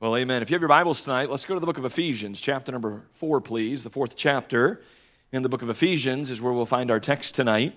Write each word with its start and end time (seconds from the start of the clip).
Well, 0.00 0.16
amen. 0.16 0.40
If 0.40 0.48
you 0.48 0.54
have 0.54 0.62
your 0.62 0.68
Bibles 0.68 1.02
tonight, 1.02 1.28
let's 1.28 1.44
go 1.44 1.52
to 1.52 1.60
the 1.60 1.66
book 1.66 1.76
of 1.76 1.84
Ephesians, 1.84 2.40
chapter 2.40 2.72
number 2.72 3.02
four, 3.12 3.38
please. 3.42 3.84
The 3.84 3.90
fourth 3.90 4.16
chapter 4.16 4.80
in 5.30 5.42
the 5.42 5.50
book 5.50 5.60
of 5.60 5.68
Ephesians 5.68 6.30
is 6.30 6.40
where 6.40 6.54
we'll 6.54 6.64
find 6.64 6.90
our 6.90 6.98
text 6.98 7.34
tonight. 7.34 7.74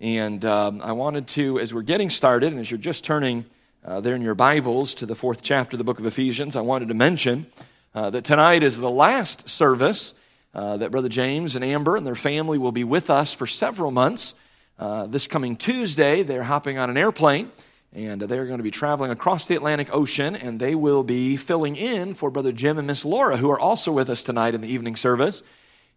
And 0.00 0.42
um, 0.46 0.80
I 0.82 0.92
wanted 0.92 1.26
to, 1.28 1.58
as 1.58 1.74
we're 1.74 1.82
getting 1.82 2.08
started, 2.08 2.50
and 2.50 2.58
as 2.58 2.70
you're 2.70 2.78
just 2.78 3.04
turning 3.04 3.44
uh, 3.84 4.00
there 4.00 4.14
in 4.14 4.22
your 4.22 4.34
Bibles 4.34 4.94
to 4.94 5.04
the 5.04 5.14
fourth 5.14 5.42
chapter 5.42 5.74
of 5.74 5.78
the 5.78 5.84
book 5.84 5.98
of 5.98 6.06
Ephesians, 6.06 6.56
I 6.56 6.62
wanted 6.62 6.88
to 6.88 6.94
mention 6.94 7.44
uh, 7.94 8.08
that 8.08 8.24
tonight 8.24 8.62
is 8.62 8.78
the 8.78 8.88
last 8.88 9.46
service 9.46 10.14
uh, 10.54 10.78
that 10.78 10.90
Brother 10.90 11.10
James 11.10 11.56
and 11.56 11.62
Amber 11.62 11.94
and 11.94 12.06
their 12.06 12.14
family 12.14 12.56
will 12.56 12.72
be 12.72 12.84
with 12.84 13.10
us 13.10 13.34
for 13.34 13.46
several 13.46 13.90
months. 13.90 14.32
Uh, 14.78 15.04
this 15.08 15.26
coming 15.26 15.56
Tuesday, 15.56 16.22
they're 16.22 16.44
hopping 16.44 16.78
on 16.78 16.88
an 16.88 16.96
airplane 16.96 17.50
and 17.96 18.20
they're 18.20 18.44
going 18.44 18.58
to 18.58 18.62
be 18.62 18.70
traveling 18.70 19.10
across 19.10 19.46
the 19.46 19.56
Atlantic 19.56 19.92
Ocean, 19.94 20.36
and 20.36 20.60
they 20.60 20.74
will 20.74 21.02
be 21.02 21.38
filling 21.38 21.76
in 21.76 22.12
for 22.12 22.30
Brother 22.30 22.52
Jim 22.52 22.76
and 22.76 22.86
Miss 22.86 23.06
Laura, 23.06 23.38
who 23.38 23.50
are 23.50 23.58
also 23.58 23.90
with 23.90 24.10
us 24.10 24.22
tonight 24.22 24.54
in 24.54 24.60
the 24.60 24.68
evening 24.68 24.96
service. 24.96 25.42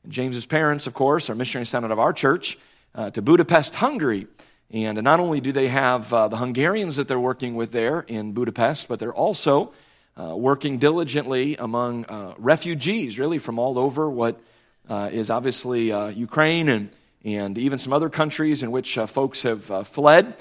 And 0.06 0.14
James's 0.14 0.46
parents, 0.46 0.88
of 0.88 0.94
course, 0.94 1.30
are 1.30 1.36
missionary 1.36 1.66
sent 1.66 1.84
out 1.84 1.92
of 1.92 2.00
our 2.00 2.14
church 2.14 2.58
uh, 2.96 3.10
to 3.10 3.22
Budapest, 3.22 3.76
Hungary. 3.76 4.28
And 4.72 5.04
not 5.04 5.20
only 5.20 5.42
do 5.42 5.52
they 5.52 5.68
have 5.68 6.14
uh, 6.14 6.30
the 6.30 6.38
Hungarians 6.38 6.96
that 6.96 7.10
they're 7.10 7.20
working 7.20 7.56
with 7.56 7.74
there 7.74 8.06
in 8.08 8.32
Budapest, 8.32 8.88
but 8.88 9.00
they're 9.00 9.14
also 9.14 9.74
uh, 10.16 10.38
working 10.38 10.78
diligently 10.78 11.58
among 11.58 12.06
uh, 12.06 12.34
refugees, 12.38 13.20
really 13.20 13.40
from 13.40 13.60
all 13.60 13.78
over 13.78 14.10
what 14.10 14.40
uh, 14.88 15.10
is 15.12 15.30
obviously 15.30 15.92
uh, 15.92 16.08
Ukraine 16.08 16.70
and, 16.70 16.92
and 17.26 17.58
even 17.58 17.78
some 17.78 17.92
other 17.92 18.10
countries 18.10 18.64
in 18.64 18.72
which 18.72 18.96
folks 18.96 19.42
have 19.42 19.86
fled 19.86 20.34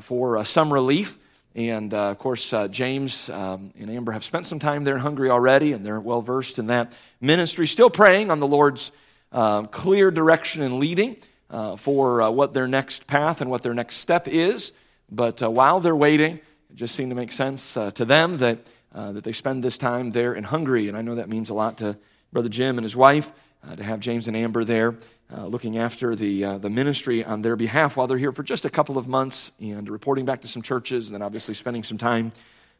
for 0.00 0.38
uh, 0.38 0.44
some 0.44 0.72
relief. 0.72 1.18
And 1.54 1.94
uh, 1.94 2.10
of 2.10 2.18
course, 2.18 2.52
uh, 2.52 2.66
James 2.68 3.30
um, 3.30 3.72
and 3.78 3.88
Amber 3.88 4.12
have 4.12 4.24
spent 4.24 4.46
some 4.46 4.58
time 4.58 4.82
there 4.84 4.96
in 4.96 5.00
Hungary 5.00 5.30
already, 5.30 5.72
and 5.72 5.86
they're 5.86 6.00
well 6.00 6.20
versed 6.20 6.58
in 6.58 6.66
that 6.66 6.96
ministry. 7.20 7.66
Still 7.66 7.90
praying 7.90 8.30
on 8.30 8.40
the 8.40 8.46
Lord's 8.46 8.90
uh, 9.30 9.62
clear 9.64 10.10
direction 10.10 10.62
and 10.62 10.78
leading 10.78 11.16
uh, 11.50 11.76
for 11.76 12.28
what 12.32 12.54
their 12.54 12.66
next 12.66 13.06
path 13.06 13.40
and 13.40 13.50
what 13.50 13.62
their 13.62 13.74
next 13.74 13.96
step 13.96 14.26
is. 14.26 14.72
But 15.10 15.40
while 15.42 15.78
they're 15.78 15.94
waiting, 15.94 16.40
it 16.70 16.76
just 16.76 16.96
seemed 16.96 17.10
to 17.10 17.16
make 17.16 17.30
sense 17.30 17.74
to 17.74 18.04
them 18.04 18.38
that, 18.38 18.58
that 18.92 19.22
they 19.22 19.32
spend 19.32 19.62
this 19.62 19.78
time 19.78 20.10
there 20.10 20.34
in 20.34 20.44
Hungary. 20.44 20.88
And 20.88 20.96
I 20.96 21.02
know 21.02 21.14
that 21.14 21.28
means 21.28 21.50
a 21.50 21.54
lot 21.54 21.78
to 21.78 21.96
Brother 22.32 22.48
Jim 22.48 22.78
and 22.78 22.84
his 22.84 22.96
wife 22.96 23.32
to 23.76 23.84
have 23.84 24.00
James 24.00 24.26
and 24.26 24.36
Amber 24.36 24.64
there 24.64 24.96
uh, 25.32 25.46
looking 25.46 25.78
after 25.78 26.14
the, 26.14 26.44
uh, 26.44 26.58
the 26.58 26.70
ministry 26.70 27.24
on 27.24 27.42
their 27.42 27.56
behalf 27.56 27.96
while 27.96 28.06
they're 28.06 28.18
here 28.18 28.32
for 28.32 28.42
just 28.42 28.64
a 28.64 28.70
couple 28.70 28.98
of 28.98 29.08
months 29.08 29.50
and 29.60 29.88
reporting 29.88 30.24
back 30.24 30.40
to 30.40 30.48
some 30.48 30.62
churches, 30.62 31.08
and 31.08 31.14
then 31.14 31.22
obviously 31.22 31.54
spending 31.54 31.82
some 31.82 31.98
time 31.98 32.32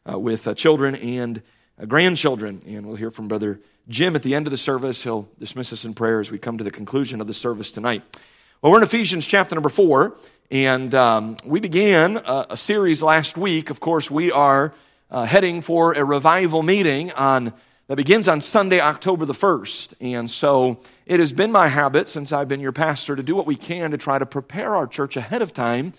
uh, 0.09 0.17
with 0.17 0.47
uh, 0.47 0.53
children 0.53 0.95
and 0.95 1.41
uh, 1.81 1.85
grandchildren. 1.85 2.61
And 2.67 2.85
we'll 2.85 2.95
hear 2.95 3.11
from 3.11 3.27
Brother 3.27 3.59
Jim 3.87 4.15
at 4.15 4.23
the 4.23 4.35
end 4.35 4.47
of 4.47 4.51
the 4.51 4.57
service. 4.57 5.03
He'll 5.03 5.27
dismiss 5.39 5.73
us 5.73 5.85
in 5.85 5.93
prayer 5.93 6.19
as 6.19 6.31
we 6.31 6.37
come 6.37 6.57
to 6.57 6.63
the 6.63 6.71
conclusion 6.71 7.21
of 7.21 7.27
the 7.27 7.33
service 7.33 7.71
tonight. 7.71 8.03
Well, 8.61 8.71
we're 8.71 8.79
in 8.79 8.83
Ephesians 8.83 9.27
chapter 9.27 9.55
number 9.55 9.69
four, 9.69 10.15
and 10.49 10.93
um, 10.95 11.37
we 11.45 11.59
began 11.59 12.17
a, 12.17 12.47
a, 12.51 12.57
series 12.57 13.03
last 13.03 13.37
week. 13.37 13.69
Of 13.69 13.79
course, 13.79 14.09
we 14.09 14.31
are 14.31 14.73
uh, 15.11 15.25
heading 15.25 15.61
for 15.61 15.93
a 15.93 16.03
revival 16.03 16.63
meeting 16.63 17.11
on 17.11 17.53
that 17.87 17.97
begins 17.97 18.27
on 18.27 18.41
Sunday, 18.41 18.79
October 18.79 19.25
the 19.25 19.33
1st. 19.33 19.93
And 20.01 20.29
so 20.29 20.79
it 21.05 21.19
has 21.19 21.33
been 21.33 21.51
my 21.51 21.67
habit 21.67 22.09
since 22.09 22.33
I've 22.33 22.47
been 22.47 22.59
your 22.59 22.71
pastor 22.71 23.15
to 23.15 23.21
do 23.21 23.35
what 23.35 23.45
we 23.45 23.55
can 23.55 23.91
to 23.91 23.97
try 23.97 24.17
to 24.17 24.25
prepare 24.25 24.75
our 24.75 24.87
church 24.87 25.15
ahead 25.15 25.43
of 25.43 25.53
time 25.53 25.93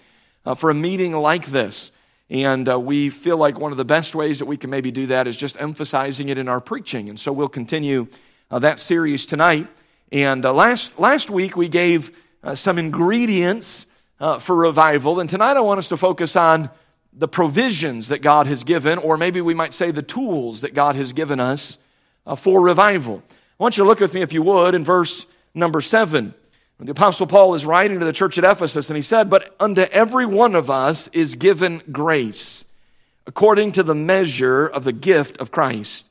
uh, 0.45 0.55
for 0.55 0.69
a 0.70 0.75
meeting 0.75 1.12
like 1.12 1.47
this. 1.47 1.92
And 2.29 2.69
uh, 2.69 2.81
we 2.81 3.09
feel 3.09 3.37
like 3.37 3.61
one 3.61 3.70
of 3.70 3.79
the 3.79 3.84
best 3.84 4.17
ways 4.17 4.41
that 4.41 4.47
we 4.47 4.57
can 4.57 4.69
maybe 4.69 4.91
do 4.91 5.07
that 5.07 5.29
is 5.29 5.37
just 5.37 5.61
emphasizing 5.61 6.29
it 6.29 6.39
in 6.39 6.48
our 6.48 6.61
preaching. 6.61 7.09
And 7.09 7.20
so 7.20 7.33
we'll 7.33 7.48
continue 7.48 8.09
uh, 8.51 8.59
that 8.59 8.81
series 8.81 9.25
tonight. 9.25 9.69
And 10.11 10.45
uh, 10.45 10.53
last, 10.53 10.98
last 10.98 11.31
week 11.31 11.57
we 11.57 11.69
gave 11.69 12.25
uh, 12.42 12.57
some 12.57 12.79
ingredients 12.79 13.86
uh, 14.19 14.41
for 14.41 14.57
revival. 14.57 15.20
And 15.20 15.30
tonight 15.30 15.57
I 15.57 15.61
want 15.61 15.79
us 15.79 15.89
to 15.91 15.96
focus 15.96 16.35
on 16.35 16.69
the 17.16 17.27
provisions 17.27 18.08
that 18.08 18.20
God 18.20 18.46
has 18.46 18.62
given, 18.62 18.98
or 18.98 19.16
maybe 19.16 19.40
we 19.40 19.54
might 19.54 19.72
say 19.72 19.90
the 19.90 20.02
tools 20.02 20.60
that 20.60 20.74
God 20.74 20.96
has 20.96 21.14
given 21.14 21.40
us 21.40 21.78
uh, 22.27 22.36
for 22.36 22.60
revival. 22.60 23.22
I 23.30 23.62
want 23.62 23.78
you 23.78 23.84
to 23.84 23.88
look 23.88 24.00
with 24.00 24.12
me, 24.12 24.20
if 24.20 24.34
you 24.34 24.42
would, 24.42 24.74
in 24.74 24.84
verse 24.84 25.24
number 25.54 25.80
seven. 25.80 26.34
The 26.78 26.92
Apostle 26.92 27.27
Paul 27.27 27.54
is 27.54 27.64
writing 27.64 27.98
to 28.00 28.04
the 28.04 28.12
church 28.12 28.36
at 28.36 28.44
Ephesus, 28.44 28.90
and 28.90 28.98
he 28.98 29.02
said, 29.02 29.30
But 29.30 29.56
unto 29.58 29.80
every 29.80 30.27
one 30.27 30.54
of 30.54 30.68
us 30.68 31.08
is 31.08 31.34
given 31.34 31.80
grace, 31.90 32.64
according 33.27 33.72
to 33.72 33.83
the 33.83 33.94
measure 33.94 34.66
of 34.66 34.84
the 34.84 34.92
gift 34.92 35.40
of 35.40 35.50
Christ. 35.50 36.04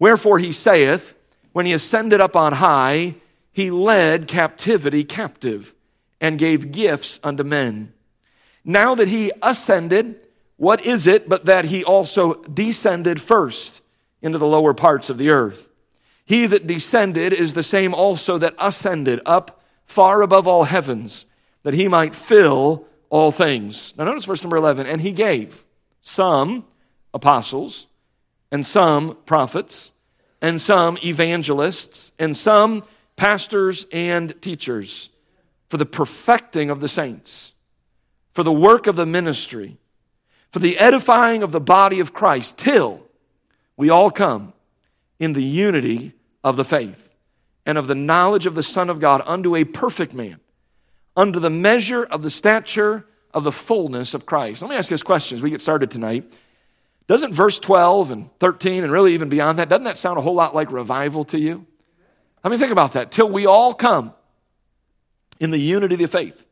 Wherefore 0.00 0.40
he 0.40 0.50
saith, 0.50 1.14
When 1.52 1.64
he 1.64 1.72
ascended 1.72 2.20
up 2.20 2.34
on 2.34 2.54
high, 2.54 3.14
he 3.52 3.70
led 3.70 4.26
captivity 4.26 5.04
captive, 5.04 5.74
and 6.20 6.40
gave 6.40 6.72
gifts 6.72 7.20
unto 7.22 7.44
men. 7.44 7.92
Now 8.64 8.96
that 8.96 9.08
he 9.08 9.30
ascended, 9.42 10.24
what 10.60 10.84
is 10.84 11.06
it 11.06 11.26
but 11.26 11.46
that 11.46 11.64
he 11.64 11.82
also 11.82 12.34
descended 12.42 13.18
first 13.18 13.80
into 14.20 14.36
the 14.36 14.46
lower 14.46 14.74
parts 14.74 15.08
of 15.08 15.16
the 15.16 15.30
earth? 15.30 15.70
He 16.26 16.44
that 16.44 16.66
descended 16.66 17.32
is 17.32 17.54
the 17.54 17.62
same 17.62 17.94
also 17.94 18.36
that 18.36 18.56
ascended 18.58 19.20
up 19.24 19.62
far 19.86 20.20
above 20.20 20.46
all 20.46 20.64
heavens, 20.64 21.24
that 21.62 21.72
he 21.72 21.88
might 21.88 22.14
fill 22.14 22.84
all 23.08 23.32
things. 23.32 23.94
Now, 23.96 24.04
notice 24.04 24.26
verse 24.26 24.42
number 24.42 24.58
11. 24.58 24.86
And 24.86 25.00
he 25.00 25.12
gave 25.12 25.64
some 26.02 26.66
apostles, 27.14 27.86
and 28.52 28.64
some 28.64 29.16
prophets, 29.24 29.92
and 30.42 30.60
some 30.60 30.98
evangelists, 31.02 32.12
and 32.18 32.36
some 32.36 32.82
pastors 33.16 33.86
and 33.92 34.38
teachers 34.42 35.08
for 35.68 35.78
the 35.78 35.86
perfecting 35.86 36.68
of 36.68 36.80
the 36.80 36.88
saints, 36.88 37.54
for 38.34 38.42
the 38.42 38.52
work 38.52 38.86
of 38.86 38.96
the 38.96 39.06
ministry 39.06 39.78
for 40.50 40.58
the 40.58 40.78
edifying 40.78 41.42
of 41.42 41.52
the 41.52 41.60
body 41.60 42.00
of 42.00 42.12
Christ 42.12 42.58
till 42.58 43.02
we 43.76 43.88
all 43.88 44.10
come 44.10 44.52
in 45.18 45.32
the 45.32 45.42
unity 45.42 46.12
of 46.42 46.56
the 46.56 46.64
faith 46.64 47.14
and 47.64 47.78
of 47.78 47.86
the 47.86 47.94
knowledge 47.94 48.46
of 48.46 48.54
the 48.54 48.62
Son 48.62 48.90
of 48.90 49.00
God 49.00 49.22
unto 49.26 49.54
a 49.54 49.64
perfect 49.64 50.12
man, 50.12 50.40
unto 51.16 51.38
the 51.38 51.50
measure 51.50 52.02
of 52.02 52.22
the 52.22 52.30
stature 52.30 53.06
of 53.32 53.44
the 53.44 53.52
fullness 53.52 54.12
of 54.14 54.26
Christ. 54.26 54.62
Let 54.62 54.70
me 54.70 54.76
ask 54.76 54.90
you 54.90 54.94
this 54.94 55.02
question 55.02 55.36
as 55.36 55.42
we 55.42 55.50
get 55.50 55.62
started 55.62 55.90
tonight. 55.90 56.24
Doesn't 57.06 57.34
verse 57.34 57.58
12 57.58 58.10
and 58.10 58.30
13 58.38 58.82
and 58.82 58.92
really 58.92 59.14
even 59.14 59.28
beyond 59.28 59.58
that, 59.58 59.68
doesn't 59.68 59.84
that 59.84 59.98
sound 59.98 60.18
a 60.18 60.20
whole 60.20 60.34
lot 60.34 60.54
like 60.54 60.72
revival 60.72 61.24
to 61.24 61.38
you? 61.38 61.66
I 62.42 62.48
mean, 62.48 62.58
think 62.58 62.72
about 62.72 62.94
that. 62.94 63.10
Till 63.10 63.28
we 63.28 63.46
all 63.46 63.74
come 63.74 64.14
in 65.38 65.50
the 65.50 65.58
unity 65.58 65.94
of 65.94 66.00
the 66.00 66.08
faith 66.08 66.46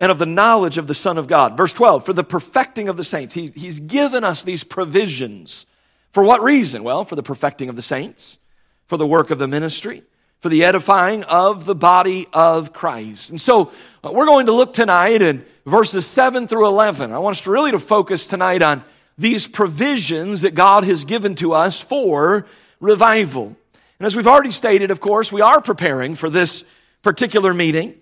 and 0.00 0.12
of 0.12 0.18
the 0.18 0.26
knowledge 0.26 0.78
of 0.78 0.86
the 0.86 0.94
Son 0.94 1.18
of 1.18 1.26
God. 1.26 1.56
Verse 1.56 1.72
12, 1.72 2.04
for 2.04 2.12
the 2.12 2.24
perfecting 2.24 2.88
of 2.88 2.96
the 2.96 3.04
saints. 3.04 3.34
He, 3.34 3.48
he's 3.48 3.80
given 3.80 4.24
us 4.24 4.42
these 4.42 4.64
provisions. 4.64 5.66
For 6.12 6.22
what 6.22 6.42
reason? 6.42 6.82
Well, 6.82 7.04
for 7.04 7.16
the 7.16 7.22
perfecting 7.22 7.68
of 7.68 7.76
the 7.76 7.82
saints, 7.82 8.38
for 8.86 8.96
the 8.96 9.06
work 9.06 9.30
of 9.30 9.38
the 9.38 9.48
ministry, 9.48 10.02
for 10.40 10.48
the 10.48 10.64
edifying 10.64 11.24
of 11.24 11.64
the 11.64 11.74
body 11.74 12.26
of 12.32 12.72
Christ. 12.72 13.30
And 13.30 13.40
so 13.40 13.72
uh, 14.04 14.12
we're 14.12 14.26
going 14.26 14.46
to 14.46 14.52
look 14.52 14.74
tonight 14.74 15.22
in 15.22 15.44
verses 15.64 16.06
7 16.06 16.46
through 16.46 16.66
11. 16.66 17.12
I 17.12 17.18
want 17.18 17.36
us 17.36 17.42
to 17.42 17.50
really 17.50 17.70
to 17.72 17.78
focus 17.78 18.26
tonight 18.26 18.62
on 18.62 18.84
these 19.18 19.46
provisions 19.46 20.42
that 20.42 20.54
God 20.54 20.84
has 20.84 21.04
given 21.04 21.34
to 21.36 21.54
us 21.54 21.80
for 21.80 22.46
revival. 22.80 23.56
And 23.98 24.06
as 24.06 24.14
we've 24.14 24.26
already 24.26 24.50
stated, 24.50 24.90
of 24.90 25.00
course, 25.00 25.32
we 25.32 25.40
are 25.40 25.62
preparing 25.62 26.14
for 26.14 26.28
this 26.28 26.64
particular 27.02 27.54
meeting. 27.54 27.94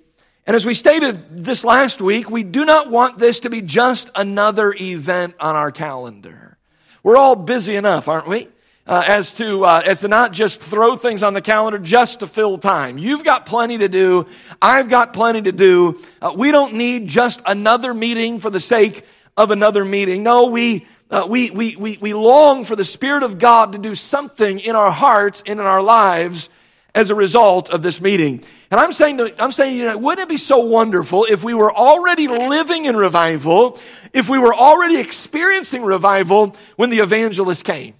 And 0.47 0.55
as 0.55 0.66
we 0.66 0.75
stated 0.75 1.38
this 1.38 1.65
last 1.65 2.03
week, 2.03 2.28
we 2.28 2.43
do 2.43 2.66
not 2.66 2.91
want 2.91 3.19
this 3.19 3.41
to 3.41 3.50
be 3.50 3.62
just 3.62 4.10
another 4.15 4.75
event 4.78 5.34
on 5.41 5.56
our 5.56 5.71
calendar. 5.71 6.59
We're 7.03 7.16
all 7.16 7.34
busy 7.34 7.77
enough, 7.77 8.09
aren't 8.09 8.28
we? 8.28 8.49
Uh, 8.87 9.02
as 9.06 9.32
to 9.32 9.64
uh, 9.64 9.81
as 9.82 10.00
to 10.00 10.08
not 10.08 10.32
just 10.32 10.61
throw 10.61 10.96
things 10.96 11.23
on 11.23 11.32
the 11.32 11.41
calendar 11.41 11.79
just 11.79 12.20
to 12.20 12.26
fill 12.26 12.58
time. 12.58 12.99
You've 12.99 13.25
got 13.25 13.46
plenty 13.46 13.79
to 13.79 13.88
do. 13.88 14.26
I've 14.61 14.91
got 14.91 15.14
plenty 15.14 15.41
to 15.43 15.52
do. 15.52 15.99
Uh, 16.20 16.35
we 16.37 16.50
don't 16.50 16.75
need 16.75 17.08
just 17.08 17.41
another 17.46 17.94
meeting 17.94 18.38
for 18.38 18.50
the 18.50 18.61
sake 18.61 19.06
of 19.38 19.50
another 19.50 19.85
meeting. 19.85 20.23
No, 20.23 20.49
we. 20.49 20.87
Uh, 21.11 21.26
we, 21.29 21.50
we, 21.50 21.76
we, 21.76 21.99
we 22.00 22.14
long 22.14 22.64
for 22.64 22.75
the 22.75 22.85
Spirit 22.85 23.23
of 23.23 23.38
God 23.38 23.73
to 23.73 23.79
do 23.79 23.94
something 23.94 24.58
in 24.58 24.75
our 24.75 24.91
hearts 24.91 25.44
and 25.46 25.61
in 25.61 25.67
our 25.67 25.82
lives 25.82 26.49
as 26.94 27.11
a 27.11 27.14
result 27.14 27.70
of 27.70 27.82
this 27.82 28.00
meeting. 28.00 28.43
And 28.70 28.81
I'm 28.81 28.93
saying, 28.93 29.19
to, 29.19 29.43
I'm 29.43 29.52
saying, 29.52 29.76
you 29.76 29.85
know, 29.85 29.99
wouldn't 29.99 30.26
it 30.26 30.29
be 30.29 30.37
so 30.37 30.58
wonderful 30.58 31.25
if 31.25 31.43
we 31.43 31.55
were 31.55 31.75
already 31.75 32.29
living 32.29 32.85
in 32.85 32.96
revival, 32.96 33.79
if 34.12 34.29
we 34.29 34.38
were 34.38 34.55
already 34.55 35.00
experiencing 35.00 35.82
revival 35.82 36.56
when 36.76 36.91
the 36.91 36.99
evangelist 36.99 37.64
came? 37.64 37.94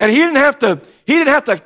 And 0.00 0.10
he 0.10 0.18
didn't 0.18 0.36
have 0.36 0.58
to, 0.60 0.80
he 1.06 1.14
didn't 1.14 1.32
have 1.32 1.44
to 1.44 1.62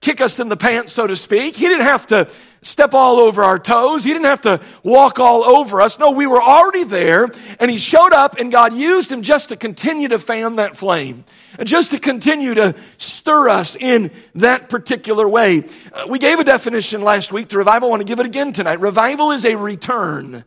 kick 0.00 0.20
us 0.20 0.40
in 0.40 0.48
the 0.48 0.56
pants, 0.56 0.92
so 0.92 1.06
to 1.06 1.16
speak. 1.16 1.56
He 1.56 1.68
didn't 1.68 1.86
have 1.86 2.06
to 2.08 2.28
step 2.62 2.94
all 2.94 3.18
over 3.18 3.42
our 3.42 3.58
toes. 3.58 4.04
He 4.04 4.12
didn't 4.12 4.26
have 4.26 4.40
to 4.42 4.60
walk 4.82 5.18
all 5.18 5.44
over 5.44 5.80
us. 5.80 5.98
No, 5.98 6.12
we 6.12 6.26
were 6.26 6.42
already 6.42 6.84
there 6.84 7.28
and 7.60 7.70
he 7.70 7.76
showed 7.76 8.12
up 8.12 8.36
and 8.38 8.50
God 8.50 8.72
used 8.72 9.12
him 9.12 9.22
just 9.22 9.50
to 9.50 9.56
continue 9.56 10.08
to 10.08 10.18
fan 10.18 10.56
that 10.56 10.76
flame, 10.76 11.24
and 11.58 11.68
just 11.68 11.90
to 11.90 11.98
continue 11.98 12.54
to 12.54 12.74
stir 12.98 13.48
us 13.48 13.76
in 13.76 14.10
that 14.36 14.68
particular 14.68 15.28
way. 15.28 15.64
Uh, 15.92 16.06
we 16.08 16.18
gave 16.18 16.38
a 16.38 16.44
definition 16.44 17.02
last 17.02 17.32
week 17.32 17.48
to 17.48 17.58
revival. 17.58 17.88
I 17.88 17.90
want 17.90 18.02
to 18.02 18.06
give 18.08 18.20
it 18.20 18.26
again 18.26 18.52
tonight. 18.52 18.80
Revival 18.80 19.32
is 19.32 19.44
a 19.44 19.56
return. 19.56 20.44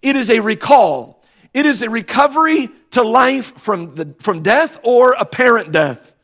It 0.00 0.16
is 0.16 0.30
a 0.30 0.40
recall. 0.40 1.22
It 1.52 1.66
is 1.66 1.82
a 1.82 1.90
recovery 1.90 2.68
to 2.92 3.02
life 3.02 3.58
from, 3.58 3.94
the, 3.94 4.14
from 4.20 4.42
death 4.42 4.78
or 4.82 5.12
apparent 5.12 5.72
death. 5.72 6.14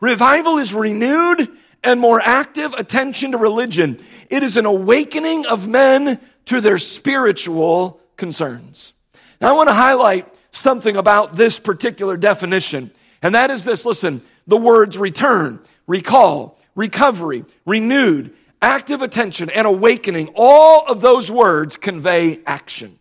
Revival 0.00 0.58
is 0.58 0.74
renewed 0.74 1.48
and 1.82 2.00
more 2.00 2.20
active 2.20 2.74
attention 2.74 3.32
to 3.32 3.38
religion. 3.38 3.98
It 4.30 4.42
is 4.42 4.56
an 4.56 4.64
awakening 4.64 5.46
of 5.46 5.68
men 5.68 6.20
to 6.46 6.60
their 6.60 6.78
spiritual 6.78 8.00
concerns. 8.16 8.92
Now, 9.40 9.50
I 9.50 9.52
want 9.52 9.68
to 9.68 9.74
highlight 9.74 10.32
something 10.52 10.96
about 10.96 11.34
this 11.34 11.58
particular 11.58 12.16
definition, 12.16 12.90
and 13.22 13.34
that 13.34 13.50
is 13.50 13.64
this 13.64 13.84
listen, 13.84 14.22
the 14.46 14.56
words 14.56 14.96
return, 14.96 15.60
recall, 15.86 16.58
recovery, 16.74 17.44
renewed, 17.66 18.32
active 18.62 19.02
attention, 19.02 19.50
and 19.50 19.66
awakening, 19.66 20.30
all 20.34 20.84
of 20.86 21.00
those 21.00 21.30
words 21.30 21.76
convey 21.76 22.40
action. 22.46 22.98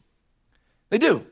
They 0.89 0.97
do. 0.97 1.25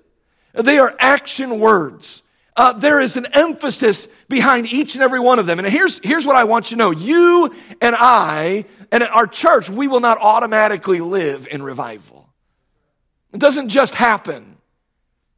They 0.53 0.77
are 0.79 0.95
action 0.99 1.59
words. 1.59 2.23
Uh, 2.55 2.73
there 2.73 2.99
is 2.99 3.15
an 3.15 3.27
emphasis 3.33 4.07
behind 4.27 4.71
each 4.73 4.95
and 4.95 5.03
every 5.03 5.19
one 5.19 5.38
of 5.38 5.45
them. 5.45 5.59
And 5.59 5.67
here's, 5.67 5.99
here's 6.03 6.25
what 6.25 6.35
I 6.35 6.45
want 6.45 6.71
you 6.71 6.77
to 6.77 6.83
know. 6.83 6.91
You 6.91 7.53
and 7.79 7.95
I 7.97 8.65
and 8.91 9.03
at 9.03 9.11
our 9.11 9.27
church, 9.27 9.69
we 9.69 9.87
will 9.87 9.99
not 9.99 10.17
automatically 10.19 10.99
live 10.99 11.47
in 11.49 11.61
revival. 11.61 12.29
It 13.33 13.39
doesn't 13.39 13.69
just 13.69 13.95
happen. 13.95 14.57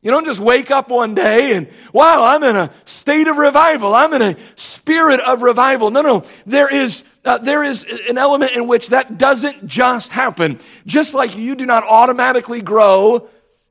You 0.01 0.11
don't 0.11 0.25
just 0.25 0.39
wake 0.39 0.71
up 0.71 0.89
one 0.89 1.13
day 1.13 1.57
and, 1.57 1.67
wow, 1.91 2.23
I'm 2.23 2.41
in 2.43 2.55
a 2.55 2.71
state 2.85 3.27
of 3.27 3.35
revival. 3.35 3.93
I'm 3.93 4.13
in 4.13 4.21
a 4.21 4.37
spirit 4.55 5.19
of 5.19 5.41
revival. 5.41 5.91
No, 5.91 6.01
no. 6.01 6.23
There 6.45 6.73
is, 6.73 7.03
uh, 7.25 7.39
there 7.39 7.63
is 7.63 7.85
an 8.07 8.17
element 8.17 8.53
in 8.53 8.65
which 8.67 8.89
that 8.89 9.17
doesn't 9.17 9.67
just 9.67 10.11
happen. 10.11 10.57
Just 10.85 11.13
like 11.13 11.35
you 11.35 11.55
do 11.55 11.65
not 11.65 11.83
automatically 11.83 12.61
grow 12.61 13.27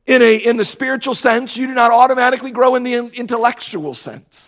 in, 0.06 0.20
a, 0.20 0.36
in 0.36 0.58
the 0.58 0.66
spiritual 0.66 1.14
sense, 1.14 1.56
you 1.56 1.66
do 1.66 1.75
not 1.75 1.92
automatically 1.92 2.50
grow 2.50 2.75
in 2.75 2.82
the 2.82 2.94
intellectual 2.94 3.94
sense. 3.94 4.48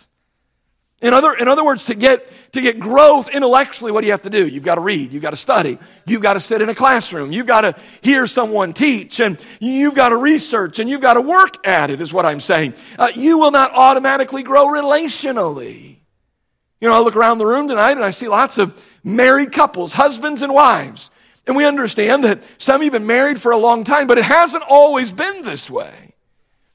In 1.01 1.15
other, 1.15 1.33
in 1.33 1.47
other 1.47 1.65
words, 1.65 1.85
to 1.85 1.95
get, 1.95 2.31
to 2.51 2.61
get 2.61 2.79
growth 2.79 3.27
intellectually, 3.29 3.91
what 3.91 4.01
do 4.01 4.07
you 4.07 4.13
have 4.13 4.21
to 4.21 4.29
do? 4.29 4.47
You've 4.47 4.63
got 4.63 4.75
to 4.75 4.81
read, 4.81 5.11
you've 5.11 5.23
got 5.23 5.31
to 5.31 5.35
study, 5.35 5.79
you've 6.05 6.21
got 6.21 6.33
to 6.33 6.39
sit 6.39 6.61
in 6.61 6.69
a 6.69 6.75
classroom, 6.75 7.31
you've 7.31 7.47
got 7.47 7.61
to 7.61 7.75
hear 8.01 8.27
someone 8.27 8.73
teach, 8.73 9.19
and 9.19 9.43
you've 9.59 9.95
got 9.95 10.09
to 10.09 10.17
research, 10.17 10.77
and 10.77 10.87
you've 10.87 11.01
got 11.01 11.15
to 11.15 11.21
work 11.21 11.65
at 11.65 11.89
it, 11.89 12.01
is 12.01 12.13
what 12.13 12.27
I'm 12.27 12.39
saying. 12.39 12.75
Uh, 12.99 13.09
you 13.15 13.39
will 13.39 13.49
not 13.49 13.71
automatically 13.73 14.43
grow 14.43 14.67
relationally. 14.67 15.97
You 16.79 16.89
know, 16.89 16.95
I 16.95 16.99
look 16.99 17.15
around 17.15 17.39
the 17.39 17.45
room 17.45 17.67
tonight 17.67 17.91
and 17.91 18.03
I 18.03 18.09
see 18.09 18.27
lots 18.27 18.57
of 18.57 18.83
married 19.03 19.51
couples, 19.51 19.93
husbands 19.93 20.41
and 20.41 20.53
wives. 20.53 21.09
And 21.47 21.55
we 21.55 21.65
understand 21.65 22.23
that 22.23 22.43
some 22.59 22.75
of 22.75 22.81
you 22.81 22.91
have 22.91 22.99
been 22.99 23.07
married 23.07 23.41
for 23.41 23.51
a 23.51 23.57
long 23.57 23.83
time, 23.83 24.07
but 24.07 24.17
it 24.17 24.25
hasn't 24.25 24.63
always 24.67 25.11
been 25.11 25.43
this 25.43 25.69
way. 25.69 26.10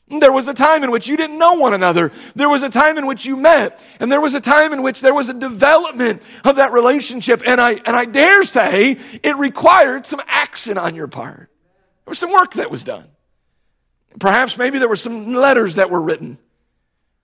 There 0.08 0.32
was 0.32 0.46
a 0.46 0.54
time 0.54 0.84
in 0.84 0.92
which 0.92 1.08
you 1.08 1.16
didn't 1.16 1.38
know 1.38 1.54
one 1.54 1.74
another. 1.74 2.12
There 2.36 2.48
was 2.48 2.62
a 2.62 2.70
time 2.70 2.96
in 2.96 3.06
which 3.06 3.26
you 3.26 3.36
met. 3.36 3.84
And 3.98 4.10
there 4.10 4.20
was 4.20 4.34
a 4.34 4.40
time 4.40 4.72
in 4.72 4.82
which 4.82 5.00
there 5.00 5.14
was 5.14 5.28
a 5.28 5.34
development 5.34 6.22
of 6.44 6.56
that 6.56 6.72
relationship. 6.72 7.42
And 7.44 7.60
I, 7.60 7.72
and 7.72 7.96
I 7.96 8.04
dare 8.04 8.44
say 8.44 8.92
it 9.22 9.36
required 9.36 10.06
some 10.06 10.22
action 10.28 10.78
on 10.78 10.94
your 10.94 11.08
part. 11.08 11.50
There 12.04 12.10
was 12.10 12.18
some 12.18 12.32
work 12.32 12.54
that 12.54 12.70
was 12.70 12.84
done. 12.84 13.08
Perhaps 14.20 14.56
maybe 14.56 14.78
there 14.78 14.88
were 14.88 14.94
some 14.94 15.34
letters 15.34 15.74
that 15.74 15.90
were 15.90 16.00
written. 16.00 16.38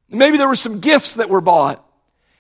Maybe 0.09 0.37
there 0.37 0.49
were 0.49 0.57
some 0.57 0.81
gifts 0.81 1.15
that 1.15 1.31
were 1.31 1.41
bought. 1.41 1.87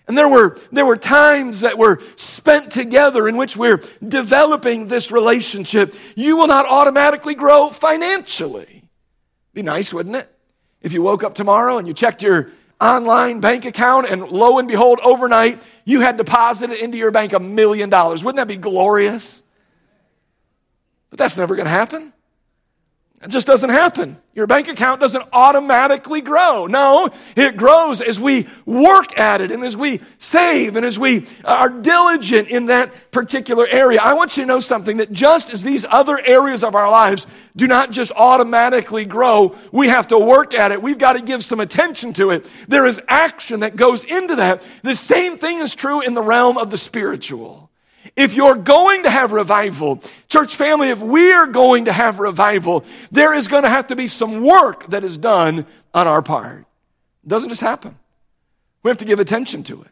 And 0.08 0.18
there 0.18 0.28
were, 0.28 0.58
there 0.72 0.84
were 0.84 0.96
times 0.96 1.60
that 1.60 1.78
were 1.78 2.00
spent 2.16 2.72
together 2.72 3.28
in 3.28 3.36
which 3.36 3.56
we're 3.56 3.80
developing 4.06 4.88
this 4.88 5.12
relationship. 5.12 5.94
You 6.16 6.36
will 6.36 6.48
not 6.48 6.66
automatically 6.66 7.36
grow 7.36 7.70
financially. 7.70 8.82
Be 9.54 9.62
nice, 9.62 9.92
wouldn't 9.92 10.16
it? 10.16 10.31
If 10.82 10.93
you 10.93 11.02
woke 11.02 11.23
up 11.23 11.34
tomorrow 11.34 11.79
and 11.79 11.87
you 11.87 11.94
checked 11.94 12.23
your 12.23 12.50
online 12.81 13.40
bank 13.40 13.64
account 13.64 14.08
and 14.11 14.23
lo 14.23 14.58
and 14.58 14.67
behold, 14.67 15.00
overnight, 15.05 15.67
you 15.84 16.00
had 16.00 16.17
deposited 16.17 16.82
into 16.82 16.99
your 16.99 17.11
bank 17.11 17.32
a 17.32 17.40
million 17.40 17.90
dollars. 17.90 18.25
Wouldn't 18.25 18.37
that 18.37 18.49
be 18.49 18.56
glorious? 18.56 19.43
But 21.11 21.19
that's 21.19 21.37
never 21.37 21.55
going 21.55 21.67
to 21.67 21.70
happen. 21.70 22.12
It 23.22 23.30
just 23.30 23.46
doesn't 23.46 23.70
happen. 23.70 24.16
Your 24.34 24.48
bank 24.48 24.66
account 24.66 25.00
doesn't 25.00 25.24
automatically 25.32 26.22
grow. 26.22 26.66
No, 26.66 27.08
it 27.36 27.56
grows 27.56 28.00
as 28.00 28.19
we 28.19 28.48
work 28.66 29.16
at 29.16 29.40
it 29.40 29.52
and 29.52 29.62
as 29.62 29.76
we 29.76 30.00
save 30.19 30.74
and 30.74 30.84
as 30.84 30.98
we 30.98 31.26
uh, 31.44 31.54
are 31.54 31.70
diligent 31.70 32.48
in 32.48 32.66
that 32.66 33.12
particular 33.12 33.64
area. 33.64 34.00
I 34.02 34.14
want 34.14 34.36
you 34.36 34.42
to 34.42 34.46
know 34.48 34.58
something 34.58 34.96
that 34.96 35.12
just 35.12 35.52
as 35.52 35.62
these 35.62 35.86
other 35.88 36.19
areas 36.19 36.64
of 36.64 36.74
our 36.74 36.90
lives 36.90 37.28
do 37.54 37.69
not 37.69 37.92
just 37.92 38.10
automatically 38.16 39.04
grow, 39.04 39.54
we 39.70 39.86
have 39.86 40.08
to 40.08 40.18
work 40.18 40.52
at 40.52 40.72
it. 40.72 40.82
We've 40.82 40.98
got 40.98 41.12
to 41.12 41.22
give 41.22 41.44
some 41.44 41.60
attention 41.60 42.14
to 42.14 42.30
it. 42.30 42.50
There 42.66 42.86
is 42.86 43.00
action 43.06 43.60
that 43.60 43.76
goes 43.76 44.02
into 44.02 44.36
that. 44.36 44.66
The 44.82 44.96
same 44.96 45.36
thing 45.36 45.58
is 45.58 45.76
true 45.76 46.00
in 46.00 46.14
the 46.14 46.22
realm 46.22 46.58
of 46.58 46.72
the 46.72 46.78
spiritual. 46.78 47.62
If 48.14 48.35
you're 48.35 48.56
going 48.56 49.05
to 49.05 49.11
have 49.11 49.32
revival, 49.32 50.03
church 50.29 50.55
family, 50.55 50.91
if 50.91 51.00
we're 51.00 51.47
going 51.47 51.87
to 51.87 51.93
have 51.93 52.19
revival, 52.19 52.85
there 53.11 53.32
is 53.32 53.49
going 53.49 53.62
to 53.62 53.70
have 53.70 53.87
to 53.87 53.97
be 53.97 54.06
some 54.06 54.43
work 54.43 54.87
that 54.88 55.03
is 55.03 55.17
done 55.17 55.64
on 55.94 56.06
our 56.06 56.20
part. 56.20 56.67
It 57.25 57.29
doesn't 57.29 57.49
just 57.49 57.62
happen. 57.62 57.99
We 58.82 58.91
have 58.91 58.99
to 58.99 59.05
give 59.05 59.20
attention 59.20 59.62
to 59.64 59.82
it. 59.82 59.88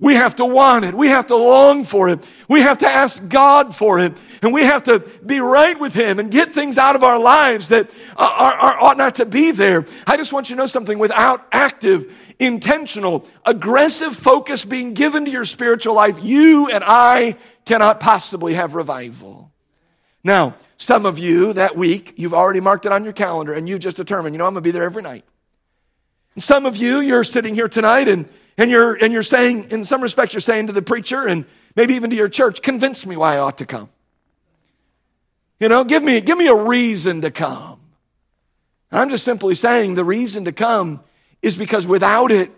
We 0.00 0.14
have 0.14 0.34
to 0.36 0.44
want 0.44 0.84
it. 0.84 0.94
We 0.94 1.08
have 1.08 1.26
to 1.26 1.36
long 1.36 1.84
for 1.84 2.08
it. 2.08 2.28
We 2.48 2.60
have 2.60 2.78
to 2.78 2.86
ask 2.86 3.26
God 3.28 3.76
for 3.76 4.00
it. 4.00 4.12
And 4.42 4.52
we 4.52 4.62
have 4.62 4.82
to 4.84 4.98
be 5.24 5.38
right 5.38 5.78
with 5.78 5.94
Him 5.94 6.18
and 6.18 6.30
get 6.30 6.50
things 6.50 6.78
out 6.78 6.96
of 6.96 7.04
our 7.04 7.18
lives 7.18 7.68
that 7.68 7.96
are, 8.16 8.28
are, 8.28 8.82
ought 8.82 8.96
not 8.96 9.14
to 9.16 9.24
be 9.24 9.52
there. 9.52 9.86
I 10.06 10.16
just 10.16 10.32
want 10.32 10.50
you 10.50 10.56
to 10.56 10.62
know 10.62 10.66
something 10.66 10.98
without 10.98 11.46
active, 11.52 12.34
intentional, 12.40 13.24
aggressive 13.46 14.16
focus 14.16 14.64
being 14.64 14.94
given 14.94 15.26
to 15.26 15.30
your 15.30 15.44
spiritual 15.44 15.94
life, 15.94 16.18
you 16.22 16.68
and 16.68 16.82
I 16.84 17.36
cannot 17.64 18.00
possibly 18.00 18.54
have 18.54 18.74
revival. 18.74 19.50
Now, 20.22 20.56
some 20.78 21.06
of 21.06 21.18
you 21.18 21.52
that 21.52 21.76
week, 21.76 22.14
you've 22.16 22.34
already 22.34 22.60
marked 22.60 22.86
it 22.86 22.92
on 22.92 23.04
your 23.04 23.12
calendar 23.12 23.52
and 23.52 23.68
you've 23.68 23.80
just 23.80 23.96
determined, 23.96 24.34
you 24.34 24.38
know, 24.38 24.46
I'm 24.46 24.54
going 24.54 24.62
to 24.62 24.66
be 24.66 24.70
there 24.70 24.84
every 24.84 25.02
night. 25.02 25.24
And 26.34 26.42
some 26.42 26.66
of 26.66 26.76
you, 26.76 27.00
you're 27.00 27.24
sitting 27.24 27.54
here 27.54 27.68
tonight 27.68 28.08
and, 28.08 28.28
and, 28.56 28.70
you're, 28.70 28.94
and 28.94 29.12
you're 29.12 29.22
saying, 29.22 29.70
in 29.70 29.84
some 29.84 30.00
respects, 30.00 30.32
you're 30.32 30.40
saying 30.40 30.68
to 30.68 30.72
the 30.72 30.82
preacher 30.82 31.26
and 31.26 31.44
maybe 31.76 31.94
even 31.94 32.10
to 32.10 32.16
your 32.16 32.28
church, 32.28 32.62
convince 32.62 33.04
me 33.04 33.16
why 33.16 33.36
I 33.36 33.38
ought 33.38 33.58
to 33.58 33.66
come. 33.66 33.88
You 35.60 35.68
know, 35.68 35.84
give 35.84 36.02
me, 36.02 36.20
give 36.20 36.36
me 36.36 36.48
a 36.48 36.56
reason 36.56 37.20
to 37.20 37.30
come. 37.30 37.80
And 38.90 39.00
I'm 39.00 39.10
just 39.10 39.24
simply 39.24 39.54
saying 39.54 39.94
the 39.94 40.04
reason 40.04 40.46
to 40.46 40.52
come 40.52 41.02
is 41.42 41.56
because 41.56 41.86
without 41.86 42.30
it, 42.30 42.50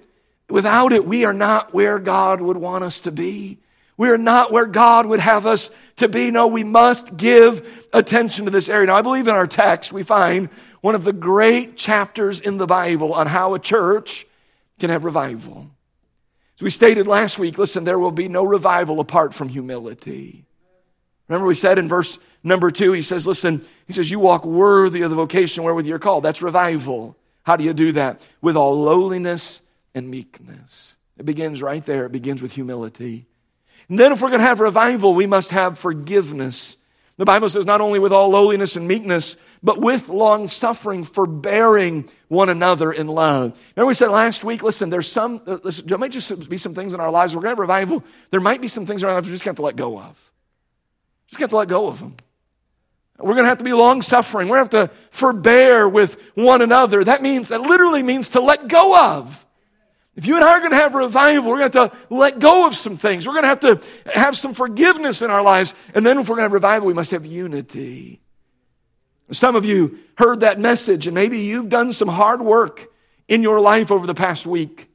without 0.48 0.92
it, 0.92 1.04
we 1.04 1.24
are 1.24 1.32
not 1.32 1.74
where 1.74 1.98
God 1.98 2.40
would 2.40 2.56
want 2.56 2.84
us 2.84 3.00
to 3.00 3.10
be. 3.10 3.58
We 3.96 4.10
are 4.10 4.18
not 4.18 4.52
where 4.52 4.66
God 4.66 5.06
would 5.06 5.20
have 5.20 5.46
us 5.46 5.70
to 5.96 6.08
be. 6.08 6.30
No, 6.30 6.48
we 6.48 6.64
must 6.64 7.16
give 7.16 7.88
attention 7.92 8.44
to 8.44 8.50
this 8.50 8.68
area. 8.68 8.86
Now, 8.86 8.96
I 8.96 9.02
believe 9.02 9.28
in 9.28 9.34
our 9.34 9.46
text, 9.46 9.92
we 9.92 10.02
find 10.02 10.50
one 10.82 10.94
of 10.94 11.04
the 11.04 11.12
great 11.12 11.76
chapters 11.76 12.40
in 12.40 12.58
the 12.58 12.66
Bible 12.66 13.14
on 13.14 13.26
how 13.26 13.54
a 13.54 13.58
church 13.58 14.26
can 14.78 14.90
have 14.90 15.04
revival. 15.04 15.70
As 16.56 16.62
we 16.62 16.70
stated 16.70 17.06
last 17.06 17.38
week, 17.38 17.58
listen, 17.58 17.84
there 17.84 17.98
will 17.98 18.10
be 18.10 18.28
no 18.28 18.44
revival 18.44 19.00
apart 19.00 19.34
from 19.34 19.48
humility. 19.48 20.44
Remember, 21.28 21.46
we 21.46 21.54
said 21.54 21.78
in 21.78 21.88
verse 21.88 22.18
number 22.44 22.70
two, 22.70 22.92
he 22.92 23.02
says, 23.02 23.26
listen, 23.26 23.64
he 23.86 23.92
says, 23.92 24.10
you 24.10 24.20
walk 24.20 24.44
worthy 24.44 25.02
of 25.02 25.10
the 25.10 25.16
vocation 25.16 25.64
wherewith 25.64 25.86
you're 25.86 25.98
called. 25.98 26.22
That's 26.22 26.40
revival. 26.40 27.16
How 27.42 27.56
do 27.56 27.64
you 27.64 27.72
do 27.72 27.92
that? 27.92 28.26
With 28.40 28.56
all 28.56 28.80
lowliness 28.80 29.60
and 29.94 30.08
meekness. 30.08 30.96
It 31.18 31.24
begins 31.24 31.62
right 31.62 31.84
there. 31.84 32.06
It 32.06 32.12
begins 32.12 32.42
with 32.42 32.52
humility. 32.52 33.26
And 33.88 33.98
then, 33.98 34.12
if 34.12 34.20
we're 34.20 34.28
going 34.28 34.40
to 34.40 34.46
have 34.46 34.60
revival, 34.60 35.14
we 35.14 35.26
must 35.26 35.52
have 35.52 35.78
forgiveness. 35.78 36.76
The 37.18 37.24
Bible 37.24 37.48
says, 37.48 37.64
not 37.64 37.80
only 37.80 37.98
with 37.98 38.12
all 38.12 38.28
lowliness 38.28 38.76
and 38.76 38.86
meekness, 38.86 39.36
but 39.62 39.80
with 39.80 40.08
long 40.08 40.48
suffering, 40.48 41.04
forbearing 41.04 42.08
one 42.28 42.48
another 42.48 42.92
in 42.92 43.06
love. 43.06 43.58
Remember, 43.74 43.88
we 43.88 43.94
said 43.94 44.10
last 44.10 44.44
week, 44.44 44.62
listen, 44.62 44.90
there's 44.90 45.10
some, 45.10 45.40
uh, 45.46 45.58
listen, 45.62 45.86
there 45.86 45.98
might 45.98 46.12
just 46.12 46.48
be 46.48 46.58
some 46.58 46.74
things 46.74 46.92
in 46.92 47.00
our 47.00 47.10
lives. 47.10 47.34
We're 47.34 47.42
going 47.42 47.56
to 47.56 47.60
have 47.62 47.68
revival. 47.70 48.04
There 48.30 48.40
might 48.40 48.60
be 48.60 48.68
some 48.68 48.84
things 48.84 49.02
in 49.02 49.08
our 49.08 49.14
lives 49.14 49.28
we 49.28 49.34
just 49.34 49.44
have 49.44 49.56
to 49.56 49.62
let 49.62 49.76
go 49.76 49.98
of. 49.98 50.32
Just 51.28 51.40
have 51.40 51.50
to 51.50 51.56
let 51.56 51.68
go 51.68 51.88
of 51.88 52.00
them. 52.00 52.16
We're 53.18 53.32
going 53.32 53.44
to 53.44 53.48
have 53.48 53.58
to 53.58 53.64
be 53.64 53.72
long 53.72 54.02
suffering. 54.02 54.48
We're 54.48 54.56
going 54.58 54.68
to 54.68 54.78
have 54.78 54.90
to 54.90 54.96
forbear 55.10 55.88
with 55.88 56.20
one 56.34 56.60
another. 56.60 57.02
That 57.02 57.22
means, 57.22 57.48
that 57.48 57.62
literally 57.62 58.02
means 58.02 58.30
to 58.30 58.42
let 58.42 58.68
go 58.68 58.96
of. 58.96 59.45
If 60.16 60.26
you 60.26 60.36
and 60.36 60.44
I 60.44 60.52
are 60.52 60.58
going 60.60 60.70
to 60.70 60.76
have 60.76 60.94
revival, 60.94 61.50
we're 61.50 61.58
going 61.58 61.70
to 61.70 61.80
have 61.80 61.92
to 61.92 62.14
let 62.14 62.38
go 62.38 62.66
of 62.66 62.74
some 62.74 62.96
things. 62.96 63.26
We're 63.26 63.34
going 63.34 63.44
to 63.44 63.48
have 63.48 63.60
to 63.60 64.10
have 64.14 64.34
some 64.34 64.54
forgiveness 64.54 65.20
in 65.20 65.30
our 65.30 65.42
lives. 65.42 65.74
And 65.94 66.06
then 66.06 66.18
if 66.18 66.28
we're 66.28 66.36
going 66.36 66.44
to 66.44 66.46
have 66.46 66.52
revival, 66.52 66.88
we 66.88 66.94
must 66.94 67.10
have 67.10 67.26
unity. 67.26 68.20
Some 69.30 69.56
of 69.56 69.64
you 69.64 69.98
heard 70.16 70.40
that 70.40 70.58
message 70.58 71.06
and 71.06 71.14
maybe 71.14 71.40
you've 71.40 71.68
done 71.68 71.92
some 71.92 72.08
hard 72.08 72.40
work 72.40 72.86
in 73.28 73.42
your 73.42 73.60
life 73.60 73.92
over 73.92 74.06
the 74.06 74.14
past 74.14 74.46
week. 74.46 74.88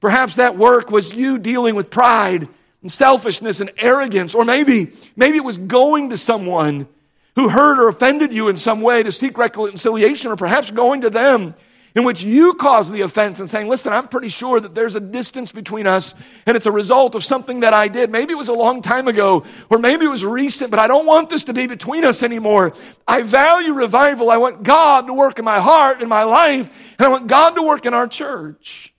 Perhaps 0.00 0.36
that 0.36 0.56
work 0.56 0.90
was 0.90 1.12
you 1.12 1.38
dealing 1.38 1.74
with 1.74 1.90
pride 1.90 2.48
and 2.82 2.92
selfishness 2.92 3.60
and 3.60 3.70
arrogance, 3.78 4.34
or 4.34 4.44
maybe, 4.44 4.92
maybe 5.16 5.36
it 5.36 5.44
was 5.44 5.58
going 5.58 6.10
to 6.10 6.16
someone 6.16 6.86
who 7.34 7.48
hurt 7.48 7.78
or 7.78 7.88
offended 7.88 8.32
you 8.32 8.48
in 8.48 8.56
some 8.56 8.80
way 8.80 9.02
to 9.02 9.10
seek 9.10 9.38
reconciliation, 9.38 10.30
or 10.30 10.36
perhaps 10.36 10.70
going 10.70 11.00
to 11.00 11.10
them 11.10 11.54
in 11.94 12.04
which 12.04 12.22
you 12.22 12.54
cause 12.54 12.90
the 12.90 13.00
offense 13.00 13.40
and 13.40 13.48
saying, 13.48 13.68
Listen, 13.68 13.92
I'm 13.92 14.08
pretty 14.08 14.28
sure 14.28 14.60
that 14.60 14.74
there's 14.74 14.94
a 14.94 15.00
distance 15.00 15.52
between 15.52 15.86
us 15.86 16.14
and 16.46 16.56
it's 16.56 16.66
a 16.66 16.72
result 16.72 17.14
of 17.14 17.24
something 17.24 17.60
that 17.60 17.74
I 17.74 17.88
did. 17.88 18.10
Maybe 18.10 18.32
it 18.32 18.38
was 18.38 18.48
a 18.48 18.54
long 18.54 18.82
time 18.82 19.08
ago 19.08 19.44
or 19.70 19.78
maybe 19.78 20.06
it 20.06 20.10
was 20.10 20.24
recent, 20.24 20.70
but 20.70 20.78
I 20.78 20.86
don't 20.86 21.06
want 21.06 21.30
this 21.30 21.44
to 21.44 21.52
be 21.52 21.66
between 21.66 22.04
us 22.04 22.22
anymore. 22.22 22.72
I 23.06 23.22
value 23.22 23.72
revival. 23.72 24.30
I 24.30 24.36
want 24.36 24.62
God 24.62 25.06
to 25.06 25.14
work 25.14 25.38
in 25.38 25.44
my 25.44 25.60
heart, 25.60 26.02
in 26.02 26.08
my 26.08 26.24
life, 26.24 26.94
and 26.98 27.06
I 27.06 27.08
want 27.08 27.26
God 27.26 27.50
to 27.56 27.62
work 27.62 27.86
in 27.86 27.94
our 27.94 28.06
church. 28.06 28.94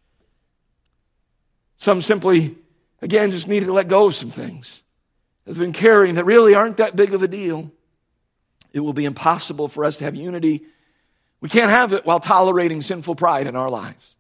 Some 1.78 2.02
simply, 2.02 2.58
again, 3.02 3.32
just 3.32 3.48
need 3.48 3.62
to 3.62 3.72
let 3.72 3.88
go 3.88 4.08
of 4.08 4.16
some 4.16 4.32
things 4.32 4.84
that 5.46 5.52
have 5.52 5.60
been 5.60 5.74
carrying 5.74 6.16
that 6.16 6.26
really 6.26 6.54
aren't 6.56 6.78
that 6.78 6.96
big 6.96 7.14
of 7.14 7.24
a 7.24 7.28
deal. 7.28 7.72
It 8.74 8.82
will 8.82 8.94
be 8.94 9.06
impossible 9.06 9.68
for 9.68 9.86
us 9.86 9.98
to 9.98 10.04
have 10.04 10.16
unity 10.16 10.66
we 11.42 11.50
can't 11.50 11.72
have 11.72 11.94
it 11.94 12.06
while 12.06 12.20
tolerating 12.20 12.82
sinful 12.82 13.16
pride 13.16 13.48
in 13.48 13.56
our 13.56 13.70
lives. 13.70 14.16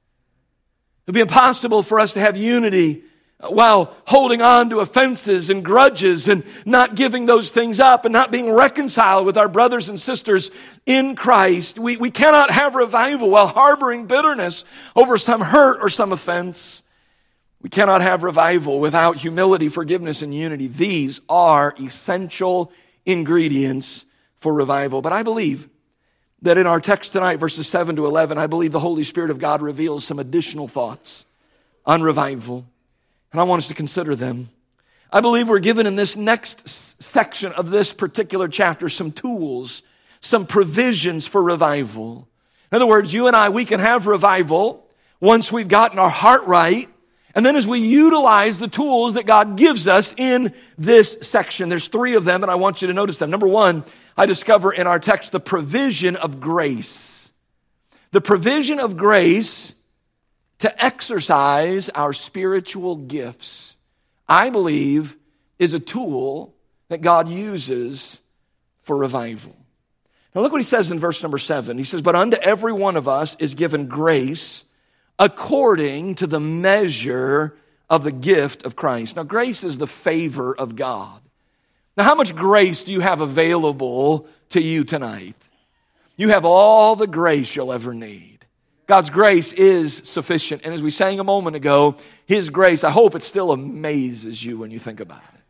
It'll 1.05 1.15
be 1.15 1.21
impossible 1.21 1.83
for 1.83 1.99
us 1.99 2.13
to 2.13 2.19
have 2.19 2.37
unity 2.37 3.03
uh, 3.39 3.49
while 3.49 3.95
holding 4.05 4.41
on 4.41 4.69
to 4.69 4.79
offenses 4.79 5.49
and 5.49 5.65
grudges 5.65 6.27
and 6.27 6.43
not 6.65 6.95
giving 6.95 7.25
those 7.25 7.51
things 7.51 7.79
up 7.79 8.05
and 8.05 8.13
not 8.13 8.31
being 8.31 8.51
reconciled 8.51 9.25
with 9.25 9.37
our 9.37 9.49
brothers 9.49 9.89
and 9.89 9.99
sisters 9.99 10.51
in 10.85 11.15
Christ. 11.15 11.79
We, 11.79 11.97
we 11.97 12.11
cannot 12.11 12.51
have 12.51 12.75
revival 12.75 13.31
while 13.31 13.47
harboring 13.47 14.05
bitterness 14.05 14.63
over 14.95 15.17
some 15.17 15.41
hurt 15.41 15.79
or 15.81 15.89
some 15.89 16.13
offense. 16.13 16.83
We 17.61 17.69
cannot 17.69 18.01
have 18.01 18.23
revival 18.23 18.79
without 18.79 19.17
humility, 19.17 19.67
forgiveness, 19.67 20.21
and 20.21 20.33
unity. 20.33 20.67
These 20.67 21.19
are 21.27 21.75
essential 21.79 22.71
ingredients 23.05 24.05
for 24.37 24.53
revival. 24.53 25.01
But 25.01 25.11
I 25.11 25.23
believe 25.23 25.67
that 26.41 26.57
in 26.57 26.67
our 26.67 26.79
text 26.79 27.11
tonight, 27.11 27.37
verses 27.37 27.67
7 27.67 27.95
to 27.97 28.05
11, 28.05 28.37
I 28.37 28.47
believe 28.47 28.71
the 28.71 28.79
Holy 28.79 29.03
Spirit 29.03 29.29
of 29.29 29.39
God 29.39 29.61
reveals 29.61 30.05
some 30.05 30.19
additional 30.19 30.67
thoughts 30.67 31.25
on 31.85 32.01
revival. 32.01 32.65
And 33.31 33.41
I 33.41 33.43
want 33.43 33.59
us 33.59 33.67
to 33.67 33.73
consider 33.73 34.15
them. 34.15 34.49
I 35.11 35.21
believe 35.21 35.49
we're 35.49 35.59
given 35.59 35.87
in 35.87 35.95
this 35.95 36.15
next 36.15 37.01
section 37.01 37.51
of 37.53 37.71
this 37.71 37.93
particular 37.93 38.47
chapter 38.47 38.89
some 38.89 39.11
tools, 39.11 39.81
some 40.21 40.45
provisions 40.45 41.27
for 41.27 41.41
revival. 41.41 42.27
In 42.71 42.75
other 42.75 42.87
words, 42.87 43.13
you 43.13 43.27
and 43.27 43.35
I, 43.35 43.49
we 43.49 43.65
can 43.65 43.79
have 43.79 44.07
revival 44.07 44.85
once 45.19 45.51
we've 45.51 45.67
gotten 45.67 45.99
our 45.99 46.09
heart 46.09 46.45
right. 46.45 46.87
And 47.39 47.45
then 47.45 47.55
as 47.55 47.65
we 47.65 47.79
utilize 47.79 48.59
the 48.59 48.67
tools 48.67 49.13
that 49.13 49.25
God 49.25 49.55
gives 49.55 49.87
us 49.87 50.13
in 50.17 50.53
this 50.77 51.19
section, 51.21 51.69
there's 51.69 51.87
three 51.87 52.15
of 52.15 52.25
them, 52.25 52.43
and 52.43 52.51
I 52.51 52.55
want 52.55 52.81
you 52.81 52.89
to 52.89 52.93
notice 52.93 53.17
them. 53.17 53.31
Number 53.31 53.47
one, 53.47 53.85
I 54.17 54.25
discover 54.25 54.73
in 54.73 54.87
our 54.87 54.99
text 54.99 55.31
the 55.31 55.39
provision 55.39 56.17
of 56.17 56.41
grace. 56.41 57.31
The 58.11 58.19
provision 58.19 58.81
of 58.81 58.97
grace 58.97 59.71
to 60.57 60.83
exercise 60.83 61.87
our 61.87 62.11
spiritual 62.11 62.97
gifts, 62.97 63.77
I 64.27 64.49
believe, 64.49 65.15
is 65.59 65.73
a 65.73 65.79
tool 65.79 66.53
that 66.89 67.01
God 67.01 67.29
uses 67.29 68.17
for 68.81 68.97
revival. 68.97 69.55
Now, 70.35 70.41
look 70.41 70.51
what 70.51 70.59
he 70.59 70.65
says 70.65 70.91
in 70.91 70.99
verse 70.99 71.23
number 71.23 71.37
seven. 71.37 71.77
He 71.77 71.85
says, 71.85 72.01
But 72.01 72.17
unto 72.17 72.35
every 72.35 72.73
one 72.73 72.97
of 72.97 73.07
us 73.07 73.37
is 73.39 73.53
given 73.53 73.87
grace 73.87 74.65
according 75.19 76.15
to 76.15 76.25
the 76.25 76.39
measure 76.39 77.53
of 77.89 78.03
the 78.03 78.11
gift 78.11 78.65
of 78.65 78.75
Christ. 78.75 79.17
Now, 79.17 79.23
grace 79.23 79.63
is 79.63 79.77
the 79.77 79.87
favor 79.87 80.55
of 80.55 80.75
God. 80.75 81.21
Now, 81.97 82.05
how 82.05 82.15
much 82.15 82.35
grace 82.35 82.83
do 82.83 82.93
you 82.93 83.01
have 83.01 83.19
available 83.19 84.25
to 84.49 84.61
you 84.61 84.85
tonight? 84.85 85.35
You 86.15 86.29
have 86.29 86.45
all 86.45 86.95
the 86.95 87.07
grace 87.07 87.55
you'll 87.55 87.73
ever 87.73 87.93
need. 87.93 88.39
God's 88.87 89.09
grace 89.09 89.53
is 89.53 89.95
sufficient. 89.97 90.63
And 90.65 90.73
as 90.73 90.81
we 90.81 90.91
sang 90.91 91.19
a 91.19 91.23
moment 91.23 91.55
ago, 91.55 91.95
His 92.25 92.49
grace, 92.49 92.83
I 92.83 92.89
hope 92.89 93.15
it 93.15 93.23
still 93.23 93.51
amazes 93.51 94.43
you 94.43 94.57
when 94.57 94.71
you 94.71 94.79
think 94.79 94.99
about 94.99 95.21
it. 95.35 95.41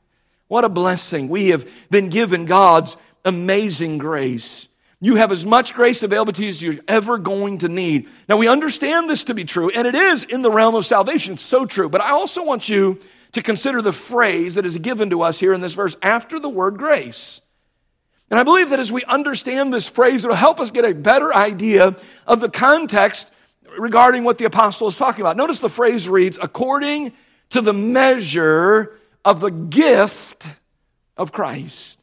What 0.47 0.65
a 0.65 0.69
blessing. 0.69 1.29
We 1.29 1.49
have 1.49 1.69
been 1.91 2.09
given 2.09 2.45
God's 2.45 2.97
amazing 3.23 3.99
grace. 3.99 4.67
You 5.01 5.15
have 5.15 5.31
as 5.31 5.45
much 5.45 5.73
grace 5.73 6.03
available 6.03 6.33
to 6.33 6.43
you 6.43 6.49
as 6.49 6.61
you're 6.61 6.75
ever 6.87 7.17
going 7.17 7.59
to 7.59 7.69
need. 7.69 8.07
Now, 8.27 8.37
we 8.37 8.49
understand 8.49 9.09
this 9.09 9.23
to 9.25 9.33
be 9.33 9.45
true, 9.45 9.69
and 9.69 9.87
it 9.87 9.95
is 9.95 10.23
in 10.23 10.41
the 10.41 10.51
realm 10.51 10.75
of 10.75 10.85
salvation. 10.85 11.37
So 11.37 11.65
true. 11.65 11.89
But 11.89 12.01
I 12.01 12.11
also 12.11 12.43
want 12.43 12.67
you 12.67 12.99
to 13.31 13.41
consider 13.41 13.81
the 13.81 13.93
phrase 13.93 14.55
that 14.55 14.65
is 14.65 14.77
given 14.77 15.11
to 15.11 15.21
us 15.21 15.39
here 15.39 15.53
in 15.53 15.61
this 15.61 15.73
verse 15.73 15.95
after 16.01 16.39
the 16.39 16.49
word 16.49 16.77
grace. 16.77 17.39
And 18.29 18.39
I 18.39 18.43
believe 18.43 18.71
that 18.71 18.79
as 18.79 18.91
we 18.91 19.03
understand 19.05 19.73
this 19.73 19.87
phrase, 19.87 20.25
it'll 20.25 20.35
help 20.35 20.59
us 20.59 20.71
get 20.71 20.85
a 20.85 20.93
better 20.93 21.33
idea 21.33 21.95
of 22.27 22.39
the 22.41 22.49
context 22.49 23.27
regarding 23.77 24.23
what 24.23 24.37
the 24.37 24.45
apostle 24.45 24.87
is 24.87 24.97
talking 24.97 25.21
about. 25.21 25.37
Notice 25.37 25.59
the 25.59 25.69
phrase 25.69 26.09
reads, 26.09 26.37
according 26.41 27.13
to 27.51 27.61
the 27.61 27.73
measure 27.73 28.97
of 29.23 29.39
the 29.39 29.49
gift 29.49 30.45
of 31.17 31.31
Christ. 31.31 31.98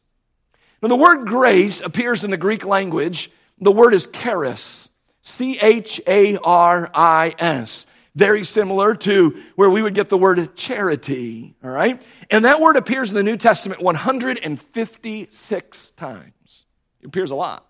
Now, 0.81 0.89
the 0.89 0.95
word 0.95 1.25
grace 1.25 1.81
appears 1.81 2.23
in 2.23 2.31
the 2.31 2.37
Greek 2.37 2.65
language. 2.65 3.31
The 3.59 3.71
word 3.71 3.93
is 3.93 4.07
charis, 4.07 4.89
C 5.21 5.57
H 5.61 6.01
A 6.07 6.37
R 6.37 6.89
I 6.93 7.33
S 7.39 7.85
very 8.17 8.43
similar 8.43 8.93
to 8.95 9.41
where 9.55 9.69
we 9.69 9.81
would 9.83 9.93
get 9.93 10.09
the 10.09 10.17
word 10.17 10.55
charity, 10.55 11.53
all 11.63 11.69
right? 11.69 12.03
And 12.31 12.45
that 12.45 12.59
word 12.59 12.75
appears 12.75 13.11
in 13.11 13.15
the 13.15 13.21
New 13.21 13.37
Testament 13.37 13.79
156 13.79 15.91
times. 15.91 16.65
It 16.99 17.05
appears 17.05 17.29
a 17.29 17.35
lot. 17.35 17.63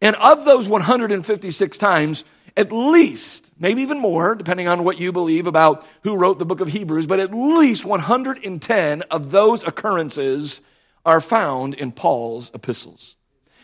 And 0.00 0.14
of 0.16 0.44
those 0.44 0.68
156 0.68 1.78
times, 1.78 2.22
at 2.56 2.70
least, 2.70 3.50
maybe 3.58 3.82
even 3.82 3.98
more, 3.98 4.36
depending 4.36 4.68
on 4.68 4.84
what 4.84 5.00
you 5.00 5.10
believe 5.10 5.48
about 5.48 5.84
who 6.04 6.16
wrote 6.16 6.38
the 6.38 6.46
book 6.46 6.60
of 6.60 6.68
Hebrews, 6.68 7.08
but 7.08 7.18
at 7.18 7.34
least 7.34 7.84
110 7.84 9.02
of 9.02 9.32
those 9.32 9.64
occurrences 9.64 10.60
are 11.06 11.22
found 11.22 11.74
in 11.74 11.92
Paul's 11.92 12.50
epistles. 12.52 13.16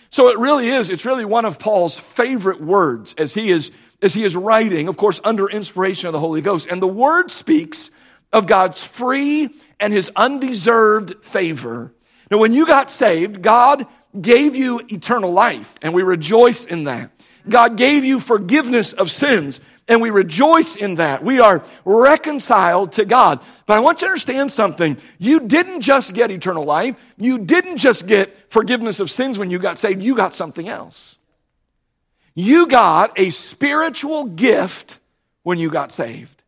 So 0.08 0.28
it 0.28 0.38
really 0.38 0.68
is, 0.68 0.88
it's 0.88 1.04
really 1.04 1.24
one 1.24 1.44
of 1.44 1.58
Paul's 1.58 1.98
favorite 1.98 2.60
words 2.60 3.14
as 3.18 3.34
he 3.34 3.50
is 3.50 3.70
as 4.02 4.14
he 4.14 4.24
is 4.24 4.34
writing, 4.34 4.88
of 4.88 4.96
course, 4.96 5.20
under 5.22 5.48
inspiration 5.48 6.08
of 6.08 6.12
the 6.12 6.18
Holy 6.18 6.40
Ghost. 6.40 6.66
And 6.68 6.82
the 6.82 6.88
word 6.88 7.30
speaks 7.30 7.88
of 8.32 8.46
God's 8.46 8.82
free 8.82 9.48
and 9.78 9.92
his 9.92 10.10
undeserved 10.16 11.24
favor. 11.24 11.94
Now, 12.30 12.38
when 12.38 12.52
you 12.52 12.66
got 12.66 12.90
saved, 12.90 13.42
God 13.42 13.86
gave 14.20 14.56
you 14.56 14.80
eternal 14.88 15.32
life, 15.32 15.74
and 15.82 15.94
we 15.94 16.02
rejoice 16.02 16.64
in 16.64 16.84
that. 16.84 17.12
God 17.48 17.76
gave 17.76 18.04
you 18.04 18.20
forgiveness 18.20 18.92
of 18.92 19.10
sins, 19.10 19.60
and 19.88 20.00
we 20.00 20.10
rejoice 20.10 20.76
in 20.76 20.96
that. 20.96 21.24
We 21.24 21.40
are 21.40 21.62
reconciled 21.84 22.92
to 22.92 23.04
God. 23.04 23.40
But 23.66 23.76
I 23.76 23.80
want 23.80 24.00
you 24.00 24.06
to 24.06 24.10
understand 24.10 24.52
something. 24.52 24.96
You 25.18 25.40
didn't 25.40 25.80
just 25.80 26.14
get 26.14 26.30
eternal 26.30 26.64
life. 26.64 26.96
You 27.16 27.38
didn't 27.38 27.78
just 27.78 28.06
get 28.06 28.50
forgiveness 28.50 29.00
of 29.00 29.10
sins 29.10 29.38
when 29.38 29.50
you 29.50 29.58
got 29.58 29.78
saved. 29.78 30.02
You 30.02 30.14
got 30.14 30.34
something 30.34 30.68
else. 30.68 31.18
You 32.34 32.66
got 32.66 33.18
a 33.18 33.30
spiritual 33.30 34.24
gift 34.24 35.00
when 35.42 35.58
you 35.58 35.70
got 35.70 35.92
saved. 35.92 36.42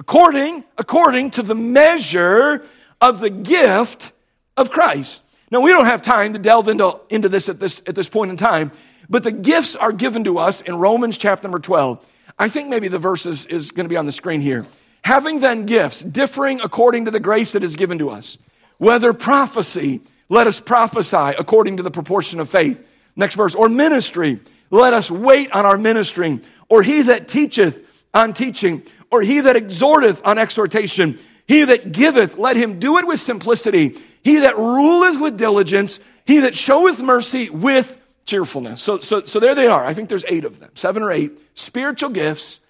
According, 0.00 0.64
according 0.76 1.30
to 1.32 1.42
the 1.42 1.54
measure 1.54 2.64
of 3.00 3.20
the 3.20 3.30
gift 3.30 4.12
of 4.56 4.70
Christ. 4.70 5.22
Now, 5.50 5.60
we 5.60 5.70
don't 5.70 5.84
have 5.84 6.02
time 6.02 6.32
to 6.32 6.38
delve 6.38 6.68
into, 6.68 6.98
into 7.10 7.28
this, 7.28 7.48
at 7.48 7.60
this 7.60 7.82
at 7.86 7.94
this 7.94 8.08
point 8.08 8.30
in 8.30 8.36
time, 8.36 8.72
but 9.12 9.22
the 9.22 9.30
gifts 9.30 9.76
are 9.76 9.92
given 9.92 10.24
to 10.24 10.38
us 10.38 10.60
in 10.60 10.74
Romans 10.76 11.16
chapter 11.16 11.46
number 11.46 11.60
12. 11.60 12.04
I 12.38 12.48
think 12.48 12.68
maybe 12.68 12.88
the 12.88 12.98
verse 12.98 13.26
is, 13.26 13.46
is 13.46 13.70
going 13.70 13.84
to 13.84 13.88
be 13.88 13.96
on 13.96 14.06
the 14.06 14.12
screen 14.12 14.40
here. 14.40 14.66
Having 15.04 15.40
then 15.40 15.66
gifts 15.66 16.00
differing 16.00 16.60
according 16.60 17.04
to 17.04 17.10
the 17.10 17.20
grace 17.20 17.52
that 17.52 17.62
is 17.62 17.76
given 17.76 17.98
to 17.98 18.10
us, 18.10 18.38
whether 18.78 19.12
prophecy, 19.12 20.00
let 20.28 20.46
us 20.46 20.58
prophesy 20.58 21.36
according 21.38 21.76
to 21.76 21.84
the 21.84 21.90
proportion 21.90 22.40
of 22.40 22.50
faith 22.50 22.88
Next 23.16 23.34
verse, 23.34 23.54
or 23.54 23.68
ministry. 23.68 24.40
Let 24.70 24.94
us 24.94 25.10
wait 25.10 25.52
on 25.52 25.66
our 25.66 25.76
ministering. 25.76 26.42
Or 26.68 26.82
he 26.82 27.02
that 27.02 27.28
teacheth 27.28 28.04
on 28.14 28.32
teaching. 28.32 28.82
Or 29.10 29.22
he 29.22 29.40
that 29.40 29.56
exhorteth 29.56 30.22
on 30.24 30.38
exhortation. 30.38 31.18
He 31.46 31.64
that 31.64 31.92
giveth, 31.92 32.38
let 32.38 32.56
him 32.56 32.78
do 32.78 32.98
it 32.98 33.06
with 33.06 33.20
simplicity. 33.20 33.96
He 34.22 34.38
that 34.40 34.56
ruleth 34.56 35.20
with 35.20 35.36
diligence. 35.36 36.00
He 36.24 36.40
that 36.40 36.54
showeth 36.54 37.02
mercy 37.02 37.50
with 37.50 37.98
cheerfulness. 38.24 38.82
So, 38.82 39.00
so, 39.00 39.22
so 39.22 39.40
there 39.40 39.54
they 39.54 39.66
are. 39.66 39.84
I 39.84 39.94
think 39.94 40.08
there's 40.08 40.24
eight 40.28 40.44
of 40.44 40.60
them, 40.60 40.70
seven 40.74 41.02
or 41.02 41.10
eight 41.10 41.32
spiritual 41.54 42.10
gifts 42.10 42.60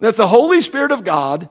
that 0.00 0.16
the 0.16 0.28
Holy 0.28 0.60
Spirit 0.60 0.92
of 0.92 1.04
God 1.04 1.48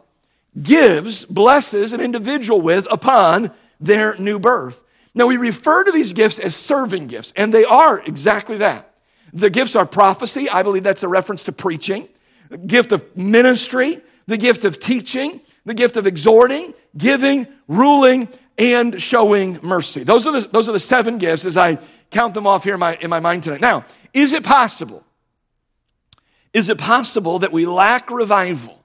gives, 0.62 1.26
blesses 1.26 1.94
an 1.94 2.02
individual 2.02 2.62
with 2.62 2.88
upon 2.92 3.52
their 3.80 4.16
new 4.18 4.40
birth. 4.40 4.84
Now, 5.14 5.28
we 5.28 5.38
refer 5.38 5.84
to 5.84 5.92
these 5.92 6.14
gifts 6.14 6.40
as 6.40 6.56
serving 6.56 7.08
gifts, 7.08 7.34
and 7.36 7.54
they 7.54 7.66
are 7.66 8.00
exactly 8.00 8.58
that. 8.58 8.94
The 9.34 9.50
gifts 9.50 9.76
are 9.76 9.86
prophecy. 9.86 10.50
I 10.50 10.64
believe 10.64 10.84
that's 10.84 11.04
a 11.04 11.08
reference 11.08 11.44
to 11.44 11.52
preaching. 11.52 12.08
The 12.50 12.58
gift 12.58 12.92
of 12.92 13.18
ministry, 13.18 14.02
the 14.28 14.38
gift 14.38 14.64
of 14.64 14.80
teaching, 14.80 15.42
the 15.66 15.74
gift 15.74 15.98
of 15.98 16.08
exhorting, 16.08 16.74
giving, 16.96 17.48
ruling, 17.68 18.30
and 18.58 19.02
showing 19.02 19.60
mercy. 19.62 20.04
Those 20.04 20.26
are 20.26 20.42
the, 20.42 20.48
those 20.48 20.68
are 20.68 20.72
the 20.72 20.80
seven 20.80 21.18
gifts 21.18 21.46
as 21.46 21.58
I 21.58 21.78
count 22.10 22.34
them 22.34 22.48
off 22.48 22.64
here 22.64 22.74
in 22.74 22.80
my, 22.80 22.96
in 22.96 23.10
my 23.10 23.20
mind 23.20 23.44
tonight. 23.44 23.62
Now, 23.62 23.86
is 24.14 24.34
it 24.34 24.44
possible? 24.44 25.04
Is 26.54 26.70
it 26.70 26.78
possible 26.78 27.40
that 27.40 27.52
we 27.52 27.66
lack 27.66 28.10
revival 28.10 28.84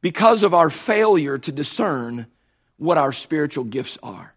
because 0.00 0.42
of 0.42 0.54
our 0.54 0.70
failure 0.70 1.38
to 1.38 1.52
discern 1.52 2.26
what 2.76 2.98
our 2.98 3.12
spiritual 3.12 3.64
gifts 3.64 3.96
are? 4.02 4.34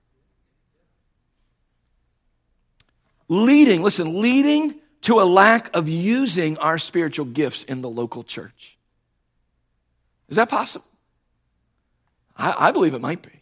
Leading, 3.27 3.81
listen, 3.81 4.21
leading 4.21 4.75
to 5.01 5.19
a 5.19 5.23
lack 5.23 5.75
of 5.75 5.89
using 5.89 6.57
our 6.59 6.77
spiritual 6.77 7.25
gifts 7.25 7.63
in 7.63 7.81
the 7.81 7.89
local 7.89 8.23
church. 8.23 8.77
Is 10.29 10.35
that 10.35 10.49
possible? 10.49 10.85
I, 12.37 12.67
I 12.67 12.71
believe 12.71 12.93
it 12.93 13.01
might 13.01 13.21
be. 13.21 13.36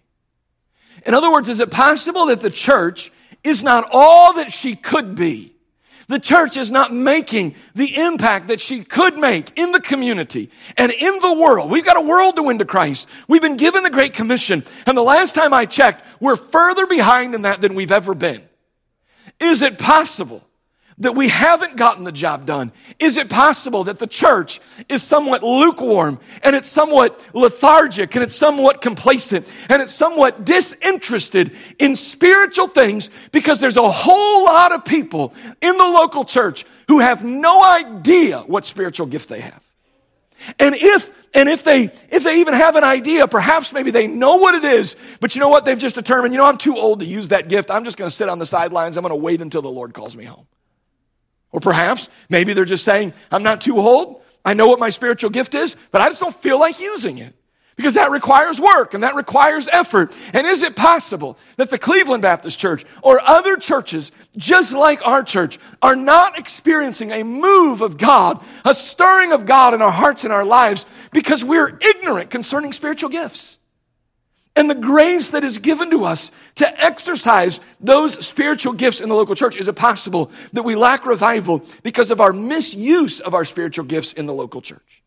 In 1.05 1.13
other 1.13 1.31
words, 1.31 1.49
is 1.49 1.59
it 1.59 1.71
possible 1.71 2.25
that 2.27 2.39
the 2.39 2.49
church 2.49 3.11
is 3.43 3.63
not 3.63 3.87
all 3.91 4.33
that 4.33 4.51
she 4.51 4.75
could 4.75 5.15
be? 5.15 5.55
The 6.07 6.19
church 6.19 6.55
is 6.55 6.71
not 6.71 6.93
making 6.93 7.55
the 7.73 7.97
impact 7.97 8.47
that 8.47 8.59
she 8.59 8.83
could 8.83 9.17
make 9.17 9.57
in 9.57 9.71
the 9.71 9.81
community 9.81 10.51
and 10.77 10.91
in 10.91 11.19
the 11.19 11.33
world. 11.33 11.71
We've 11.71 11.85
got 11.85 11.97
a 11.97 12.01
world 12.01 12.35
to 12.35 12.43
win 12.43 12.59
to 12.59 12.65
Christ. 12.65 13.07
We've 13.27 13.41
been 13.41 13.57
given 13.57 13.83
the 13.83 13.89
Great 13.89 14.13
Commission. 14.13 14.63
And 14.85 14.95
the 14.95 15.01
last 15.01 15.33
time 15.33 15.53
I 15.53 15.65
checked, 15.65 16.05
we're 16.19 16.35
further 16.35 16.85
behind 16.85 17.33
in 17.33 17.41
that 17.43 17.61
than 17.61 17.73
we've 17.73 17.91
ever 17.91 18.13
been. 18.13 18.43
Is 19.39 19.63
it 19.63 19.79
possible 19.79 20.45
that 20.99 21.13
we 21.13 21.27
haven't 21.27 21.75
gotten 21.75 22.05
the 22.05 22.11
job 22.11 22.45
done? 22.45 22.71
Is 22.99 23.17
it 23.17 23.29
possible 23.29 23.83
that 23.85 23.99
the 23.99 24.07
church 24.07 24.61
is 24.87 25.03
somewhat 25.03 25.43
lukewarm 25.43 26.19
and 26.41 26.55
it's 26.55 26.69
somewhat 26.69 27.27
lethargic 27.33 28.15
and 28.15 28.23
it's 28.23 28.35
somewhat 28.35 28.81
complacent 28.81 29.51
and 29.69 29.81
it's 29.81 29.93
somewhat 29.93 30.45
disinterested 30.45 31.55
in 31.79 31.95
spiritual 31.95 32.67
things 32.67 33.09
because 33.31 33.59
there's 33.59 33.77
a 33.77 33.89
whole 33.89 34.45
lot 34.45 34.71
of 34.71 34.85
people 34.85 35.33
in 35.61 35.77
the 35.77 35.83
local 35.83 36.23
church 36.23 36.65
who 36.87 36.99
have 36.99 37.23
no 37.23 37.63
idea 37.63 38.39
what 38.39 38.65
spiritual 38.65 39.05
gift 39.05 39.27
they 39.27 39.41
have? 39.41 39.61
And 40.59 40.75
if 40.75 41.27
and 41.33 41.49
if 41.49 41.63
they 41.63 41.89
if 42.09 42.23
they 42.23 42.39
even 42.39 42.53
have 42.53 42.75
an 42.75 42.83
idea, 42.83 43.27
perhaps 43.27 43.73
maybe 43.73 43.91
they 43.91 44.07
know 44.07 44.37
what 44.37 44.55
it 44.55 44.63
is, 44.63 44.95
but 45.19 45.35
you 45.35 45.41
know 45.41 45.49
what? 45.49 45.65
They've 45.65 45.77
just 45.77 45.95
determined, 45.95 46.33
you 46.33 46.39
know, 46.39 46.45
I'm 46.45 46.57
too 46.57 46.77
old 46.77 46.99
to 46.99 47.05
use 47.05 47.29
that 47.29 47.49
gift. 47.49 47.71
I'm 47.71 47.83
just 47.83 47.97
going 47.97 48.09
to 48.09 48.15
sit 48.15 48.29
on 48.29 48.39
the 48.39 48.45
sidelines. 48.45 48.97
I'm 48.97 49.01
going 49.01 49.11
to 49.11 49.15
wait 49.15 49.41
until 49.41 49.61
the 49.61 49.71
Lord 49.71 49.93
calls 49.93 50.15
me 50.15 50.25
home. 50.25 50.45
Or 51.55 51.61
perhaps 51.61 52.09
maybe 52.29 52.51
they're 52.51 52.65
just 52.65 52.83
saying, 52.83 53.13
I'm 53.31 53.41
not 53.41 53.61
too 53.61 53.77
old. 53.77 54.21
I 54.43 54.53
know 54.53 54.67
what 54.67 54.77
my 54.77 54.89
spiritual 54.89 55.29
gift 55.29 55.55
is, 55.55 55.77
but 55.89 56.01
I 56.01 56.09
just 56.09 56.19
don't 56.19 56.35
feel 56.35 56.59
like 56.59 56.81
using 56.81 57.17
it. 57.17 57.33
Because 57.77 57.93
that 57.93 58.11
requires 58.11 58.59
work 58.59 58.93
and 58.93 59.03
that 59.03 59.15
requires 59.15 59.69
effort. 59.69 60.13
And 60.33 60.45
is 60.45 60.63
it 60.63 60.75
possible 60.75 61.37
that 61.55 61.69
the 61.69 61.77
Cleveland 61.77 62.23
Baptist 62.23 62.59
Church 62.59 62.85
or 63.01 63.21
other 63.21 63.55
churches, 63.55 64.11
just 64.35 64.73
like 64.73 65.05
our 65.07 65.23
church, 65.23 65.59
are 65.81 65.95
not 65.95 66.37
experiencing 66.37 67.11
a 67.11 67.23
move 67.23 67.79
of 67.79 67.97
God, 67.97 68.43
a 68.65 68.73
stirring 68.73 69.31
of 69.31 69.45
God 69.45 69.73
in 69.73 69.81
our 69.81 69.91
hearts 69.91 70.25
and 70.25 70.33
our 70.33 70.45
lives 70.45 70.85
because 71.13 71.43
we're 71.45 71.79
ignorant 71.81 72.29
concerning 72.29 72.73
spiritual 72.73 73.09
gifts? 73.09 73.54
And 74.55 74.69
the 74.69 74.75
grace 74.75 75.29
that 75.29 75.43
is 75.43 75.57
given 75.57 75.91
to 75.91 76.05
us 76.05 76.31
to 76.55 76.83
exercise 76.83 77.59
those 77.81 78.25
spiritual 78.25 78.73
gifts 78.73 79.01
in 79.01 79.09
the 79.09 79.15
local 79.15 79.35
church, 79.35 79.57
is 79.57 79.67
it 79.67 79.75
possible 79.75 80.31
that 80.53 80.63
we 80.63 80.75
lack 80.75 81.05
revival 81.05 81.61
because 81.83 82.09
of 82.09 82.21
our 82.21 82.31
misuse 82.31 83.19
of 83.19 83.33
our 83.33 83.43
spiritual 83.43 83.83
gifts 83.83 84.13
in 84.13 84.27
the 84.27 84.33
local 84.33 84.61
church? 84.61 85.03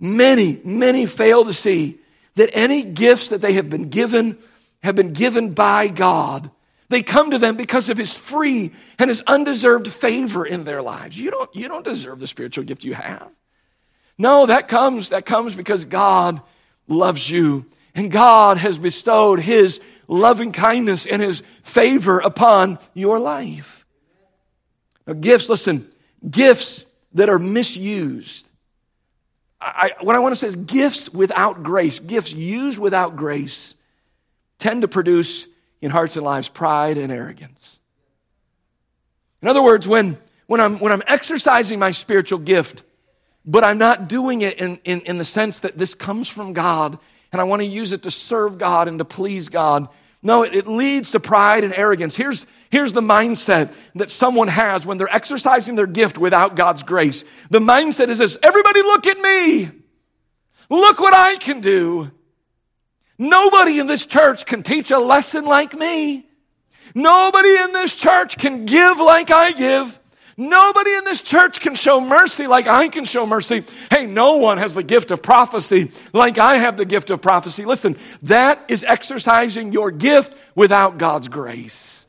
Many, 0.00 0.60
many 0.64 1.04
fail 1.04 1.44
to 1.44 1.52
see 1.52 1.98
that 2.36 2.50
any 2.54 2.82
gifts 2.82 3.28
that 3.28 3.42
they 3.42 3.52
have 3.54 3.68
been 3.68 3.90
given 3.90 4.38
have 4.82 4.94
been 4.94 5.12
given 5.12 5.52
by 5.52 5.88
God. 5.88 6.50
They 6.88 7.02
come 7.02 7.32
to 7.32 7.38
them 7.38 7.56
because 7.56 7.90
of 7.90 7.98
his 7.98 8.16
free 8.16 8.72
and 8.98 9.10
his 9.10 9.22
undeserved 9.26 9.88
favor 9.88 10.46
in 10.46 10.64
their 10.64 10.80
lives. 10.80 11.18
You 11.18 11.30
don't, 11.30 11.54
you 11.54 11.68
don't 11.68 11.84
deserve 11.84 12.18
the 12.18 12.26
spiritual 12.26 12.64
gift 12.64 12.82
you 12.82 12.94
have. 12.94 13.30
No, 14.16 14.46
that 14.46 14.68
comes, 14.68 15.10
that 15.10 15.26
comes 15.26 15.54
because 15.54 15.84
God 15.84 16.40
loves 16.88 17.28
you 17.28 17.66
and 17.94 18.10
God 18.10 18.56
has 18.58 18.78
bestowed 18.78 19.40
His 19.40 19.80
loving 20.08 20.52
kindness 20.52 21.06
and 21.06 21.20
His 21.22 21.42
favor 21.62 22.18
upon 22.18 22.78
your 22.94 23.18
life. 23.18 23.86
Now, 25.06 25.14
gifts, 25.14 25.48
listen, 25.48 25.90
gifts 26.28 26.84
that 27.14 27.28
are 27.28 27.38
misused. 27.38 28.46
I, 29.60 29.92
what 30.00 30.16
I 30.16 30.20
want 30.20 30.32
to 30.32 30.36
say 30.36 30.46
is 30.46 30.56
gifts 30.56 31.10
without 31.10 31.62
grace, 31.62 31.98
gifts 31.98 32.32
used 32.32 32.78
without 32.78 33.16
grace, 33.16 33.74
tend 34.58 34.82
to 34.82 34.88
produce 34.88 35.46
in 35.82 35.90
hearts 35.90 36.16
and 36.16 36.24
lives 36.24 36.48
pride 36.48 36.96
and 36.96 37.12
arrogance. 37.12 37.78
In 39.42 39.48
other 39.48 39.62
words, 39.62 39.86
when, 39.88 40.18
when, 40.46 40.60
I'm, 40.60 40.78
when 40.78 40.92
I'm 40.92 41.02
exercising 41.06 41.78
my 41.78 41.90
spiritual 41.90 42.38
gift, 42.38 42.84
but 43.44 43.64
I'm 43.64 43.78
not 43.78 44.08
doing 44.08 44.42
it 44.42 44.60
in, 44.60 44.78
in, 44.84 45.00
in 45.00 45.18
the 45.18 45.24
sense 45.24 45.60
that 45.60 45.78
this 45.78 45.94
comes 45.94 46.28
from 46.28 46.52
God 46.52 46.98
and 47.32 47.40
I 47.40 47.44
want 47.44 47.62
to 47.62 47.66
use 47.66 47.92
it 47.92 48.02
to 48.02 48.10
serve 48.10 48.58
God 48.58 48.88
and 48.88 48.98
to 48.98 49.04
please 49.04 49.48
God. 49.48 49.88
No, 50.22 50.42
it, 50.42 50.54
it 50.54 50.66
leads 50.66 51.12
to 51.12 51.20
pride 51.20 51.64
and 51.64 51.72
arrogance. 51.72 52.14
Here's, 52.14 52.46
here's 52.70 52.92
the 52.92 53.00
mindset 53.00 53.74
that 53.94 54.10
someone 54.10 54.48
has 54.48 54.84
when 54.84 54.98
they're 54.98 55.14
exercising 55.14 55.76
their 55.76 55.86
gift 55.86 56.18
without 56.18 56.56
God's 56.56 56.82
grace. 56.82 57.24
The 57.50 57.60
mindset 57.60 58.08
is 58.08 58.18
this 58.18 58.36
everybody 58.42 58.82
look 58.82 59.06
at 59.06 59.18
me. 59.18 59.70
Look 60.68 61.00
what 61.00 61.14
I 61.14 61.36
can 61.36 61.60
do. 61.60 62.10
Nobody 63.18 63.78
in 63.78 63.86
this 63.86 64.06
church 64.06 64.46
can 64.46 64.62
teach 64.62 64.90
a 64.90 64.98
lesson 64.98 65.44
like 65.44 65.74
me. 65.74 66.26
Nobody 66.94 67.56
in 67.56 67.72
this 67.72 67.94
church 67.94 68.38
can 68.38 68.64
give 68.64 68.98
like 68.98 69.30
I 69.30 69.52
give. 69.52 69.99
Nobody 70.40 70.94
in 70.94 71.04
this 71.04 71.20
church 71.20 71.60
can 71.60 71.74
show 71.74 72.00
mercy 72.00 72.46
like 72.46 72.66
I 72.66 72.88
can 72.88 73.04
show 73.04 73.26
mercy. 73.26 73.62
Hey, 73.90 74.06
no 74.06 74.38
one 74.38 74.56
has 74.56 74.72
the 74.72 74.82
gift 74.82 75.10
of 75.10 75.22
prophecy 75.22 75.92
like 76.14 76.38
I 76.38 76.56
have 76.56 76.78
the 76.78 76.86
gift 76.86 77.10
of 77.10 77.20
prophecy. 77.20 77.66
Listen, 77.66 77.94
that 78.22 78.64
is 78.70 78.82
exercising 78.82 79.70
your 79.70 79.90
gift 79.90 80.34
without 80.54 80.96
God's 80.96 81.28
grace. 81.28 81.99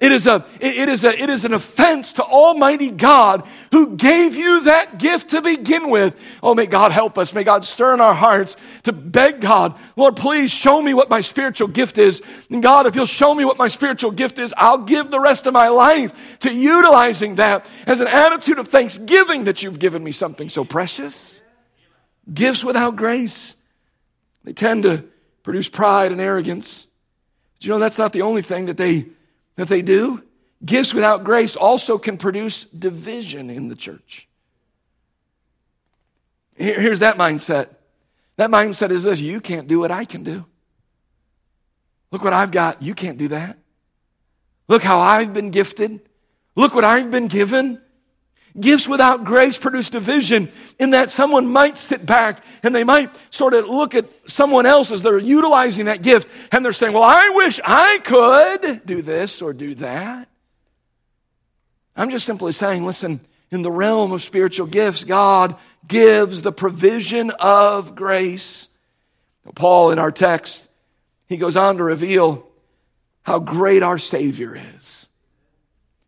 It 0.00 0.12
is, 0.12 0.26
a, 0.26 0.46
it, 0.60 0.88
is 0.88 1.04
a, 1.04 1.10
it 1.10 1.28
is 1.28 1.44
an 1.44 1.52
offense 1.52 2.14
to 2.14 2.22
Almighty 2.22 2.90
God 2.90 3.46
who 3.70 3.96
gave 3.98 4.34
you 4.34 4.62
that 4.62 4.98
gift 4.98 5.30
to 5.30 5.42
begin 5.42 5.90
with. 5.90 6.18
Oh, 6.42 6.54
may 6.54 6.64
God 6.64 6.90
help 6.90 7.18
us. 7.18 7.34
May 7.34 7.44
God 7.44 7.66
stir 7.66 7.92
in 7.92 8.00
our 8.00 8.14
hearts 8.14 8.56
to 8.84 8.92
beg 8.92 9.42
God, 9.42 9.78
Lord, 9.96 10.16
please 10.16 10.50
show 10.50 10.80
me 10.80 10.94
what 10.94 11.10
my 11.10 11.20
spiritual 11.20 11.68
gift 11.68 11.98
is. 11.98 12.22
And 12.50 12.62
God, 12.62 12.86
if 12.86 12.96
you'll 12.96 13.04
show 13.04 13.34
me 13.34 13.44
what 13.44 13.58
my 13.58 13.68
spiritual 13.68 14.10
gift 14.10 14.38
is, 14.38 14.54
I'll 14.56 14.78
give 14.78 15.10
the 15.10 15.20
rest 15.20 15.46
of 15.46 15.52
my 15.52 15.68
life 15.68 16.38
to 16.40 16.50
utilizing 16.50 17.34
that 17.34 17.70
as 17.86 18.00
an 18.00 18.08
attitude 18.08 18.58
of 18.58 18.68
thanksgiving 18.68 19.44
that 19.44 19.62
you've 19.62 19.78
given 19.78 20.02
me 20.02 20.12
something 20.12 20.48
so 20.48 20.64
precious. 20.64 21.42
Gifts 22.32 22.64
without 22.64 22.96
grace, 22.96 23.54
they 24.44 24.54
tend 24.54 24.84
to 24.84 25.04
produce 25.42 25.68
pride 25.68 26.10
and 26.10 26.22
arrogance. 26.22 26.86
But 27.56 27.66
you 27.66 27.70
know, 27.72 27.78
that's 27.78 27.98
not 27.98 28.14
the 28.14 28.22
only 28.22 28.40
thing 28.40 28.64
that 28.64 28.78
they 28.78 29.04
that 29.60 29.68
they 29.68 29.82
do. 29.82 30.22
Gifts 30.64 30.94
without 30.94 31.22
grace 31.22 31.54
also 31.54 31.98
can 31.98 32.16
produce 32.16 32.64
division 32.64 33.50
in 33.50 33.68
the 33.68 33.76
church. 33.76 34.26
Here's 36.56 37.00
that 37.00 37.16
mindset. 37.16 37.68
That 38.36 38.50
mindset 38.50 38.90
is 38.90 39.02
this 39.02 39.20
you 39.20 39.40
can't 39.40 39.68
do 39.68 39.80
what 39.80 39.90
I 39.90 40.06
can 40.06 40.22
do. 40.22 40.46
Look 42.10 42.24
what 42.24 42.32
I've 42.32 42.50
got. 42.50 42.80
You 42.80 42.94
can't 42.94 43.18
do 43.18 43.28
that. 43.28 43.58
Look 44.66 44.82
how 44.82 44.98
I've 44.98 45.34
been 45.34 45.50
gifted. 45.50 46.00
Look 46.56 46.74
what 46.74 46.84
I've 46.84 47.10
been 47.10 47.28
given. 47.28 47.80
Gifts 48.58 48.88
without 48.88 49.24
grace 49.24 49.58
produce 49.58 49.90
division 49.90 50.50
in 50.78 50.90
that 50.90 51.10
someone 51.10 51.46
might 51.46 51.76
sit 51.76 52.04
back 52.06 52.42
and 52.62 52.74
they 52.74 52.82
might 52.82 53.10
sort 53.32 53.52
of 53.52 53.66
look 53.66 53.94
at 53.94 54.06
someone 54.30 54.66
else 54.66 54.90
as 54.90 55.02
they're 55.02 55.18
utilizing 55.18 55.86
that 55.86 56.02
gift 56.02 56.28
and 56.52 56.64
they're 56.64 56.72
saying, 56.72 56.92
Well, 56.92 57.02
I 57.02 57.30
wish 57.34 57.60
I 57.64 57.98
could 58.04 58.86
do 58.86 59.02
this 59.02 59.42
or 59.42 59.52
do 59.52 59.74
that. 59.76 60.28
I'm 61.96 62.10
just 62.10 62.24
simply 62.26 62.52
saying, 62.52 62.86
listen, 62.86 63.20
in 63.50 63.62
the 63.62 63.70
realm 63.70 64.12
of 64.12 64.22
spiritual 64.22 64.66
gifts, 64.66 65.04
God 65.04 65.56
gives 65.86 66.42
the 66.42 66.52
provision 66.52 67.30
of 67.38 67.94
grace. 67.94 68.68
Paul, 69.54 69.90
in 69.90 69.98
our 69.98 70.12
text, 70.12 70.66
he 71.28 71.36
goes 71.36 71.56
on 71.56 71.76
to 71.76 71.84
reveal 71.84 72.50
how 73.22 73.38
great 73.38 73.82
our 73.82 73.98
Savior 73.98 74.56
is. 74.76 74.99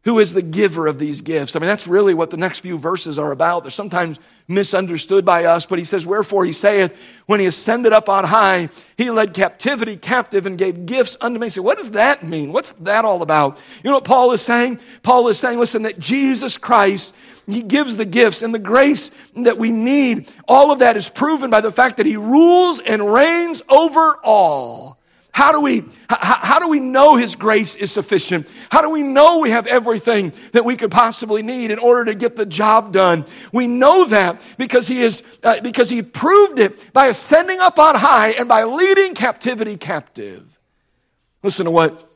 Who 0.05 0.19
is 0.19 0.35
the 0.35 0.43
giver 0.43 0.87
of 0.87 0.99
these 0.99 1.21
gifts. 1.21 1.55
I 1.55 1.61
mean, 1.61 1.69
that's 1.69 1.87
really 1.87 2.13
what 2.13 2.31
the 2.31 2.37
next 2.37 2.61
few 2.61 2.77
verses 2.77 3.19
are 3.19 3.31
about. 3.31 3.63
They're 3.63 3.71
sometimes 3.71 4.19
misunderstood 4.49 5.25
by 5.25 5.45
us, 5.45 5.65
but 5.65 5.79
he 5.79 5.85
says, 5.85 6.07
Wherefore 6.07 6.45
he 6.45 6.53
saith, 6.53 6.99
when 7.27 7.39
he 7.39 7.47
ascended 7.47 7.93
up 7.93 8.09
on 8.09 8.25
high, 8.25 8.69
he 8.97 9.11
led 9.11 9.33
captivity 9.33 9.97
captive 9.97 10.45
and 10.47 10.59
gave 10.59 10.87
gifts 10.87 11.17
unto 11.21 11.39
men. 11.39 11.51
So, 11.51 11.63
what 11.63 11.79
does 11.79 11.93
that 11.93 12.25
mean? 12.25 12.53
What's 12.53 12.73
that 12.81 13.05
all 13.05 13.23
about? 13.23 13.63
You 13.85 13.91
know 13.91 13.97
what 13.97 14.05
Paul 14.05 14.33
is 14.33 14.43
saying? 14.43 14.81
Paul 15.03 15.29
is 15.29 15.39
saying, 15.39 15.59
listen, 15.59 15.83
that 15.83 15.99
Jesus 15.99 16.59
Christ 16.59 17.15
he 17.47 17.63
gives 17.63 17.97
the 17.97 18.05
gifts 18.05 18.43
and 18.43 18.55
the 18.55 18.59
grace 18.59 19.11
that 19.37 19.59
we 19.59 19.71
need. 19.71 20.29
All 20.47 20.71
of 20.71 20.79
that 20.79 20.97
is 20.97 21.09
proven 21.09 21.51
by 21.51 21.61
the 21.61 21.73
fact 21.73 21.97
that 21.97 22.07
He 22.07 22.17
rules 22.17 22.81
and 22.81 23.13
reigns 23.13 23.63
over 23.69 24.17
all. 24.23 24.99
How 25.33 25.51
do 25.51 25.61
we, 25.63 25.83
how, 26.11 26.19
how, 26.19 26.59
do 26.59 26.69
we 26.69 26.79
know 26.79 27.17
His 27.17 27.37
grace 27.37 27.75
is 27.75 27.91
sufficient? 27.91 28.53
How 28.71 28.83
do 28.83 28.91
we 28.91 29.03
know 29.03 29.39
we 29.39 29.51
have 29.51 29.67
everything 29.67 30.33
that 30.53 30.67
we 30.67 30.77
could 30.77 30.91
possibly 30.91 31.43
need 31.43 31.71
in 31.71 31.79
order 31.79 32.13
to 32.13 32.15
get 32.15 32.37
the 32.37 32.45
job 32.45 32.93
done? 32.93 33.25
We 33.51 33.67
know 33.67 34.05
that 34.07 34.45
because 34.59 34.87
He 34.87 35.01
is, 35.01 35.23
uh, 35.43 35.61
because 35.63 35.89
He 35.89 36.03
proved 36.03 36.59
it 36.59 36.93
by 36.93 37.07
ascending 37.07 37.61
up 37.61 37.79
on 37.79 37.95
high 37.95 38.33
and 38.33 38.47
by 38.47 38.65
leading 38.65 39.15
captivity 39.15 39.79
captive. 39.79 40.61
Listen 41.43 41.65
to 41.65 41.71
what 41.71 42.12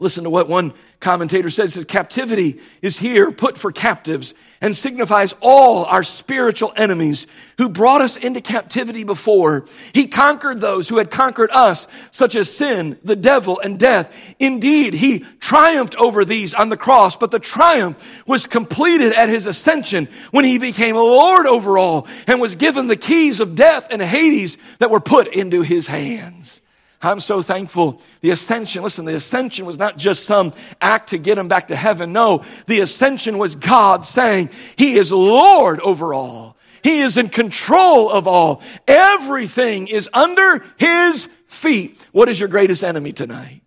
Listen 0.00 0.22
to 0.22 0.30
what 0.30 0.46
one 0.46 0.74
commentator 1.00 1.50
says. 1.50 1.74
says 1.74 1.84
captivity 1.84 2.60
is 2.82 2.96
here 2.96 3.32
put 3.32 3.58
for 3.58 3.72
captives 3.72 4.32
and 4.60 4.76
signifies 4.76 5.34
all 5.40 5.86
our 5.86 6.04
spiritual 6.04 6.72
enemies 6.76 7.26
who 7.56 7.68
brought 7.68 8.00
us 8.00 8.16
into 8.16 8.40
captivity 8.40 9.02
before. 9.02 9.64
He 9.92 10.06
conquered 10.06 10.60
those 10.60 10.88
who 10.88 10.98
had 10.98 11.10
conquered 11.10 11.50
us, 11.50 11.88
such 12.12 12.36
as 12.36 12.54
sin, 12.54 12.96
the 13.02 13.16
devil, 13.16 13.58
and 13.58 13.76
death. 13.76 14.14
Indeed, 14.38 14.94
he 14.94 15.24
triumphed 15.40 15.96
over 15.96 16.24
these 16.24 16.54
on 16.54 16.68
the 16.68 16.76
cross, 16.76 17.16
but 17.16 17.32
the 17.32 17.40
triumph 17.40 18.22
was 18.24 18.46
completed 18.46 19.12
at 19.14 19.28
his 19.28 19.46
ascension 19.46 20.08
when 20.30 20.44
he 20.44 20.58
became 20.58 20.94
Lord 20.94 21.46
over 21.46 21.76
all 21.76 22.06
and 22.28 22.40
was 22.40 22.54
given 22.54 22.86
the 22.86 22.94
keys 22.94 23.40
of 23.40 23.56
death 23.56 23.88
and 23.90 24.00
Hades 24.00 24.58
that 24.78 24.92
were 24.92 25.00
put 25.00 25.26
into 25.26 25.62
his 25.62 25.88
hands. 25.88 26.60
I'm 27.00 27.20
so 27.20 27.42
thankful. 27.42 28.00
The 28.22 28.30
ascension, 28.30 28.82
listen, 28.82 29.04
the 29.04 29.14
ascension 29.14 29.66
was 29.66 29.78
not 29.78 29.96
just 29.96 30.24
some 30.24 30.52
act 30.80 31.10
to 31.10 31.18
get 31.18 31.38
him 31.38 31.48
back 31.48 31.68
to 31.68 31.76
heaven. 31.76 32.12
No, 32.12 32.44
the 32.66 32.80
ascension 32.80 33.38
was 33.38 33.54
God 33.54 34.04
saying, 34.04 34.50
He 34.76 34.94
is 34.94 35.12
Lord 35.12 35.80
over 35.80 36.12
all. 36.12 36.56
He 36.82 37.00
is 37.00 37.16
in 37.16 37.28
control 37.28 38.10
of 38.10 38.26
all. 38.26 38.62
Everything 38.86 39.88
is 39.88 40.08
under 40.12 40.64
His 40.76 41.26
feet. 41.46 42.04
What 42.12 42.28
is 42.28 42.40
your 42.40 42.48
greatest 42.48 42.82
enemy 42.82 43.12
tonight? 43.12 43.62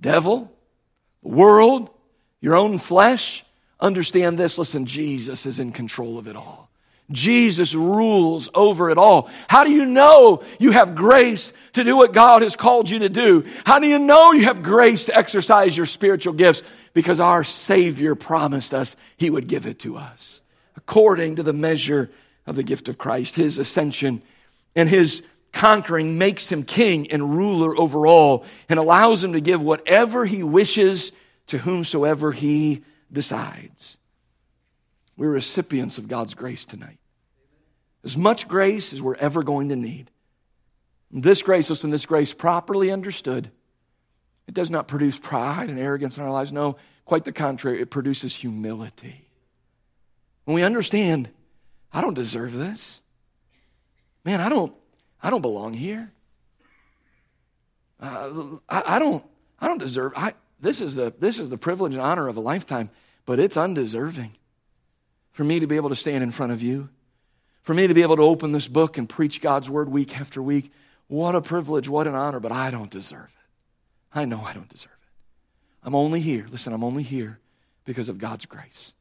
devil, 0.00 0.52
the 1.22 1.28
world, 1.28 1.90
your 2.40 2.54
own 2.54 2.78
flesh. 2.78 3.44
Understand 3.80 4.38
this. 4.38 4.56
Listen, 4.56 4.86
Jesus 4.86 5.46
is 5.46 5.58
in 5.58 5.72
control 5.72 6.18
of 6.18 6.26
it 6.26 6.36
all. 6.36 6.65
Jesus 7.10 7.74
rules 7.74 8.48
over 8.54 8.90
it 8.90 8.98
all. 8.98 9.30
How 9.48 9.64
do 9.64 9.70
you 9.70 9.84
know 9.84 10.42
you 10.58 10.72
have 10.72 10.96
grace 10.96 11.52
to 11.74 11.84
do 11.84 11.96
what 11.96 12.12
God 12.12 12.42
has 12.42 12.56
called 12.56 12.90
you 12.90 13.00
to 13.00 13.08
do? 13.08 13.44
How 13.64 13.78
do 13.78 13.86
you 13.86 13.98
know 13.98 14.32
you 14.32 14.44
have 14.44 14.62
grace 14.62 15.04
to 15.04 15.16
exercise 15.16 15.76
your 15.76 15.86
spiritual 15.86 16.32
gifts? 16.32 16.62
Because 16.94 17.20
our 17.20 17.44
Savior 17.44 18.14
promised 18.14 18.74
us 18.74 18.96
He 19.16 19.30
would 19.30 19.46
give 19.46 19.66
it 19.66 19.78
to 19.80 19.96
us 19.96 20.42
according 20.76 21.36
to 21.36 21.42
the 21.42 21.52
measure 21.52 22.10
of 22.46 22.56
the 22.56 22.62
gift 22.62 22.88
of 22.88 22.98
Christ. 22.98 23.36
His 23.36 23.58
ascension 23.58 24.20
and 24.74 24.88
His 24.88 25.22
conquering 25.52 26.18
makes 26.18 26.48
Him 26.48 26.64
king 26.64 27.10
and 27.12 27.30
ruler 27.36 27.78
over 27.78 28.06
all 28.06 28.44
and 28.68 28.78
allows 28.78 29.22
Him 29.22 29.32
to 29.32 29.40
give 29.40 29.62
whatever 29.62 30.24
He 30.24 30.42
wishes 30.42 31.12
to 31.48 31.58
whomsoever 31.58 32.32
He 32.32 32.82
decides. 33.12 33.95
We're 35.16 35.30
recipients 35.30 35.98
of 35.98 36.08
God's 36.08 36.34
grace 36.34 36.64
tonight. 36.64 36.98
As 38.04 38.16
much 38.16 38.46
grace 38.46 38.92
as 38.92 39.02
we're 39.02 39.16
ever 39.16 39.42
going 39.42 39.68
to 39.70 39.76
need. 39.76 40.10
This 41.10 41.42
grace, 41.42 41.70
listen, 41.70 41.90
this 41.90 42.06
grace 42.06 42.34
properly 42.34 42.90
understood, 42.90 43.50
it 44.46 44.54
does 44.54 44.70
not 44.70 44.86
produce 44.88 45.18
pride 45.18 45.70
and 45.70 45.78
arrogance 45.78 46.18
in 46.18 46.24
our 46.24 46.30
lives. 46.30 46.52
No, 46.52 46.76
quite 47.04 47.24
the 47.24 47.32
contrary, 47.32 47.80
it 47.80 47.90
produces 47.90 48.34
humility. 48.34 49.28
When 50.44 50.54
we 50.54 50.62
understand, 50.62 51.30
I 51.92 52.00
don't 52.00 52.14
deserve 52.14 52.52
this. 52.52 53.00
Man, 54.24 54.40
I 54.40 54.48
don't, 54.48 54.74
I 55.22 55.30
don't 55.30 55.42
belong 55.42 55.72
here. 55.72 56.12
Uh, 57.98 58.58
I, 58.68 58.82
I, 58.96 58.98
don't, 58.98 59.24
I 59.58 59.68
don't 59.68 59.78
deserve. 59.78 60.12
I, 60.14 60.34
this 60.60 60.80
is 60.80 60.94
the 60.94 61.14
this 61.18 61.38
is 61.38 61.50
the 61.50 61.58
privilege 61.58 61.92
and 61.92 62.02
honor 62.02 62.28
of 62.28 62.36
a 62.36 62.40
lifetime, 62.40 62.90
but 63.24 63.38
it's 63.38 63.56
undeserving 63.56 64.32
for 65.36 65.44
me 65.44 65.60
to 65.60 65.66
be 65.66 65.76
able 65.76 65.90
to 65.90 65.94
stand 65.94 66.24
in 66.24 66.30
front 66.30 66.50
of 66.50 66.62
you, 66.62 66.88
for 67.60 67.74
me 67.74 67.86
to 67.86 67.92
be 67.92 68.00
able 68.00 68.16
to 68.16 68.22
open 68.22 68.52
this 68.52 68.68
book 68.68 68.96
and 68.96 69.06
preach 69.06 69.42
God's 69.42 69.68
word 69.68 69.86
week 69.86 70.18
after 70.18 70.42
week. 70.42 70.72
What 71.08 71.34
a 71.34 71.42
privilege, 71.42 71.90
what 71.90 72.06
an 72.06 72.14
honor, 72.14 72.40
but 72.40 72.52
I 72.52 72.70
don't 72.70 72.90
deserve 72.90 73.26
it. 73.26 74.18
I 74.18 74.24
know 74.24 74.40
I 74.40 74.54
don't 74.54 74.70
deserve 74.70 74.92
it. 75.02 75.10
I'm 75.82 75.94
only 75.94 76.20
here, 76.20 76.46
listen, 76.50 76.72
I'm 76.72 76.82
only 76.82 77.02
here 77.02 77.38
because 77.84 78.08
of 78.08 78.16
God's 78.16 78.46
grace. 78.46 78.94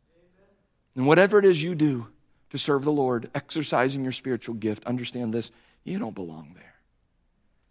And 0.94 1.08
whatever 1.08 1.40
it 1.40 1.46
is 1.46 1.64
you 1.64 1.74
do 1.74 2.08
to 2.50 2.58
serve 2.58 2.84
the 2.84 2.92
Lord, 2.92 3.30
exercising 3.34 4.04
your 4.04 4.12
spiritual 4.12 4.56
gift, 4.56 4.84
understand 4.84 5.34
this 5.34 5.52
you 5.86 6.00
don't 6.00 6.16
belong 6.16 6.52
there. 6.56 6.76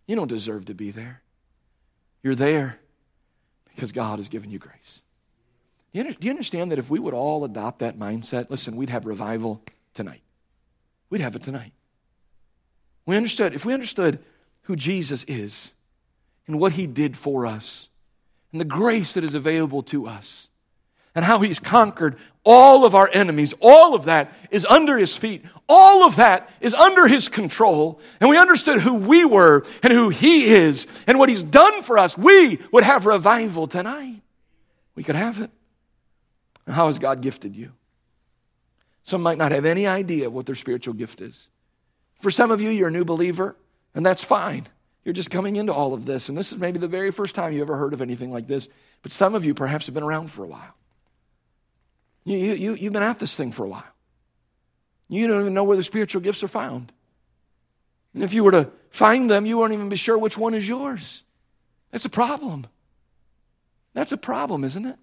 You 0.07 0.17
don't 0.17 0.27
deserve 0.27 0.65
to 0.67 0.75
be 0.75 0.91
there. 0.91 1.21
You're 2.23 2.35
there 2.35 2.81
because 3.69 3.93
God 3.93 4.19
has 4.21 4.31
given 4.31 4.51
you 4.51 4.59
grace. 4.59 5.03
Do 5.95 6.13
you 6.21 6.31
understand 6.31 6.73
that 6.73 6.79
if 6.81 6.91
we 6.91 6.99
would 6.99 7.15
all 7.15 7.45
adopt 7.45 7.79
that 7.79 7.97
mindset, 7.97 8.51
listen, 8.51 8.75
we'd 8.75 8.91
have 8.91 9.07
revival 9.07 9.63
tonight. 9.95 10.23
We'd 11.09 11.21
have 11.21 11.37
it 11.37 11.43
tonight. 11.43 11.73
We 13.07 13.17
understood, 13.17 13.55
if 13.55 13.65
we 13.65 13.73
understood 13.73 14.19
who 14.63 14.75
Jesus 14.75 15.25
is 15.29 15.73
and 16.49 16.59
what 16.59 16.73
he 16.73 16.89
did 16.89 17.17
for 17.17 17.47
us 17.47 17.89
and 18.51 18.61
the 18.61 18.65
grace 18.65 19.13
that 19.13 19.23
is 19.23 19.37
available 19.37 19.83
to 19.83 20.09
us 20.09 20.49
and 21.15 21.25
how 21.25 21.39
he's 21.39 21.61
conquered 21.61 22.17
all 22.43 22.85
of 22.85 22.97
our 22.97 23.09
enemies, 23.13 23.55
all 23.61 23.95
of 23.95 24.07
that 24.07 24.35
is 24.51 24.67
under 24.67 24.99
his 24.99 25.17
feet. 25.17 25.45
All 25.69 26.05
of 26.05 26.17
that 26.17 26.51
is 26.61 26.75
under 26.75 27.07
his 27.07 27.29
control. 27.29 28.01
And 28.21 28.29
we 28.29 28.37
understood 28.37 28.81
who 28.81 28.95
we 28.95 29.25
were 29.25 29.65
and 29.85 29.93
who 29.93 30.09
he 30.09 30.47
is 30.47 30.89
and 31.07 31.21
what 31.21 31.29
he's 31.29 31.45
done 31.45 31.83
for 31.83 31.99
us. 31.99 32.19
We 32.19 32.59
would 32.73 32.83
have 32.83 33.07
revival 33.07 33.69
tonight. 33.69 34.23
We 34.97 35.05
could 35.05 35.15
have 35.15 35.41
it. 35.41 35.51
How 36.67 36.87
has 36.87 36.99
God 36.99 37.21
gifted 37.21 37.57
you? 37.57 37.73
Some 39.03 39.23
might 39.23 39.39
not 39.39 39.53
have 39.53 39.67
any 39.67 39.87
idea 39.87 40.31
what 40.31 40.47
their 40.47 40.55
spiritual 40.55 40.95
gift 40.95 41.21
is. 41.21 41.49
For 42.21 42.31
some 42.31 42.51
of 42.51 42.61
you, 42.61 42.71
you're 42.71 42.89
a 42.89 42.93
new 42.93 43.05
believer, 43.05 43.57
and 43.95 44.05
that's 44.05 44.25
fine. 44.25 44.67
You're 45.05 45.13
just 45.13 45.31
coming 45.31 45.57
into 45.57 45.75
all 45.75 45.93
of 45.93 46.07
this, 46.07 46.31
and 46.31 46.39
this 46.39 46.53
is 46.53 46.59
maybe 46.59 46.79
the 46.79 46.89
very 46.89 47.11
first 47.13 47.35
time 47.35 47.53
you 47.53 47.61
ever 47.61 47.77
heard 47.77 47.93
of 47.93 48.01
anything 48.01 48.33
like 48.33 48.47
this. 48.47 48.69
But 49.03 49.13
some 49.13 49.35
of 49.35 49.45
you 49.45 49.53
perhaps 49.53 49.87
have 49.87 49.95
been 49.95 50.03
around 50.03 50.31
for 50.31 50.43
a 50.43 50.49
while. 50.49 50.75
You, 52.25 52.39
you, 52.39 52.75
you've 52.75 52.95
been 52.95 53.03
at 53.03 53.19
this 53.19 53.35
thing 53.35 53.53
for 53.53 53.65
a 53.65 53.69
while. 53.69 53.85
You 55.09 55.27
don't 55.29 55.43
even 55.43 55.53
know 55.53 55.65
where 55.65 55.77
the 55.77 55.83
spiritual 55.83 56.23
gifts 56.23 56.43
are 56.43 56.49
found. 56.49 56.91
And 58.15 58.23
if 58.23 58.33
you 58.33 58.43
were 58.43 58.53
to 58.53 58.71
find 58.89 59.31
them, 59.31 59.45
you 59.45 59.59
won't 59.59 59.75
even 59.75 59.91
be 59.91 59.97
sure 59.97 60.17
which 60.17 60.39
one 60.39 60.55
is 60.55 60.67
yours. 60.67 61.25
That's 61.91 62.07
a 62.07 62.11
problem. 62.11 62.67
That's 63.93 64.13
a 64.13 64.17
problem, 64.17 64.65
isn't 64.65 64.87
it? 64.87 64.97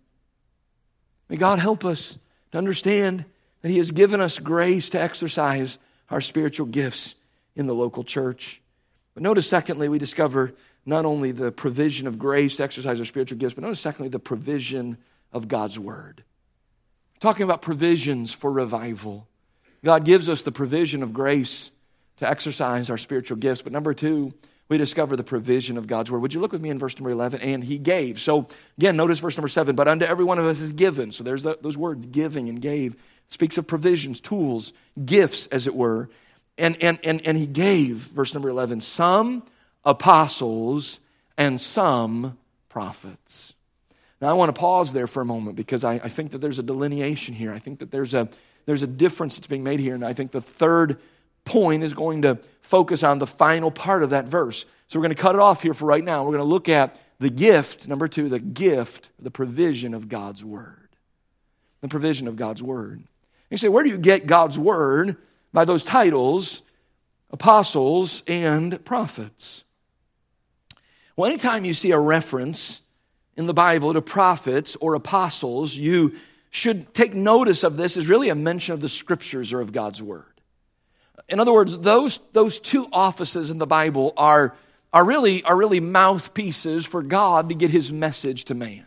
May 1.32 1.38
God 1.38 1.60
help 1.60 1.86
us 1.86 2.20
to 2.52 2.58
understand 2.58 3.24
that 3.62 3.72
He 3.72 3.78
has 3.78 3.92
given 3.92 4.20
us 4.20 4.38
grace 4.38 4.90
to 4.90 5.02
exercise 5.02 5.78
our 6.10 6.20
spiritual 6.20 6.66
gifts 6.66 7.16
in 7.56 7.68
the 7.68 7.74
local 7.74 8.04
church. 8.04 8.62
But 9.14 9.24
notice, 9.24 9.48
secondly, 9.48 9.88
we 9.88 9.98
discover 9.98 10.52
not 10.86 11.06
only 11.06 11.32
the 11.32 11.54
provision 11.54 12.06
of 12.06 12.20
grace 12.20 12.58
to 12.58 12.64
exercise 12.64 13.00
our 13.00 13.06
spiritual 13.06 13.38
gifts, 13.38 13.54
but 13.54 13.64
notice, 13.64 13.80
secondly, 13.80 14.10
the 14.10 14.20
provision 14.20 14.98
of 15.32 15.48
God's 15.48 15.80
Word. 15.80 16.26
talking 17.22 17.46
about 17.46 17.62
provisions 17.62 18.34
for 18.34 18.52
revival. 18.52 19.26
God 19.86 20.04
gives 20.04 20.28
us 20.28 20.44
the 20.44 20.52
provision 20.52 21.02
of 21.02 21.14
grace 21.14 21.72
to 22.18 22.30
exercise 22.30 22.90
our 22.90 22.98
spiritual 22.98 23.38
gifts. 23.38 23.62
But 23.62 23.72
number 23.72 23.94
two, 23.94 24.34
we 24.72 24.78
discover 24.78 25.18
the 25.18 25.24
provision 25.24 25.78
of 25.78 25.86
God's 25.86 26.10
word. 26.10 26.22
Would 26.22 26.34
you 26.34 26.40
look 26.40 26.54
with 26.54 26.62
me 26.62 26.70
in 26.70 26.80
verse 26.80 26.98
number 26.98 27.12
11? 27.12 27.42
And 27.42 27.62
he 27.62 27.78
gave. 27.78 28.22
So 28.22 28.48
again, 28.78 28.96
notice 28.96 29.20
verse 29.20 29.36
number 29.36 29.50
7. 29.50 29.76
But 29.76 29.90
unto 29.90 30.06
every 30.06 30.24
one 30.24 30.40
of 30.40 30.46
us 30.46 30.62
is 30.62 30.72
given. 30.72 31.12
So 31.12 31.26
there's 31.26 31.44
the, 31.44 31.58
those 31.60 31.78
words, 31.78 32.06
giving 32.06 32.48
and 32.48 32.62
gave. 32.62 32.94
It 32.94 33.02
speaks 33.28 33.58
of 33.58 33.68
provisions, 33.68 34.22
tools, 34.22 34.72
gifts, 35.04 35.48
as 35.48 35.68
it 35.68 35.76
were. 35.76 36.10
And, 36.58 36.82
and, 36.82 36.98
and, 37.04 37.22
and 37.28 37.38
he 37.38 37.48
gave, 37.48 37.96
verse 37.98 38.34
number 38.34 38.48
11, 38.48 38.80
some 38.80 39.44
apostles 39.84 41.02
and 41.38 41.60
some 41.60 42.38
prophets. 42.70 43.52
Now 44.22 44.30
I 44.30 44.34
want 44.34 44.56
to 44.56 44.58
pause 44.58 44.94
there 44.94 45.08
for 45.08 45.20
a 45.20 45.26
moment 45.26 45.58
because 45.58 45.84
I, 45.84 45.96
I 45.96 46.08
think 46.08 46.32
that 46.32 46.38
there's 46.38 46.60
a 46.60 46.64
delineation 46.64 47.34
here. 47.34 47.52
I 47.52 47.60
think 47.60 47.80
that 47.80 47.92
there's 47.92 48.14
a, 48.14 48.30
there's 48.66 48.84
a 48.84 48.88
difference 48.88 49.36
that's 49.36 49.48
being 49.48 49.66
made 49.66 49.82
here. 49.82 49.96
And 49.96 50.06
I 50.06 50.14
think 50.14 50.32
the 50.32 50.40
third 50.40 50.98
point 51.46 51.84
is 51.84 51.94
going 51.94 52.22
to 52.24 52.36
focus 52.62 53.04
on 53.04 53.20
the 53.20 53.28
final 53.28 53.72
part 53.72 54.04
of 54.04 54.12
that 54.12 54.26
verse. 54.28 54.66
So 54.88 55.00
we're 55.00 55.04
going 55.04 55.16
to 55.16 55.22
cut 55.22 55.36
it 55.36 55.42
off 55.42 55.64
here 55.64 55.74
for 55.74 55.86
right 55.86 56.04
now. 56.04 56.24
We're 56.24 56.38
going 56.38 56.40
to 56.40 56.44
look 56.46 56.70
at 56.70 57.02
the 57.20 57.30
gift, 57.30 57.88
number 57.88 58.08
two, 58.08 58.30
the 58.30 58.40
gift, 58.40 59.12
the 59.20 59.32
provision 59.32 59.94
of 59.94 60.10
God's 60.10 60.44
word. 60.44 60.90
The 61.82 61.88
provision 61.88 62.28
of 62.28 62.36
God's 62.36 62.62
word. 62.62 63.04
You 63.50 63.58
say, 63.58 63.70
where 63.70 63.84
do 63.84 63.90
you 63.90 63.98
get 63.98 64.28
God's 64.28 64.58
word? 64.58 65.18
By 65.54 65.66
those 65.66 65.84
titles, 65.84 66.62
apostles 67.32 68.24
and 68.28 68.84
prophets. 68.86 69.64
Well, 71.16 71.30
anytime 71.30 71.66
you 71.66 71.74
see 71.74 71.92
a 71.92 72.00
reference 72.00 72.82
in 73.36 73.48
the 73.48 73.54
Bible 73.54 73.94
to 73.94 74.02
prophets 74.02 74.76
or 74.80 74.96
apostles, 74.96 75.76
you 75.76 76.16
should 76.50 76.94
take 76.94 77.14
notice 77.14 77.64
of 77.64 77.78
this 77.78 77.98
as 77.98 78.08
really 78.08 78.30
a 78.30 78.36
mention 78.36 78.74
of 78.74 78.82
the 78.82 78.90
scriptures 78.90 79.54
or 79.54 79.62
of 79.62 79.72
God's 79.72 80.02
word. 80.02 80.31
In 81.32 81.40
other 81.40 81.54
words, 81.54 81.78
those, 81.80 82.20
those 82.34 82.60
two 82.60 82.88
offices 82.92 83.50
in 83.50 83.58
the 83.58 83.66
Bible 83.66 84.14
are, 84.18 84.56
are, 84.92 85.06
really, 85.06 85.44
are 85.44 85.58
really 85.58 85.80
mouthpieces 85.80 86.86
for 86.86 87.02
God 87.02 87.50
to 87.50 87.56
get 87.56 87.72
his 87.72 87.92
message 87.92 88.46
to 88.46 88.54
man. 88.54 88.86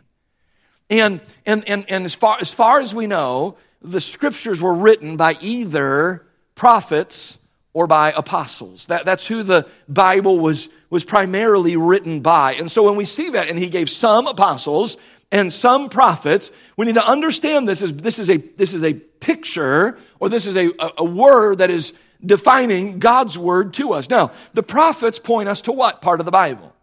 And, 0.89 1.19
and, 1.45 1.67
and, 1.67 1.85
and 1.89 2.05
as, 2.05 2.13
far, 2.13 2.37
as 2.39 2.51
far 2.51 2.79
as 2.79 2.93
we 2.93 3.07
know, 3.07 3.57
the 3.81 3.99
scriptures 3.99 4.61
were 4.61 4.73
written 4.73 5.17
by 5.17 5.33
either 5.41 6.25
prophets 6.53 7.39
or 7.73 7.87
by 7.87 8.13
apostles. 8.15 8.85
That, 8.85 9.05
that's 9.05 9.25
who 9.25 9.43
the 9.43 9.67
Bible 9.89 10.39
was, 10.39 10.69
was 10.89 11.03
primarily 11.03 11.75
written 11.75 12.21
by. 12.21 12.53
And 12.53 12.71
so 12.71 12.83
when 12.83 12.95
we 12.95 13.05
see 13.05 13.31
that, 13.31 13.49
and 13.49 13.57
he 13.57 13.69
gave 13.69 13.89
some 13.89 14.27
apostles 14.27 14.97
and 15.31 15.51
some 15.51 15.89
prophets, 15.89 16.51
we 16.77 16.85
need 16.85 16.95
to 16.95 17.05
understand 17.05 17.67
this 17.67 17.81
as 17.81 17.91
this 17.93 18.19
is 18.19 18.29
a, 18.29 18.37
this 18.37 18.73
is 18.73 18.83
a 18.83 18.93
picture 18.93 19.97
or 20.19 20.29
this 20.29 20.45
is 20.45 20.55
a, 20.55 20.67
a, 20.79 20.91
a 20.99 21.03
word 21.03 21.57
that 21.57 21.69
is 21.69 21.93
defining 22.23 22.99
God's 22.99 23.37
word 23.37 23.73
to 23.75 23.93
us. 23.93 24.09
Now, 24.09 24.31
the 24.53 24.63
prophets 24.63 25.19
point 25.19 25.49
us 25.49 25.61
to 25.63 25.71
what 25.71 26.01
part 26.01 26.19
of 26.19 26.25
the 26.25 26.31
Bible? 26.31 26.73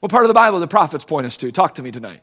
What 0.00 0.10
part 0.12 0.24
of 0.24 0.28
the 0.28 0.34
Bible 0.34 0.60
the 0.60 0.68
prophets 0.68 1.04
point 1.04 1.26
us 1.26 1.36
to? 1.38 1.50
Talk 1.50 1.74
to 1.74 1.82
me 1.82 1.90
tonight. 1.90 2.20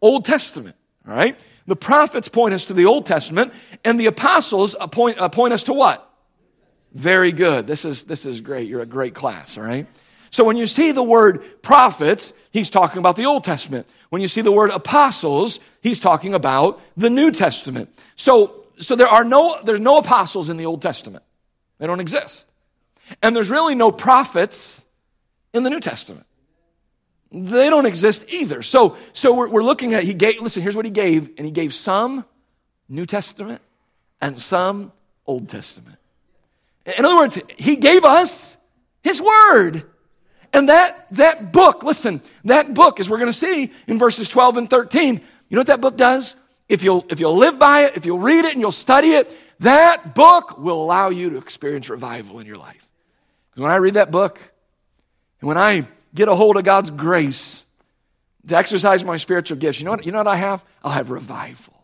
Old 0.00 0.24
Testament, 0.24 0.76
all 1.06 1.14
right? 1.14 1.38
The 1.66 1.76
prophets 1.76 2.28
point 2.28 2.54
us 2.54 2.64
to 2.66 2.72
the 2.72 2.86
Old 2.86 3.06
Testament, 3.06 3.52
and 3.84 4.00
the 4.00 4.06
apostles 4.06 4.74
point, 4.90 5.18
point 5.32 5.52
us 5.52 5.64
to 5.64 5.72
what? 5.72 6.06
Very 6.92 7.32
good. 7.32 7.66
This 7.66 7.84
is, 7.84 8.04
this 8.04 8.26
is 8.26 8.40
great. 8.40 8.68
You're 8.68 8.82
a 8.82 8.86
great 8.86 9.14
class, 9.14 9.56
all 9.56 9.64
right? 9.64 9.86
So 10.30 10.44
when 10.44 10.56
you 10.56 10.66
see 10.66 10.92
the 10.92 11.02
word 11.02 11.62
prophets, 11.62 12.32
he's 12.50 12.70
talking 12.70 12.98
about 12.98 13.16
the 13.16 13.26
Old 13.26 13.44
Testament. 13.44 13.86
When 14.08 14.22
you 14.22 14.28
see 14.28 14.40
the 14.40 14.52
word 14.52 14.70
apostles, 14.70 15.60
he's 15.82 16.00
talking 16.00 16.34
about 16.34 16.80
the 16.96 17.10
New 17.10 17.30
Testament. 17.30 17.90
So, 18.16 18.64
so 18.78 18.96
there 18.96 19.08
are 19.08 19.24
no, 19.24 19.60
there's 19.64 19.80
no 19.80 19.98
apostles 19.98 20.48
in 20.48 20.56
the 20.56 20.66
Old 20.66 20.82
Testament. 20.82 21.24
They 21.80 21.86
don't 21.86 21.98
exist. 21.98 22.46
And 23.22 23.34
there's 23.34 23.50
really 23.50 23.74
no 23.74 23.90
prophets 23.90 24.86
in 25.52 25.64
the 25.64 25.70
New 25.70 25.80
Testament. 25.80 26.26
They 27.32 27.70
don't 27.70 27.86
exist 27.86 28.24
either. 28.28 28.62
So, 28.62 28.96
so 29.12 29.34
we're, 29.34 29.48
we're 29.48 29.62
looking 29.62 29.94
at, 29.94 30.04
he 30.04 30.14
gave, 30.14 30.40
listen, 30.40 30.62
here's 30.62 30.76
what 30.76 30.84
he 30.84 30.90
gave, 30.90 31.30
and 31.38 31.46
he 31.46 31.50
gave 31.50 31.72
some 31.72 32.24
New 32.88 33.06
Testament 33.06 33.62
and 34.20 34.38
some 34.38 34.92
Old 35.26 35.48
Testament. 35.48 35.96
In 36.98 37.04
other 37.04 37.16
words, 37.16 37.38
he 37.56 37.76
gave 37.76 38.04
us 38.04 38.56
his 39.02 39.22
word. 39.22 39.84
And 40.52 40.68
that, 40.68 41.06
that 41.12 41.52
book, 41.52 41.82
listen, 41.82 42.20
that 42.44 42.74
book, 42.74 43.00
as 43.00 43.08
we're 43.08 43.18
going 43.18 43.32
to 43.32 43.38
see 43.38 43.72
in 43.86 43.98
verses 43.98 44.28
12 44.28 44.56
and 44.56 44.70
13, 44.70 45.14
you 45.14 45.20
know 45.50 45.60
what 45.60 45.68
that 45.68 45.80
book 45.80 45.96
does? 45.96 46.34
If 46.68 46.82
you'll, 46.82 47.06
if 47.08 47.20
you'll 47.20 47.36
live 47.36 47.58
by 47.58 47.84
it, 47.84 47.96
if 47.96 48.04
you'll 48.06 48.18
read 48.18 48.44
it 48.44 48.52
and 48.52 48.60
you'll 48.60 48.72
study 48.72 49.12
it, 49.12 49.34
that 49.60 50.14
book 50.14 50.58
will 50.58 50.82
allow 50.82 51.10
you 51.10 51.30
to 51.30 51.38
experience 51.38 51.88
revival 51.88 52.38
in 52.38 52.46
your 52.46 52.58
life. 52.58 52.88
Because 53.50 53.62
when 53.62 53.72
I 53.72 53.76
read 53.76 53.94
that 53.94 54.10
book, 54.10 54.38
and 55.40 55.48
when 55.48 55.58
I 55.58 55.86
get 56.14 56.28
a 56.28 56.34
hold 56.34 56.56
of 56.56 56.64
God's 56.64 56.90
grace 56.90 57.64
to 58.48 58.56
exercise 58.56 59.04
my 59.04 59.16
spiritual 59.16 59.58
gifts, 59.58 59.80
you 59.80 59.84
know 59.84 59.92
what, 59.92 60.06
you 60.06 60.12
know 60.12 60.18
what 60.18 60.26
I 60.26 60.36
have? 60.36 60.64
I'll 60.82 60.92
have 60.92 61.10
revival. 61.10 61.74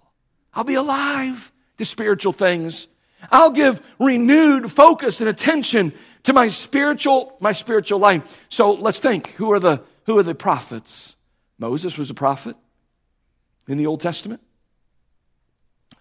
I'll 0.55 0.65
be 0.65 0.75
alive 0.75 1.53
to 1.79 1.85
spiritual 1.85 2.33
things. 2.33 2.89
I'll 3.31 3.51
give 3.51 3.85
renewed 3.99 4.71
focus 4.71 5.21
and 5.21 5.29
attention 5.29 5.93
to 6.23 6.33
my 6.33 6.49
spiritual, 6.49 7.37
my 7.41 7.53
spiritual 7.53 7.99
life. 7.99 8.47
So 8.49 8.73
let's 8.73 8.99
think. 8.99 9.33
Who 9.33 9.53
are 9.53 9.61
the, 9.61 9.83
who 10.07 10.19
are 10.19 10.23
the 10.23 10.35
prophets? 10.35 11.15
Moses 11.59 11.99
was 11.99 12.11
a 12.11 12.15
prophet 12.15 12.57
in 13.69 13.79
the 13.79 13.87
Old 13.87 14.01
Testament. 14.01 14.41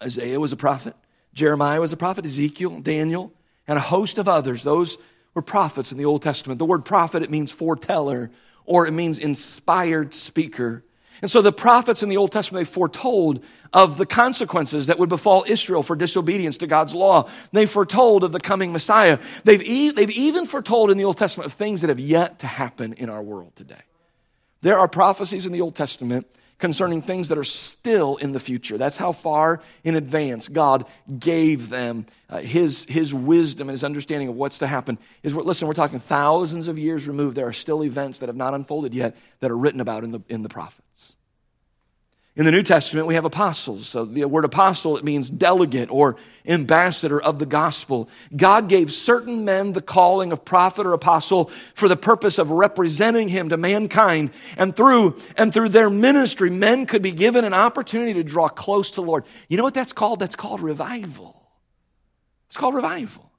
Isaiah 0.02 0.40
was 0.40 0.52
a 0.52 0.58
prophet. 0.58 0.96
Jeremiah 1.36 1.82
was 1.82 1.94
a 1.94 1.98
prophet. 1.98 2.26
Ezekiel, 2.26 2.80
Daniel, 2.80 3.32
and 3.68 3.78
a 3.78 3.82
host 3.82 4.18
of 4.18 4.28
others. 4.28 4.64
Those 4.64 4.98
were 5.36 5.42
prophets 5.42 5.92
in 5.92 5.98
the 5.98 6.06
Old 6.06 6.22
Testament. 6.22 6.58
The 6.58 6.66
word 6.66 6.86
prophet, 6.86 7.22
it 7.22 7.30
means 7.30 7.52
foreteller, 7.52 8.32
or 8.66 8.88
it 8.88 8.92
means 8.92 9.20
inspired 9.20 10.14
speaker. 10.14 10.84
And 11.22 11.30
so 11.30 11.42
the 11.42 11.52
prophets 11.52 12.04
in 12.04 12.10
the 12.10 12.18
Old 12.18 12.32
Testament, 12.32 12.66
they 12.66 12.72
foretold 12.72 13.44
of 13.74 13.98
the 13.98 14.06
consequences 14.06 14.88
that 14.88 14.98
would 15.00 15.10
befall 15.10 15.44
Israel 15.48 15.84
for 15.84 15.96
disobedience 15.96 16.58
to 16.60 16.68
God's 16.68 16.96
law. 16.96 17.30
They 17.52 17.66
foretold 17.66 18.24
of 18.24 18.32
the 18.32 18.40
coming 18.40 18.72
Messiah. 18.72 19.20
They've, 19.44 19.64
e- 19.64 19.92
they've 19.92 20.12
even 20.12 20.46
foretold 20.46 20.90
in 20.90 20.98
the 20.98 21.06
Old 21.06 21.18
Testament 21.18 21.48
of 21.48 21.54
things 21.54 21.82
that 21.82 21.90
have 21.90 22.00
yet 22.00 22.40
to 22.40 22.48
happen 22.48 22.94
in 22.94 23.10
our 23.10 23.22
world 23.22 23.56
today. 23.56 23.82
There 24.62 24.78
are 24.78 24.88
prophecies 24.88 25.46
in 25.46 25.52
the 25.52 25.62
Old 25.62 25.76
Testament 25.76 26.28
concerning 26.58 27.02
things 27.02 27.28
that 27.28 27.38
are 27.38 27.44
still 27.44 28.16
in 28.18 28.32
the 28.32 28.40
future. 28.40 28.78
That's 28.78 28.98
how 28.98 29.12
far 29.12 29.62
in 29.84 29.96
advance 29.96 30.48
God 30.48 30.86
gave 31.20 31.70
them 31.70 32.06
uh, 32.30 32.40
his, 32.40 32.86
his 32.86 33.14
wisdom 33.14 33.68
and 33.68 33.74
his 33.74 33.84
understanding 33.84 34.30
of 34.30 34.36
what's 34.36 34.60
to 34.60 34.68
happen. 34.68 34.98
Is 35.22 35.36
listen, 35.36 35.68
we're 35.68 35.74
talking 35.74 36.00
thousands 36.00 36.68
of 36.68 36.80
years 36.80 37.08
removed. 37.08 37.36
There 37.36 37.48
are 37.48 37.54
still 37.54 37.84
events 37.84 38.20
that 38.20 38.30
have 38.30 38.36
not 38.36 38.54
unfolded 38.54 38.94
yet 38.94 39.16
that 39.42 39.52
are 39.52 39.58
written 39.58 39.82
about 39.82 40.04
in 40.04 40.12
the, 40.12 40.22
in 40.30 40.44
the 40.44 40.50
prophets. 40.50 41.15
In 42.38 42.44
the 42.44 42.52
New 42.52 42.64
Testament, 42.64 43.08
we 43.08 43.14
have 43.14 43.24
apostles. 43.24 43.88
So 43.88 44.04
the 44.04 44.26
word 44.26 44.44
apostle, 44.44 44.98
it 44.98 45.06
means 45.06 45.30
delegate 45.30 45.90
or 45.90 46.18
ambassador 46.46 47.22
of 47.22 47.40
the 47.40 47.46
gospel. 47.46 48.10
God 48.36 48.68
gave 48.68 48.92
certain 48.92 49.46
men 49.46 49.72
the 49.72 49.82
calling 49.82 50.34
of 50.34 50.44
prophet 50.44 50.86
or 50.86 50.92
apostle 50.92 51.46
for 51.76 51.88
the 51.88 51.96
purpose 51.96 52.38
of 52.38 52.52
representing 52.52 53.30
him 53.30 53.50
to 53.50 53.58
mankind. 53.58 54.32
And 54.58 54.76
through, 54.76 55.16
and 55.38 55.54
through 55.54 55.70
their 55.70 55.90
ministry, 55.90 56.50
men 56.50 56.86
could 56.86 57.02
be 57.02 57.12
given 57.12 57.46
an 57.46 57.54
opportunity 57.54 58.16
to 58.16 58.24
draw 58.24 58.50
close 58.50 58.90
to 58.92 58.96
the 58.96 59.04
Lord. 59.04 59.24
You 59.48 59.56
know 59.56 59.64
what 59.64 59.74
that's 59.74 59.94
called? 59.94 60.20
That's 60.20 60.36
called 60.36 60.60
revival. 60.60 61.42
It's 62.48 62.58
called 62.58 62.76
revival. 62.76 63.32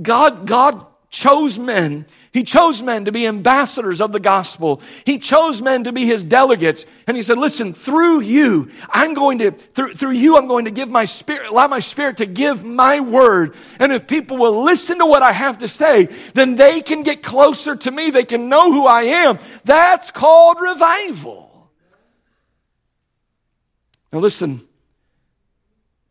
God, 0.00 0.46
God 0.46 0.86
chose 1.12 1.58
men. 1.58 2.06
He 2.32 2.42
chose 2.42 2.82
men 2.82 3.04
to 3.04 3.12
be 3.12 3.26
ambassadors 3.26 4.00
of 4.00 4.10
the 4.10 4.18
gospel. 4.18 4.80
He 5.04 5.18
chose 5.18 5.60
men 5.60 5.84
to 5.84 5.92
be 5.92 6.06
his 6.06 6.22
delegates. 6.22 6.86
And 7.06 7.14
he 7.14 7.22
said, 7.22 7.36
listen, 7.36 7.74
through 7.74 8.22
you, 8.22 8.70
I'm 8.88 9.12
going 9.12 9.38
to, 9.40 9.50
through, 9.50 9.92
through 9.94 10.12
you, 10.12 10.38
I'm 10.38 10.48
going 10.48 10.64
to 10.64 10.70
give 10.70 10.88
my 10.88 11.04
spirit, 11.04 11.50
allow 11.50 11.68
my 11.68 11.80
spirit 11.80 12.16
to 12.16 12.26
give 12.26 12.64
my 12.64 13.00
word. 13.00 13.54
And 13.78 13.92
if 13.92 14.08
people 14.08 14.38
will 14.38 14.64
listen 14.64 14.98
to 14.98 15.06
what 15.06 15.22
I 15.22 15.32
have 15.32 15.58
to 15.58 15.68
say, 15.68 16.06
then 16.32 16.56
they 16.56 16.80
can 16.80 17.02
get 17.02 17.22
closer 17.22 17.76
to 17.76 17.90
me. 17.90 18.10
They 18.10 18.24
can 18.24 18.48
know 18.48 18.72
who 18.72 18.86
I 18.86 19.02
am. 19.02 19.38
That's 19.64 20.10
called 20.10 20.56
revival. 20.58 21.70
Now 24.10 24.20
listen, 24.20 24.60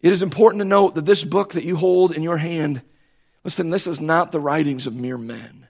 it 0.01 0.11
is 0.11 0.21
important 0.21 0.61
to 0.61 0.65
note 0.65 0.93
that 0.93 1.05
this 1.07 1.23
book 1.23 1.53
that 1.53 1.63
you 1.63 1.75
hold 1.75 2.15
in 2.15 2.21
your 2.21 2.37
hand 2.37 2.83
Listen, 3.43 3.69
this 3.69 3.87
is 3.87 3.99
not 3.99 4.31
the 4.31 4.39
writings 4.39 4.87
of 4.87 4.95
mere 4.95 5.17
men. 5.17 5.67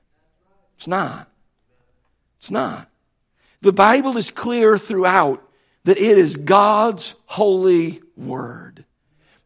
It's 0.75 0.87
not. 0.87 1.29
It's 2.37 2.51
not. 2.51 2.89
The 3.61 3.71
Bible 3.71 4.17
is 4.17 4.29
clear 4.29 4.77
throughout 4.77 5.41
that 5.83 5.97
it 5.97 6.17
is 6.17 6.35
God's 6.35 7.15
holy 7.25 8.01
word. 8.17 8.85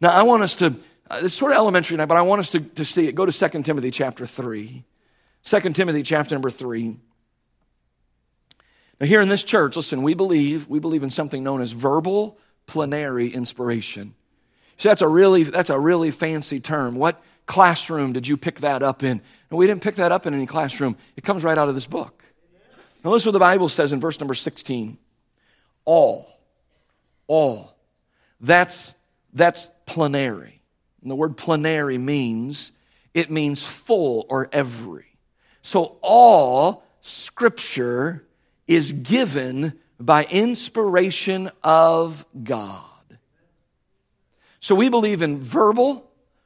Now, 0.01 0.09
I 0.09 0.23
want 0.23 0.43
us 0.43 0.55
to, 0.55 0.75
uh, 1.09 1.19
it's 1.23 1.33
sort 1.33 1.51
of 1.51 1.57
elementary 1.57 1.97
now, 1.97 2.05
but 2.05 2.17
I 2.17 2.21
want 2.21 2.39
us 2.39 2.49
to, 2.51 2.59
to 2.59 2.85
see 2.85 3.07
it. 3.07 3.15
Go 3.15 3.25
to 3.25 3.49
2 3.49 3.63
Timothy 3.63 3.91
chapter 3.91 4.25
3. 4.25 4.83
2 5.43 5.59
Timothy 5.73 6.03
chapter 6.03 6.35
number 6.35 6.49
3. 6.49 6.97
Now, 8.99 9.07
here 9.07 9.21
in 9.21 9.29
this 9.29 9.43
church, 9.43 9.75
listen, 9.75 10.03
we 10.03 10.15
believe, 10.15 10.67
we 10.67 10.79
believe 10.79 11.03
in 11.03 11.09
something 11.09 11.43
known 11.43 11.61
as 11.61 11.71
verbal 11.71 12.37
plenary 12.65 13.27
inspiration. 13.27 14.15
So 14.77 14.89
that's 14.89 15.01
a 15.01 15.07
really, 15.07 15.43
that's 15.43 15.69
a 15.69 15.79
really 15.79 16.11
fancy 16.11 16.59
term. 16.59 16.95
What, 16.95 17.21
classroom 17.45 18.13
did 18.13 18.27
you 18.27 18.37
pick 18.37 18.59
that 18.61 18.83
up 18.83 19.03
in? 19.03 19.21
We 19.49 19.67
didn't 19.67 19.83
pick 19.83 19.95
that 19.95 20.11
up 20.11 20.25
in 20.25 20.33
any 20.33 20.45
classroom. 20.45 20.97
It 21.15 21.23
comes 21.23 21.43
right 21.43 21.57
out 21.57 21.69
of 21.69 21.75
this 21.75 21.87
book. 21.87 22.23
Now 23.03 23.11
listen 23.11 23.25
to 23.25 23.29
what 23.29 23.33
the 23.33 23.39
Bible 23.39 23.69
says 23.69 23.93
in 23.93 23.99
verse 23.99 24.19
number 24.19 24.33
16. 24.33 24.97
All. 25.85 26.27
All. 27.27 27.77
That's, 28.41 28.93
that's 29.33 29.69
plenary. 29.85 30.61
And 31.01 31.11
the 31.11 31.15
word 31.15 31.37
plenary 31.37 31.97
means, 31.97 32.71
it 33.13 33.29
means 33.29 33.63
full 33.63 34.25
or 34.27 34.49
every. 34.51 35.05
So 35.61 35.97
all 36.01 36.83
scripture 37.01 38.25
is 38.67 38.91
given 38.91 39.79
by 39.99 40.25
inspiration 40.29 41.51
of 41.63 42.25
God. 42.43 42.83
So 44.59 44.73
we 44.73 44.89
believe 44.89 45.21
in 45.21 45.39
verbal, 45.39 46.04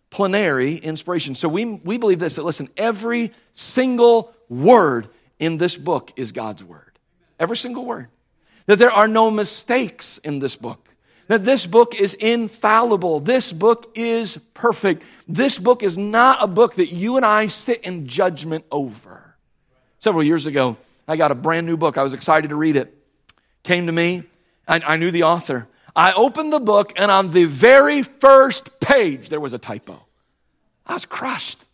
plenary 0.09 0.75
inspiration. 0.75 1.35
So 1.35 1.47
we, 1.47 1.65
we 1.65 1.97
believe 1.97 2.19
this 2.19 2.35
that 2.35 2.45
listen, 2.45 2.69
every 2.77 3.31
single 3.53 4.33
word 4.49 5.07
in 5.37 5.57
this 5.57 5.77
book 5.77 6.11
is 6.15 6.31
God's 6.31 6.63
word. 6.63 6.99
every 7.39 7.57
single 7.57 7.85
word. 7.85 8.09
That 8.65 8.77
there 8.77 8.91
are 8.91 9.07
no 9.07 9.31
mistakes 9.31 10.19
in 10.23 10.39
this 10.39 10.55
book. 10.55 10.93
That 11.27 11.45
this 11.45 11.65
book 11.65 11.95
is 11.95 12.15
infallible. 12.15 13.19
This 13.19 13.51
book 13.53 13.91
is 13.95 14.37
perfect. 14.53 15.03
This 15.27 15.57
book 15.57 15.83
is 15.83 15.97
not 15.97 16.43
a 16.43 16.47
book 16.47 16.75
that 16.75 16.91
you 16.91 17.17
and 17.17 17.25
I 17.25 17.47
sit 17.47 17.81
in 17.81 18.07
judgment 18.07 18.65
over. 18.71 19.35
Several 19.99 20.23
years 20.23 20.45
ago, 20.45 20.77
I 21.07 21.17
got 21.17 21.31
a 21.31 21.35
brand 21.35 21.67
new 21.67 21.77
book. 21.77 21.97
I 21.97 22.03
was 22.03 22.13
excited 22.13 22.49
to 22.49 22.55
read 22.55 22.75
it. 22.75 22.95
Came 23.63 23.85
to 23.85 23.91
me. 23.91 24.23
I, 24.67 24.81
I 24.85 24.95
knew 24.97 25.11
the 25.11 25.23
author. 25.23 25.67
I 25.99 26.13
opened 26.13 26.53
the 26.53 26.61
book, 26.61 26.93
and 26.95 27.11
on 27.11 27.31
the 27.31 27.43
very 27.43 28.03
first 28.03 28.79
page, 28.79 29.27
there 29.27 29.41
was 29.41 29.53
a 29.53 29.57
typo. 29.57 30.05
I 30.87 30.93
was 30.93 31.05
crushed. 31.05 31.65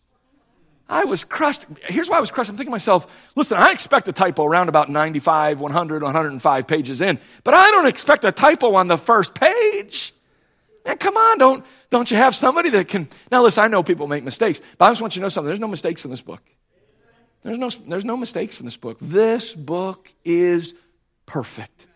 I 0.88 1.04
was 1.04 1.22
crushed. 1.22 1.64
Here's 1.84 2.10
why 2.10 2.16
I 2.16 2.20
was 2.20 2.32
crushed. 2.32 2.50
I'm 2.50 2.56
thinking 2.56 2.70
to 2.70 2.74
myself, 2.74 3.30
listen, 3.36 3.56
I 3.56 3.70
expect 3.70 4.08
a 4.08 4.12
typo 4.12 4.44
around 4.44 4.68
about 4.68 4.88
95, 4.88 5.60
100, 5.60 6.02
105 6.02 6.66
pages 6.66 7.00
in, 7.00 7.20
but 7.44 7.54
I 7.54 7.70
don't 7.70 7.86
expect 7.86 8.24
a 8.24 8.32
typo 8.32 8.74
on 8.74 8.88
the 8.88 8.98
first 8.98 9.32
page. 9.32 10.12
Man, 10.84 10.98
come 10.98 11.16
on, 11.16 11.38
don't, 11.38 11.64
don't 11.90 12.10
you 12.10 12.16
have 12.16 12.34
somebody 12.34 12.70
that 12.70 12.88
can. 12.88 13.06
Now, 13.30 13.44
listen, 13.44 13.62
I 13.62 13.68
know 13.68 13.84
people 13.84 14.08
make 14.08 14.24
mistakes, 14.24 14.60
but 14.76 14.86
I 14.86 14.90
just 14.90 15.00
want 15.00 15.14
you 15.14 15.20
to 15.20 15.26
know 15.26 15.28
something. 15.28 15.46
There's 15.46 15.60
no 15.60 15.68
mistakes 15.68 16.04
in 16.04 16.10
this 16.10 16.20
book. 16.20 16.42
There's 17.44 17.58
no, 17.58 17.70
there's 17.86 18.04
no 18.04 18.16
mistakes 18.16 18.58
in 18.58 18.66
this 18.66 18.76
book. 18.76 18.98
This 19.00 19.54
book 19.54 20.12
is 20.24 20.74
perfect 21.26 21.86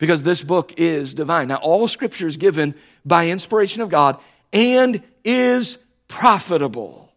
because 0.00 0.24
this 0.24 0.42
book 0.42 0.74
is 0.78 1.14
divine. 1.14 1.46
Now, 1.46 1.56
all 1.56 1.86
scripture 1.86 2.26
is 2.26 2.36
given 2.36 2.74
by 3.04 3.28
inspiration 3.28 3.82
of 3.82 3.90
God 3.90 4.18
and 4.52 5.00
is 5.24 5.78
profitable. 6.08 7.12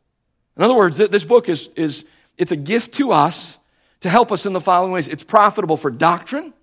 In 0.55 0.61
other 0.61 0.75
words, 0.75 0.97
this 0.97 1.23
book 1.23 1.49
is, 1.49 1.69
is 1.75 2.05
it's 2.37 2.51
a 2.51 2.55
gift 2.55 2.93
to 2.95 3.11
us 3.11 3.57
to 4.01 4.09
help 4.09 4.31
us 4.31 4.45
in 4.45 4.53
the 4.53 4.61
following 4.61 4.91
ways. 4.91 5.07
It's 5.07 5.23
profitable 5.23 5.77
for 5.77 5.89
doctrine, 5.89 6.53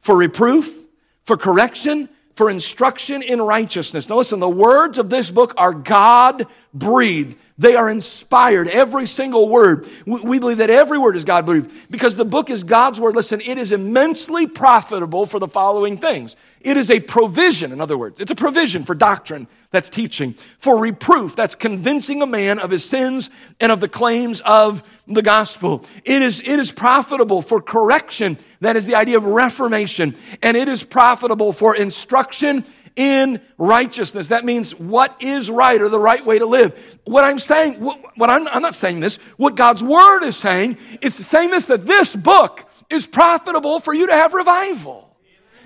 for 0.00 0.16
reproof, 0.16 0.86
for 1.24 1.36
correction, 1.36 2.08
for 2.36 2.50
instruction 2.50 3.22
in 3.22 3.40
righteousness. 3.40 4.08
Now 4.08 4.16
listen, 4.16 4.40
the 4.40 4.48
words 4.48 4.98
of 4.98 5.08
this 5.08 5.30
book 5.30 5.54
are 5.56 5.72
God 5.72 6.46
breathed. 6.72 7.36
They 7.58 7.74
are 7.74 7.88
inspired, 7.88 8.68
every 8.68 9.06
single 9.06 9.48
word. 9.48 9.88
We 10.06 10.38
believe 10.38 10.58
that 10.58 10.68
every 10.68 10.98
word 10.98 11.16
is 11.16 11.24
God 11.24 11.46
breathed 11.46 11.72
because 11.90 12.14
the 12.14 12.26
book 12.26 12.50
is 12.50 12.64
God's 12.64 13.00
word. 13.00 13.16
Listen, 13.16 13.40
it 13.40 13.56
is 13.56 13.72
immensely 13.72 14.46
profitable 14.46 15.24
for 15.24 15.40
the 15.40 15.48
following 15.48 15.96
things. 15.96 16.36
It 16.66 16.76
is 16.76 16.90
a 16.90 16.98
provision, 16.98 17.70
in 17.70 17.80
other 17.80 17.96
words, 17.96 18.20
it's 18.20 18.32
a 18.32 18.34
provision 18.34 18.82
for 18.82 18.96
doctrine, 18.96 19.46
that's 19.70 19.88
teaching, 19.88 20.32
for 20.58 20.80
reproof, 20.80 21.36
that's 21.36 21.54
convincing 21.54 22.22
a 22.22 22.26
man 22.26 22.58
of 22.58 22.72
his 22.72 22.84
sins 22.84 23.30
and 23.60 23.70
of 23.70 23.78
the 23.78 23.88
claims 23.88 24.40
of 24.40 24.82
the 25.06 25.22
gospel. 25.22 25.84
It 26.04 26.22
is, 26.22 26.40
it 26.40 26.58
is 26.58 26.72
profitable 26.72 27.40
for 27.40 27.62
correction, 27.62 28.36
that 28.62 28.74
is 28.74 28.84
the 28.84 28.96
idea 28.96 29.16
of 29.16 29.24
reformation, 29.26 30.16
and 30.42 30.56
it 30.56 30.66
is 30.66 30.82
profitable 30.82 31.52
for 31.52 31.76
instruction 31.76 32.64
in 32.96 33.40
righteousness. 33.58 34.26
That 34.28 34.44
means 34.44 34.72
what 34.74 35.22
is 35.22 35.48
right 35.48 35.80
or 35.80 35.88
the 35.88 36.00
right 36.00 36.26
way 36.26 36.40
to 36.40 36.46
live. 36.46 36.98
What 37.04 37.22
I'm 37.22 37.38
saying, 37.38 37.74
what, 37.74 38.28
I'm, 38.28 38.48
I'm 38.48 38.62
not 38.62 38.74
saying 38.74 38.98
this, 38.98 39.18
what 39.36 39.54
God's 39.54 39.84
word 39.84 40.24
is 40.24 40.34
saying, 40.34 40.78
it's 41.00 41.14
saying 41.14 41.50
this, 41.50 41.66
that 41.66 41.86
this 41.86 42.16
book 42.16 42.68
is 42.90 43.06
profitable 43.06 43.78
for 43.78 43.94
you 43.94 44.08
to 44.08 44.12
have 44.14 44.34
revival. 44.34 45.05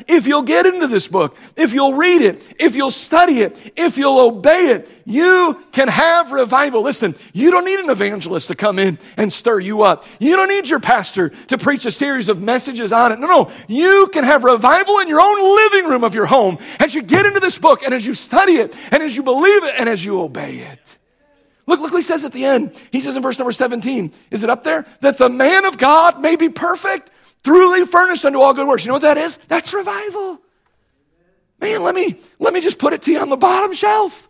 If 0.09 0.27
you'll 0.27 0.43
get 0.43 0.67
into 0.67 0.87
this 0.87 1.09
book, 1.09 1.37
if 1.57 1.73
you'll 1.73 1.95
read 1.95 2.23
it, 2.23 2.43
if 2.59 2.77
you'll 2.77 2.91
study 2.91 3.41
it, 3.41 3.57
if 3.77 3.99
you'll 3.99 4.19
obey 4.19 4.69
it, 4.69 4.89
you 5.05 5.63
can 5.73 5.89
have 5.89 6.33
revival. 6.33 6.83
Listen, 6.83 7.15
you 7.33 7.51
don't 7.51 7.65
need 7.65 7.81
an 7.81 7.91
evangelist 7.91 8.49
to 8.49 8.55
come 8.55 8.79
in 8.79 8.99
and 9.17 9.33
stir 9.33 9.61
you 9.61 9.83
up. 9.83 10.05
You 10.19 10.37
don't 10.37 10.49
need 10.49 10.69
your 10.69 10.81
pastor 10.81 11.31
to 11.49 11.59
preach 11.59 11.87
a 11.87 11.91
series 11.91 12.29
of 12.29 12.41
messages 12.41 12.93
on 12.93 13.13
it. 13.13 13.19
No, 13.19 13.27
no. 13.27 13.53
You 13.69 14.09
can 14.13 14.25
have 14.25 14.45
revival 14.45 14.99
in 14.99 15.09
your 15.09 15.21
own 15.21 15.57
living 15.57 15.91
room 15.91 16.05
of 16.05 16.15
your 16.15 16.27
home 16.27 16.59
as 16.79 16.95
you 16.95 17.03
get 17.03 17.27
into 17.27 17.41
this 17.41 17.59
book 17.59 17.83
and 17.83 17.93
as 17.93 18.07
you 18.07 18.15
study 18.15 18.53
it 18.53 18.77
and 18.93 19.03
as 19.03 19.17
you 19.17 19.23
believe 19.23 19.65
it 19.65 19.75
and 19.79 19.89
as 19.89 20.05
you 20.05 20.21
obey 20.21 20.59
it. 20.59 20.99
Look, 21.67 21.79
look 21.79 21.93
what 21.93 21.99
he 21.99 22.03
says 22.03 22.25
at 22.25 22.33
the 22.33 22.45
end. 22.45 22.75
He 22.91 23.01
says 23.01 23.17
in 23.17 23.23
verse 23.23 23.39
number 23.39 23.53
17, 23.53 24.13
is 24.33 24.43
it 24.43 24.51
up 24.51 24.65
there? 24.65 24.87
That 25.03 25.19
the 25.19 25.29
man 25.29 25.67
of 25.67 25.79
God 25.79 26.21
may 26.21 26.35
be 26.35 26.49
perfect, 26.49 27.11
truly 27.43 27.87
furnished 27.87 28.25
unto 28.25 28.41
all 28.41 28.55
good 28.55 28.67
works. 28.67 28.85
You 28.85 28.89
know 28.89 28.95
what 28.95 29.03
that 29.03 29.19
is? 29.19 29.39
That's 29.49 29.73
revival. 29.73 30.41
Man, 31.61 31.83
let 31.83 31.95
me, 31.95 32.17
let 32.39 32.55
me 32.55 32.61
just 32.61 32.79
put 32.79 32.93
it 32.93 33.03
to 33.03 33.13
you 33.13 33.21
on 33.21 33.29
the 33.29 33.37
bottom 33.37 33.73
shelf. 33.75 34.29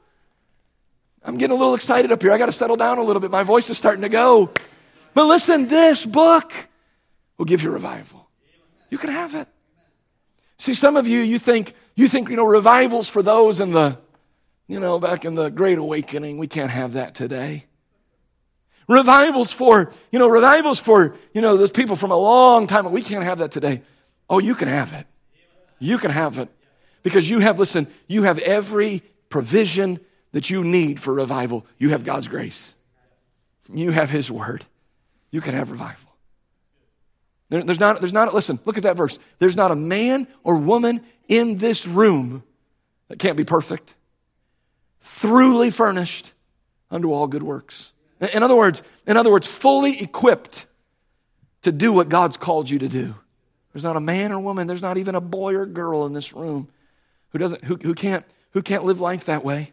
I'm 1.23 1.37
getting 1.39 1.55
a 1.55 1.59
little 1.59 1.75
excited 1.75 2.11
up 2.11 2.23
here. 2.23 2.33
I 2.33 2.39
got 2.39 2.47
to 2.47 2.53
settle 2.53 2.77
down 2.77 2.99
a 2.99 3.03
little 3.03 3.21
bit. 3.21 3.31
My 3.31 3.43
voice 3.43 3.69
is 3.71 3.79
starting 3.79 4.03
to 4.03 4.09
go. 4.09 4.51
But 5.15 5.27
listen, 5.27 5.69
this 5.69 6.07
book 6.07 6.53
will 7.37 7.45
give 7.45 7.63
you 7.63 7.71
revival. 7.71 8.29
You 8.91 8.99
can 8.99 9.11
have 9.11 9.35
it. 9.35 9.47
See, 10.59 10.75
some 10.75 10.97
of 10.97 11.07
you, 11.07 11.21
you 11.21 11.39
think, 11.39 11.75
you 11.95 12.09
think, 12.09 12.29
you 12.29 12.37
know, 12.37 12.47
revivals 12.47 13.09
for 13.09 13.23
those 13.23 13.61
in 13.61 13.73
the, 13.73 13.99
you 14.67 14.81
know, 14.81 14.99
back 14.99 15.25
in 15.25 15.35
the 15.35 15.49
Great 15.49 15.79
Awakening. 15.79 16.39
We 16.39 16.49
can't 16.49 16.71
have 16.71 16.95
that 16.95 17.15
today. 17.15 17.67
Revivals 18.91 19.53
for, 19.53 19.93
you 20.11 20.19
know, 20.19 20.27
revivals 20.27 20.81
for, 20.81 21.15
you 21.33 21.41
know, 21.41 21.57
those 21.57 21.71
people 21.71 21.95
from 21.95 22.11
a 22.11 22.17
long 22.17 22.67
time. 22.67 22.91
We 22.91 23.03
can't 23.03 23.23
have 23.23 23.39
that 23.39 23.53
today. 23.53 23.83
Oh, 24.29 24.41
you 24.41 24.57
can 24.57 24.67
have 24.67 24.93
it. 24.93 25.07
You 25.79 25.97
can 25.97 26.11
have 26.11 26.39
it. 26.39 26.49
Because 27.05 27.31
you 27.31 27.39
have, 27.39 27.57
listen, 27.57 27.87
you 28.09 28.25
have 28.25 28.41
every 28.41 29.05
provision 29.29 30.01
that 30.33 30.51
you 30.51 30.65
need 30.65 31.01
for 31.01 31.15
revival. 31.15 31.65
You 31.79 31.91
have 31.91 32.03
God's 32.03 32.27
grace. 32.27 32.75
You 33.73 33.93
have 33.93 34.11
His 34.11 34.29
word. 34.29 34.65
You 35.31 35.41
can 35.41 35.55
have 35.55 35.71
revival. 35.71 36.11
There, 37.49 37.63
there's 37.63 37.79
not, 37.79 38.01
there's 38.01 38.13
not, 38.13 38.35
listen, 38.35 38.59
look 38.65 38.77
at 38.77 38.83
that 38.83 38.97
verse. 38.97 39.21
There's 39.39 39.57
not 39.57 39.71
a 39.71 39.77
man 39.77 40.27
or 40.43 40.57
woman 40.57 41.01
in 41.29 41.59
this 41.59 41.87
room 41.87 42.43
that 43.07 43.21
can't 43.21 43.37
be 43.37 43.45
perfect 43.45 43.95
throughly 45.01 45.71
furnished 45.71 46.35
unto 46.91 47.13
all 47.13 47.29
good 47.29 47.45
works. 47.45 47.93
In 48.33 48.43
other 48.43 48.57
words, 48.57 48.83
in 49.07 49.17
other 49.17 49.31
words, 49.31 49.47
fully 49.47 50.01
equipped 50.01 50.67
to 51.63 51.73
do 51.73 51.93
what 51.93 52.09
God's 52.09 52.37
called 52.37 52.69
you 52.69 52.79
to 52.79 52.89
do. 52.89 53.15
There's 53.73 53.85
not 53.85 53.97
a 53.97 54.01
man 54.01 54.33
or 54.33 54.41
woman, 54.41 54.67
there's 54.67 54.83
not 54.83 54.99
even 54.99 55.15
a 55.15 55.21
boy 55.21 55.55
or 55.55 55.67
girl 55.67 56.07
in 56.07 56.13
this 56.13 56.33
room 56.33 56.69
who 57.31 57.39
doesn't 57.39 57.65
who, 57.65 57.77
who 57.77 57.95
can't 57.95 58.25
who 58.53 58.63
can't 58.63 58.85
live 58.85 59.01
life 59.01 59.27
that 59.27 59.45
way. 59.45 59.73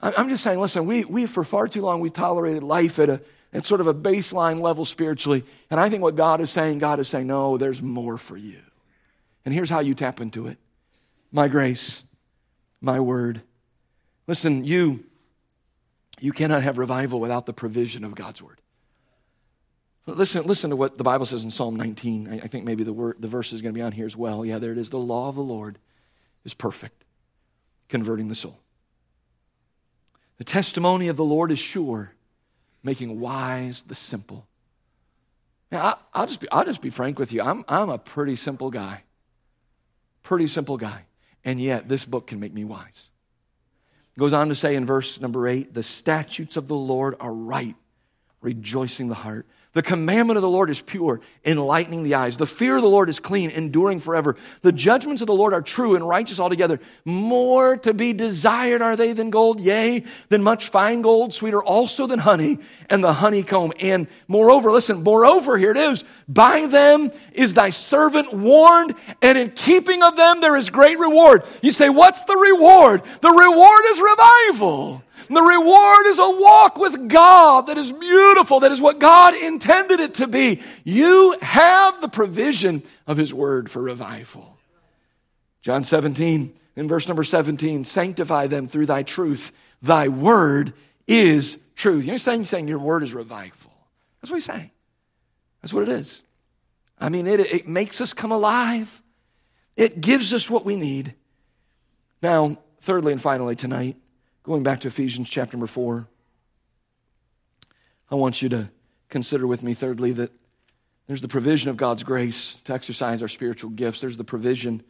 I'm 0.00 0.28
just 0.28 0.44
saying, 0.44 0.60
listen, 0.60 0.84
we, 0.84 1.04
we 1.04 1.26
for 1.26 1.42
far 1.42 1.68
too 1.68 1.80
long 1.80 2.00
we 2.00 2.10
tolerated 2.10 2.62
life 2.62 2.98
at 2.98 3.08
a 3.08 3.20
at 3.52 3.64
sort 3.64 3.80
of 3.80 3.86
a 3.86 3.94
baseline 3.94 4.60
level 4.60 4.84
spiritually. 4.84 5.44
And 5.70 5.80
I 5.80 5.88
think 5.88 6.02
what 6.02 6.16
God 6.16 6.40
is 6.40 6.50
saying, 6.50 6.78
God 6.78 7.00
is 7.00 7.08
saying, 7.08 7.26
no, 7.26 7.56
there's 7.56 7.80
more 7.80 8.18
for 8.18 8.36
you. 8.36 8.60
And 9.44 9.54
here's 9.54 9.70
how 9.70 9.80
you 9.80 9.94
tap 9.94 10.20
into 10.20 10.46
it. 10.46 10.58
My 11.32 11.48
grace, 11.48 12.02
my 12.80 13.00
word, 13.00 13.42
Listen, 14.26 14.64
you, 14.64 15.04
you 16.20 16.32
cannot 16.32 16.62
have 16.62 16.78
revival 16.78 17.20
without 17.20 17.46
the 17.46 17.52
provision 17.52 18.04
of 18.04 18.14
God's 18.14 18.42
word. 18.42 18.60
Listen, 20.06 20.44
listen 20.44 20.70
to 20.70 20.76
what 20.76 20.98
the 20.98 21.04
Bible 21.04 21.26
says 21.26 21.42
in 21.42 21.50
Psalm 21.50 21.74
19. 21.74 22.28
I, 22.28 22.34
I 22.36 22.46
think 22.46 22.64
maybe 22.64 22.84
the, 22.84 22.92
word, 22.92 23.16
the 23.18 23.28
verse 23.28 23.52
is 23.52 23.60
going 23.60 23.74
to 23.74 23.78
be 23.78 23.82
on 23.82 23.92
here 23.92 24.06
as 24.06 24.16
well. 24.16 24.44
Yeah, 24.44 24.58
there 24.58 24.72
it 24.72 24.78
is. 24.78 24.90
The 24.90 24.98
law 24.98 25.28
of 25.28 25.34
the 25.34 25.42
Lord 25.42 25.78
is 26.44 26.54
perfect, 26.54 27.04
converting 27.88 28.28
the 28.28 28.34
soul. 28.36 28.60
The 30.38 30.44
testimony 30.44 31.08
of 31.08 31.16
the 31.16 31.24
Lord 31.24 31.50
is 31.50 31.58
sure, 31.58 32.12
making 32.84 33.18
wise 33.18 33.82
the 33.82 33.94
simple. 33.94 34.46
Now, 35.72 35.98
I, 36.14 36.20
will 36.20 36.26
just 36.28 36.40
be, 36.40 36.48
I'll 36.52 36.64
just 36.64 36.82
be 36.82 36.90
frank 36.90 37.18
with 37.18 37.32
you. 37.32 37.42
I'm, 37.42 37.64
I'm 37.68 37.88
a 37.88 37.98
pretty 37.98 38.36
simple 38.36 38.70
guy. 38.70 39.02
Pretty 40.22 40.46
simple 40.46 40.76
guy. 40.76 41.06
And 41.44 41.60
yet, 41.60 41.88
this 41.88 42.04
book 42.04 42.28
can 42.28 42.38
make 42.38 42.54
me 42.54 42.64
wise. 42.64 43.10
Goes 44.18 44.32
on 44.32 44.48
to 44.48 44.54
say 44.54 44.74
in 44.74 44.86
verse 44.86 45.20
number 45.20 45.46
eight, 45.46 45.74
the 45.74 45.82
statutes 45.82 46.56
of 46.56 46.68
the 46.68 46.76
Lord 46.76 47.14
are 47.20 47.32
right, 47.32 47.76
rejoicing 48.40 49.08
the 49.08 49.14
heart. 49.14 49.46
The 49.76 49.82
commandment 49.82 50.38
of 50.38 50.42
the 50.42 50.48
Lord 50.48 50.70
is 50.70 50.80
pure, 50.80 51.20
enlightening 51.44 52.02
the 52.02 52.14
eyes. 52.14 52.38
The 52.38 52.46
fear 52.46 52.76
of 52.76 52.82
the 52.82 52.88
Lord 52.88 53.10
is 53.10 53.20
clean, 53.20 53.50
enduring 53.50 54.00
forever. 54.00 54.34
The 54.62 54.72
judgments 54.72 55.20
of 55.20 55.26
the 55.26 55.34
Lord 55.34 55.52
are 55.52 55.60
true 55.60 55.96
and 55.96 56.08
righteous 56.08 56.40
altogether. 56.40 56.80
More 57.04 57.76
to 57.76 57.92
be 57.92 58.14
desired 58.14 58.80
are 58.80 58.96
they 58.96 59.12
than 59.12 59.28
gold, 59.28 59.60
yea, 59.60 60.04
than 60.30 60.42
much 60.42 60.70
fine 60.70 61.02
gold, 61.02 61.34
sweeter 61.34 61.62
also 61.62 62.06
than 62.06 62.20
honey 62.20 62.56
and 62.88 63.04
the 63.04 63.12
honeycomb. 63.12 63.74
And 63.78 64.08
moreover, 64.28 64.72
listen, 64.72 65.02
moreover, 65.02 65.58
here 65.58 65.72
it 65.72 65.76
is, 65.76 66.06
by 66.26 66.64
them 66.64 67.10
is 67.34 67.52
thy 67.52 67.68
servant 67.68 68.32
warned, 68.32 68.94
and 69.20 69.36
in 69.36 69.50
keeping 69.50 70.02
of 70.02 70.16
them 70.16 70.40
there 70.40 70.56
is 70.56 70.70
great 70.70 70.98
reward. 70.98 71.44
You 71.60 71.70
say, 71.70 71.90
what's 71.90 72.24
the 72.24 72.34
reward? 72.34 73.02
The 73.20 73.28
reward 73.28 73.82
is 73.88 74.00
revival. 74.00 75.02
The 75.28 75.42
reward 75.42 76.06
is 76.06 76.18
a 76.18 76.40
walk 76.40 76.78
with 76.78 77.08
God 77.08 77.66
that 77.66 77.78
is 77.78 77.92
beautiful, 77.92 78.60
that 78.60 78.72
is 78.72 78.80
what 78.80 78.98
God 78.98 79.34
intended 79.34 80.00
it 80.00 80.14
to 80.14 80.26
be. 80.26 80.62
You 80.84 81.36
have 81.42 82.00
the 82.00 82.08
provision 82.08 82.82
of 83.06 83.16
His 83.16 83.34
word 83.34 83.70
for 83.70 83.82
revival. 83.82 84.56
John 85.62 85.82
17, 85.82 86.54
in 86.76 86.88
verse 86.88 87.08
number 87.08 87.24
17, 87.24 87.84
sanctify 87.84 88.46
them 88.46 88.68
through 88.68 88.86
thy 88.86 89.02
truth. 89.02 89.52
Thy 89.82 90.08
word 90.08 90.74
is 91.08 91.58
truth. 91.74 92.04
You're 92.04 92.18
saying, 92.18 92.44
saying 92.44 92.68
your 92.68 92.78
word 92.78 93.02
is 93.02 93.12
revival. 93.12 93.72
That's 94.20 94.30
what 94.30 94.36
he's 94.36 94.44
saying. 94.44 94.70
That's 95.60 95.74
what 95.74 95.82
it 95.82 95.88
is. 95.88 96.22
I 96.98 97.08
mean, 97.08 97.26
it, 97.26 97.40
it 97.40 97.68
makes 97.68 98.00
us 98.00 98.12
come 98.12 98.30
alive. 98.30 99.02
It 99.76 100.00
gives 100.00 100.32
us 100.32 100.48
what 100.48 100.64
we 100.64 100.76
need. 100.76 101.14
Now, 102.22 102.58
thirdly 102.80 103.12
and 103.12 103.20
finally 103.20 103.56
tonight, 103.56 103.96
going 104.46 104.62
back 104.62 104.78
to 104.78 104.88
Ephesians 104.88 105.28
chapter 105.28 105.56
number 105.56 105.66
four, 105.66 106.06
I 108.08 108.14
want 108.14 108.42
you 108.42 108.48
to 108.50 108.70
consider 109.08 109.44
with 109.44 109.60
me, 109.60 109.74
thirdly, 109.74 110.12
that 110.12 110.30
there's 111.08 111.20
the 111.20 111.28
provision 111.28 111.68
of 111.68 111.76
God's 111.76 112.04
grace 112.04 112.60
to 112.62 112.72
exercise 112.72 113.22
our 113.22 113.28
spiritual 113.28 113.70
gifts. 113.70 114.00
There's 114.00 114.16
the 114.16 114.24
provision 114.24 114.84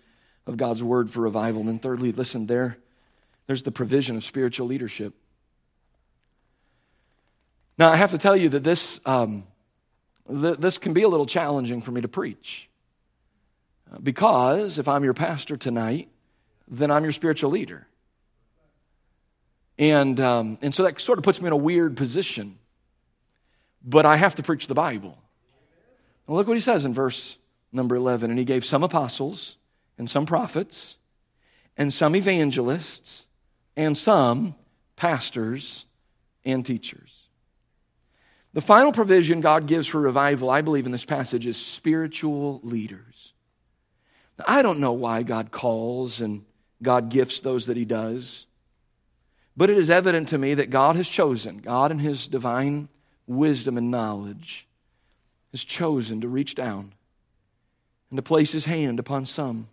of 0.46 0.58
God's 0.58 0.82
word 0.82 1.08
for 1.08 1.22
revival. 1.22 1.60
And 1.60 1.70
then 1.70 1.78
thirdly, 1.78 2.12
listen, 2.12 2.46
there, 2.46 2.76
there's 3.46 3.62
the 3.62 3.72
provision 3.72 4.14
of 4.14 4.24
spiritual 4.24 4.66
leadership. 4.66 5.14
Now, 7.78 7.90
I 7.90 7.96
have 7.96 8.10
to 8.10 8.18
tell 8.18 8.36
you 8.36 8.50
that 8.50 8.62
this, 8.62 9.00
um, 9.06 9.44
th- 10.28 10.58
this 10.58 10.76
can 10.76 10.92
be 10.92 11.02
a 11.02 11.08
little 11.08 11.26
challenging 11.26 11.80
for 11.80 11.92
me 11.92 12.02
to 12.02 12.08
preach. 12.08 12.68
Because 14.02 14.78
if 14.78 14.86
I'm 14.86 15.02
your 15.02 15.14
pastor 15.14 15.56
tonight, 15.56 16.10
then 16.68 16.90
I'm 16.90 17.04
your 17.04 17.12
spiritual 17.12 17.50
leader. 17.50 17.86
And, 19.78 20.18
um, 20.20 20.58
and 20.62 20.74
so 20.74 20.82
that 20.84 20.98
sort 21.00 21.18
of 21.18 21.24
puts 21.24 21.40
me 21.40 21.48
in 21.48 21.52
a 21.52 21.56
weird 21.56 21.96
position. 21.96 22.58
But 23.84 24.06
I 24.06 24.16
have 24.16 24.34
to 24.36 24.42
preach 24.42 24.66
the 24.66 24.74
Bible. 24.74 25.18
Look 26.28 26.48
what 26.48 26.54
he 26.54 26.60
says 26.60 26.84
in 26.84 26.92
verse 26.92 27.36
number 27.72 27.94
11. 27.94 28.30
And 28.30 28.38
he 28.38 28.44
gave 28.44 28.64
some 28.64 28.82
apostles, 28.82 29.56
and 29.98 30.10
some 30.10 30.26
prophets, 30.26 30.96
and 31.76 31.92
some 31.92 32.16
evangelists, 32.16 33.26
and 33.76 33.96
some 33.96 34.54
pastors 34.96 35.84
and 36.44 36.64
teachers. 36.64 37.26
The 38.54 38.62
final 38.62 38.90
provision 38.90 39.42
God 39.42 39.66
gives 39.66 39.86
for 39.86 40.00
revival, 40.00 40.48
I 40.48 40.62
believe, 40.62 40.86
in 40.86 40.92
this 40.92 41.04
passage 41.04 41.46
is 41.46 41.58
spiritual 41.58 42.60
leaders. 42.62 43.34
Now, 44.38 44.46
I 44.48 44.62
don't 44.62 44.80
know 44.80 44.94
why 44.94 45.22
God 45.22 45.50
calls 45.50 46.22
and 46.22 46.44
God 46.82 47.10
gifts 47.10 47.40
those 47.40 47.66
that 47.66 47.76
He 47.76 47.84
does, 47.84 48.45
but 49.56 49.70
it 49.70 49.78
is 49.78 49.88
evident 49.90 50.28
to 50.28 50.38
me 50.38 50.54
that 50.54 50.70
God 50.70 50.96
has 50.96 51.08
chosen, 51.08 51.58
God 51.58 51.90
in 51.90 52.00
His 52.00 52.28
divine 52.28 52.88
wisdom 53.26 53.78
and 53.78 53.90
knowledge, 53.90 54.66
has 55.52 55.64
chosen 55.64 56.20
to 56.20 56.28
reach 56.28 56.54
down 56.54 56.92
and 58.10 58.18
to 58.18 58.22
place 58.22 58.52
His 58.52 58.66
hand 58.66 58.98
upon 58.98 59.26
some 59.26 59.68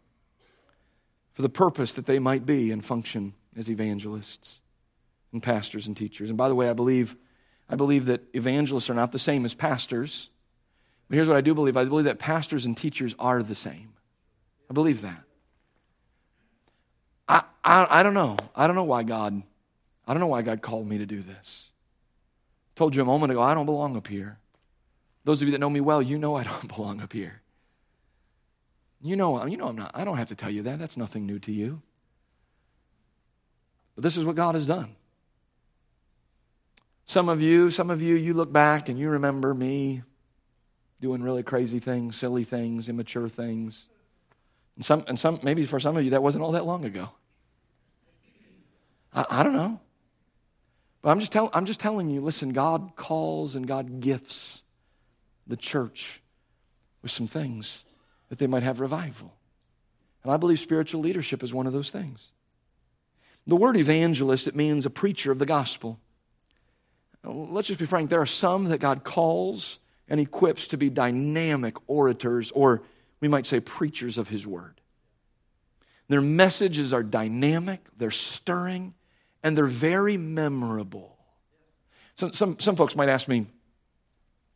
for 1.33 1.41
the 1.41 1.49
purpose 1.49 1.93
that 1.93 2.05
they 2.05 2.19
might 2.19 2.45
be 2.45 2.71
and 2.71 2.85
function 2.85 3.33
as 3.57 3.69
evangelists 3.69 4.61
and 5.31 5.41
pastors 5.41 5.87
and 5.87 5.97
teachers. 5.97 6.29
And 6.29 6.37
by 6.37 6.47
the 6.47 6.55
way, 6.55 6.69
I 6.69 6.73
believe, 6.73 7.15
I 7.69 7.75
believe 7.75 8.05
that 8.05 8.21
evangelists 8.33 8.89
are 8.89 8.93
not 8.93 9.11
the 9.11 9.19
same 9.19 9.43
as 9.43 9.53
pastors. 9.53 10.29
But 11.09 11.15
here's 11.15 11.27
what 11.27 11.37
I 11.37 11.41
do 11.41 11.53
believe 11.53 11.75
I 11.75 11.83
believe 11.85 12.05
that 12.05 12.19
pastors 12.19 12.65
and 12.65 12.77
teachers 12.77 13.15
are 13.19 13.43
the 13.43 13.55
same. 13.55 13.93
I 14.69 14.73
believe 14.73 15.01
that. 15.01 15.23
I, 17.27 17.43
I, 17.63 17.87
I 17.89 18.03
don't 18.03 18.13
know. 18.13 18.37
I 18.55 18.67
don't 18.67 18.75
know 18.75 18.83
why 18.83 19.03
God, 19.03 19.41
I 20.07 20.13
don't 20.13 20.19
know 20.19 20.27
why 20.27 20.41
God 20.41 20.61
called 20.61 20.87
me 20.87 20.97
to 20.97 21.05
do 21.05 21.21
this. 21.21 21.71
I 22.75 22.75
told 22.75 22.95
you 22.95 23.01
a 23.01 23.05
moment 23.05 23.31
ago, 23.31 23.41
I 23.41 23.53
don't 23.53 23.65
belong 23.65 23.95
up 23.95 24.07
here. 24.07 24.39
Those 25.23 25.41
of 25.41 25.47
you 25.47 25.51
that 25.53 25.59
know 25.59 25.69
me 25.69 25.81
well, 25.81 26.01
you 26.01 26.17
know 26.17 26.35
I 26.35 26.43
don't 26.43 26.75
belong 26.75 27.01
up 27.01 27.13
here. 27.13 27.41
You 29.01 29.15
know, 29.15 29.45
you 29.45 29.57
know 29.57 29.67
I'm 29.67 29.75
not, 29.75 29.91
I 29.93 30.05
don't 30.05 30.17
have 30.17 30.29
to 30.29 30.35
tell 30.35 30.49
you 30.49 30.63
that. 30.63 30.79
That's 30.79 30.97
nothing 30.97 31.25
new 31.25 31.39
to 31.39 31.51
you. 31.51 31.81
But 33.95 34.03
this 34.03 34.17
is 34.17 34.25
what 34.25 34.35
God 34.35 34.55
has 34.55 34.65
done. 34.65 34.95
Some 37.05 37.29
of 37.29 37.41
you, 37.41 37.69
some 37.69 37.89
of 37.89 38.01
you, 38.01 38.15
you 38.15 38.33
look 38.33 38.51
back 38.51 38.89
and 38.89 38.97
you 38.97 39.09
remember 39.09 39.53
me 39.53 40.03
doing 41.01 41.21
really 41.21 41.43
crazy 41.43 41.79
things, 41.79 42.15
silly 42.15 42.45
things, 42.45 42.87
immature 42.87 43.27
things. 43.27 43.89
And 44.75 44.85
some, 44.85 45.03
and 45.07 45.19
some, 45.19 45.39
maybe 45.43 45.65
for 45.65 45.79
some 45.79 45.97
of 45.97 46.03
you, 46.03 46.11
that 46.11 46.23
wasn't 46.23 46.43
all 46.43 46.53
that 46.53 46.65
long 46.65 46.85
ago. 46.85 47.09
I, 49.13 49.25
I 49.29 49.43
don't 49.43 49.53
know. 49.53 49.81
But 51.03 51.11
I'm 51.11 51.19
just, 51.19 51.33
tell, 51.33 51.51
I'm 51.53 51.65
just 51.65 51.81
telling 51.81 52.09
you 52.09 52.21
listen, 52.21 52.53
God 52.53 52.95
calls 52.95 53.55
and 53.55 53.67
God 53.67 53.99
gifts 53.99 54.63
the 55.45 55.57
church 55.57 56.23
with 57.01 57.11
some 57.11 57.27
things 57.27 57.83
that 58.29 58.39
they 58.39 58.47
might 58.47 58.63
have 58.63 58.79
revival. 58.79 59.35
And 60.23 60.31
I 60.31 60.37
believe 60.37 60.59
spiritual 60.59 61.01
leadership 61.01 61.43
is 61.43 61.53
one 61.53 61.67
of 61.67 61.73
those 61.73 61.91
things. 61.91 62.31
The 63.45 63.57
word 63.57 63.75
evangelist, 63.75 64.47
it 64.47 64.55
means 64.55 64.85
a 64.85 64.89
preacher 64.89 65.29
of 65.29 65.39
the 65.39 65.45
gospel. 65.45 65.99
Let's 67.25 67.67
just 67.67 67.79
be 67.79 67.85
frank, 67.85 68.09
there 68.09 68.21
are 68.21 68.25
some 68.25 68.65
that 68.65 68.79
God 68.79 69.03
calls 69.03 69.79
and 70.07 70.21
equips 70.21 70.67
to 70.67 70.77
be 70.77 70.89
dynamic 70.89 71.75
orators, 71.87 72.51
or 72.51 72.83
we 73.19 73.27
might 73.27 73.45
say 73.45 73.59
preachers 73.59 74.17
of 74.17 74.29
his 74.29 74.47
word. 74.47 74.79
Their 76.07 76.21
messages 76.21 76.93
are 76.93 77.03
dynamic, 77.03 77.81
they're 77.97 78.11
stirring, 78.11 78.93
and 79.43 79.57
they're 79.57 79.65
very 79.65 80.17
memorable. 80.17 81.17
Some, 82.15 82.33
some, 82.33 82.59
some 82.59 82.75
folks 82.75 82.95
might 82.95 83.09
ask 83.09 83.27
me, 83.27 83.47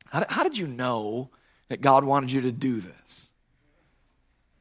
how, 0.05 0.25
how 0.29 0.43
did 0.43 0.57
you 0.57 0.67
know 0.67 1.29
that 1.69 1.81
God 1.81 2.03
wanted 2.03 2.31
you 2.31 2.41
to 2.41 2.51
do 2.51 2.79
this? 2.79 3.29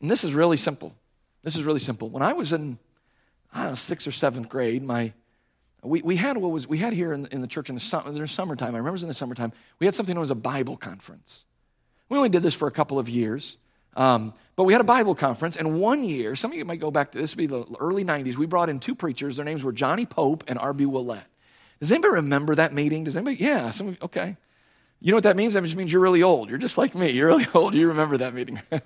And 0.01 0.11
this 0.11 0.25
is 0.25 0.35
really 0.35 0.57
simple. 0.57 0.95
This 1.43 1.57
is 1.57 1.65
really 1.65 1.79
simple. 1.79 2.09
When 2.11 2.23
I 2.23 2.33
was 2.33 2.53
in 2.53 2.79
know, 3.55 3.75
sixth 3.75 4.07
or 4.07 4.13
seventh 4.13 4.49
grade, 4.49 4.83
my 4.83 5.13
we, 5.83 6.03
we 6.03 6.17
had 6.17 6.37
what 6.37 6.51
was 6.51 6.67
we 6.67 6.79
had 6.79 6.93
here 6.93 7.13
in, 7.13 7.27
in 7.27 7.41
the 7.41 7.47
church 7.47 7.69
in 7.69 7.77
the, 7.77 7.81
summer, 7.81 8.09
in 8.09 8.19
the 8.19 8.27
summertime. 8.27 8.75
I 8.75 8.79
remember 8.79 8.89
it 8.89 8.93
was 8.93 9.03
in 9.03 9.09
the 9.09 9.15
summertime. 9.15 9.53
We 9.79 9.87
had 9.87 9.95
something 9.95 10.15
known 10.15 10.23
as 10.23 10.31
a 10.31 10.35
Bible 10.37 10.77
conference. 10.77 11.45
We 12.09 12.17
only 12.17 12.29
did 12.29 12.43
this 12.43 12.55
for 12.55 12.69
a 12.69 12.73
couple 12.73 12.99
of 12.99 13.09
years, 13.09 13.57
um, 13.95 14.35
but 14.57 14.65
we 14.65 14.73
had 14.73 14.81
a 14.81 14.85
Bible 14.85 15.15
conference. 15.15 15.57
And 15.57 15.81
one 15.81 16.03
year, 16.03 16.35
some 16.35 16.51
of 16.51 16.57
you 16.57 16.65
might 16.65 16.81
go 16.81 16.91
back 16.91 17.13
to 17.13 17.19
this 17.19 17.33
would 17.33 17.39
be 17.39 17.47
the 17.47 17.65
early 17.79 18.05
'90s. 18.05 18.37
We 18.37 18.47
brought 18.47 18.69
in 18.69 18.81
two 18.81 18.95
preachers. 18.95 19.37
Their 19.37 19.45
names 19.45 19.63
were 19.63 19.73
Johnny 19.73 20.07
Pope 20.07 20.45
and 20.49 20.59
R.B. 20.59 20.87
Willett. 20.87 21.25
Does 21.81 21.93
anybody 21.93 22.15
remember 22.15 22.55
that 22.55 22.73
meeting? 22.73 23.05
Does 23.05 23.17
anybody? 23.17 23.37
Yeah, 23.37 23.71
some 23.71 23.97
okay. 24.03 24.37
You 25.01 25.13
know 25.13 25.17
what 25.17 25.25
that 25.25 25.37
means? 25.37 25.55
That 25.55 25.63
just 25.63 25.77
means 25.77 25.93
you're 25.93 26.01
really 26.01 26.23
old. 26.23 26.49
You're 26.49 26.59
just 26.59 26.79
like 26.79 26.95
me. 26.95 27.11
You're 27.11 27.29
really 27.29 27.47
old. 27.55 27.75
You 27.75 27.89
remember 27.89 28.17
that 28.17 28.35
meeting. 28.35 28.61
and 28.71 28.83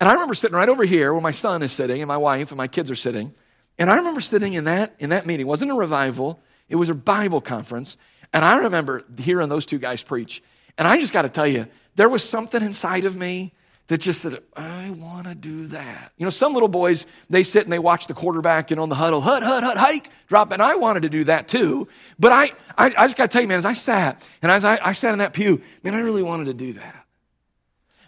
I 0.00 0.12
remember 0.12 0.34
sitting 0.34 0.56
right 0.56 0.68
over 0.68 0.84
here 0.84 1.12
where 1.12 1.22
my 1.22 1.30
son 1.30 1.62
is 1.62 1.72
sitting 1.72 2.02
and 2.02 2.08
my 2.08 2.18
wife 2.18 2.50
and 2.50 2.58
my 2.58 2.68
kids 2.68 2.90
are 2.90 2.96
sitting. 2.96 3.34
And 3.78 3.90
I 3.90 3.96
remember 3.96 4.20
sitting 4.20 4.52
in 4.54 4.64
that, 4.64 4.94
in 4.98 5.10
that 5.10 5.26
meeting. 5.26 5.46
It 5.46 5.48
wasn't 5.48 5.70
a 5.70 5.74
revival, 5.74 6.40
it 6.68 6.76
was 6.76 6.90
a 6.90 6.94
Bible 6.94 7.40
conference. 7.40 7.96
And 8.32 8.44
I 8.44 8.58
remember 8.58 9.04
hearing 9.18 9.48
those 9.48 9.66
two 9.66 9.78
guys 9.78 10.02
preach. 10.02 10.42
And 10.76 10.86
I 10.86 11.00
just 11.00 11.12
got 11.12 11.22
to 11.22 11.28
tell 11.28 11.46
you, 11.46 11.66
there 11.94 12.08
was 12.08 12.28
something 12.28 12.62
inside 12.62 13.04
of 13.04 13.16
me 13.16 13.54
that 13.88 14.00
just 14.00 14.22
said, 14.22 14.38
I 14.56 14.90
want 14.90 15.26
to 15.26 15.34
do 15.34 15.66
that. 15.68 16.12
You 16.16 16.24
know, 16.24 16.30
some 16.30 16.52
little 16.54 16.68
boys, 16.68 17.06
they 17.30 17.42
sit 17.42 17.62
and 17.64 17.72
they 17.72 17.78
watch 17.78 18.06
the 18.06 18.14
quarterback, 18.14 18.70
and 18.70 18.80
on 18.80 18.88
the 18.88 18.94
huddle, 18.94 19.20
hut, 19.20 19.42
hut, 19.42 19.62
hut, 19.62 19.76
hike, 19.76 20.10
drop. 20.26 20.52
And 20.52 20.60
I 20.60 20.76
wanted 20.76 21.04
to 21.04 21.08
do 21.08 21.24
that 21.24 21.48
too. 21.48 21.88
But 22.18 22.32
I, 22.32 22.44
I, 22.76 22.86
I 22.96 23.06
just 23.06 23.16
got 23.16 23.30
to 23.30 23.32
tell 23.32 23.42
you, 23.42 23.48
man, 23.48 23.58
as 23.58 23.66
I 23.66 23.74
sat 23.74 24.26
and 24.42 24.50
as 24.50 24.64
I, 24.64 24.78
I 24.82 24.92
sat 24.92 25.12
in 25.12 25.18
that 25.18 25.32
pew, 25.32 25.60
man, 25.82 25.94
I 25.94 26.00
really 26.00 26.22
wanted 26.22 26.46
to 26.46 26.54
do 26.54 26.72
that. 26.74 27.06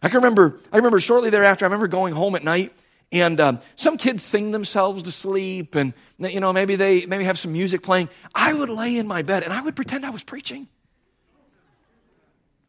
I 0.03 0.09
can 0.09 0.19
remember, 0.19 0.59
I 0.73 0.77
remember 0.77 1.01
shortly 1.01 1.31
thereafter, 1.31 1.65
I 1.65 1.69
remember 1.69 1.89
going 1.89 2.15
home 2.15 2.35
at 2.35 2.45
night 2.45 2.73
and 3.11 3.41
um, 3.41 3.59
some 3.77 3.97
kids 3.97 4.23
sing 4.23 4.51
themselves 4.51 5.05
to 5.05 5.13
sleep 5.13 5.75
and 5.75 5.95
you 6.19 6.41
know 6.41 6.53
maybe 6.53 6.77
they 6.77 7.07
maybe 7.07 7.25
have 7.25 7.39
some 7.39 7.53
music 7.53 7.83
playing 7.83 8.09
i 8.35 8.53
would 8.53 8.69
lay 8.69 8.97
in 8.97 9.07
my 9.07 9.23
bed 9.23 9.43
and 9.43 9.53
i 9.53 9.61
would 9.63 9.75
pretend 9.75 10.05
i 10.05 10.11
was 10.11 10.23
preaching 10.23 10.69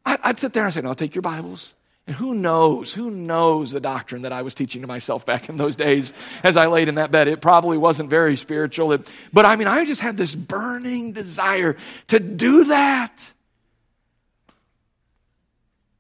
i'd, 0.06 0.40
sit 0.40 0.54
there 0.54 0.64
and 0.64 0.74
say 0.74 0.82
no 0.82 0.94
take 0.94 1.14
your 1.14 1.22
bibles 1.22 1.76
and 2.10 2.18
who 2.18 2.34
knows 2.34 2.92
who 2.92 3.12
knows 3.12 3.72
the 3.72 3.80
doctrine 3.80 4.24
that 4.24 4.34
i 4.34 4.42
was 4.42 4.56
teaching 4.56 4.82
to 4.82 4.88
myself 4.88 5.26
back 5.26 5.48
in 5.48 5.58
those 5.58 5.76
days 5.76 6.12
as 6.44 6.58
i 6.58 6.66
laid 6.66 6.88
in 6.88 6.96
that 6.96 7.12
bed 7.12 7.28
it 7.28 7.40
probably 7.40 7.78
wasn't 7.78 8.10
very 8.10 8.36
spiritual 8.36 8.92
it, 8.92 9.14
but 9.32 9.46
i 9.46 9.56
mean 9.56 9.68
i 9.68 9.86
just 9.86 10.02
had 10.02 10.18
this 10.18 10.34
burning 10.34 11.12
desire 11.14 11.76
to 12.08 12.20
do 12.20 12.66
that 12.66 13.32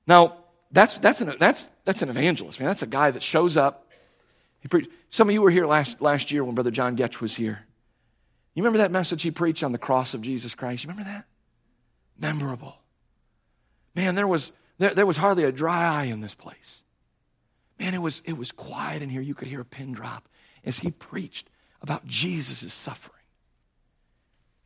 now 0.07 0.35
that's 0.71 0.97
that's 0.97 1.21
an 1.21 1.35
that's 1.39 1.69
that's 1.85 2.01
an 2.01 2.09
evangelist 2.09 2.59
man 2.59 2.67
that's 2.67 2.81
a 2.81 2.87
guy 2.87 3.11
that 3.11 3.21
shows 3.21 3.55
up 3.55 3.85
he 4.59 4.67
preached. 4.67 4.89
Some 5.09 5.29
of 5.29 5.33
you 5.33 5.41
were 5.41 5.51
here 5.51 5.65
last, 5.65 6.01
last 6.01 6.31
year 6.31 6.43
when 6.43 6.55
Brother 6.55 6.71
John 6.71 6.95
Goetsch 6.95 7.21
was 7.21 7.35
here. 7.35 7.65
You 8.53 8.63
remember 8.63 8.79
that 8.79 8.91
message 8.91 9.21
he 9.21 9.31
preached 9.31 9.63
on 9.63 9.71
the 9.71 9.77
cross 9.77 10.13
of 10.13 10.21
Jesus 10.21 10.53
Christ? 10.55 10.83
You 10.83 10.89
remember 10.89 11.09
that? 11.09 11.25
Memorable. 12.19 12.77
Man, 13.95 14.15
there 14.15 14.27
was, 14.27 14.51
there, 14.79 14.93
there 14.93 15.05
was 15.05 15.17
hardly 15.17 15.43
a 15.43 15.51
dry 15.51 16.01
eye 16.01 16.05
in 16.05 16.21
this 16.21 16.33
place. 16.33 16.83
Man, 17.79 17.93
it 17.93 18.01
was, 18.01 18.21
it 18.25 18.37
was 18.37 18.51
quiet 18.51 19.01
in 19.01 19.09
here. 19.09 19.21
You 19.21 19.35
could 19.35 19.47
hear 19.47 19.61
a 19.61 19.65
pin 19.65 19.93
drop 19.93 20.27
as 20.65 20.79
he 20.79 20.91
preached 20.91 21.49
about 21.81 22.05
Jesus' 22.05 22.73
suffering. 22.73 23.15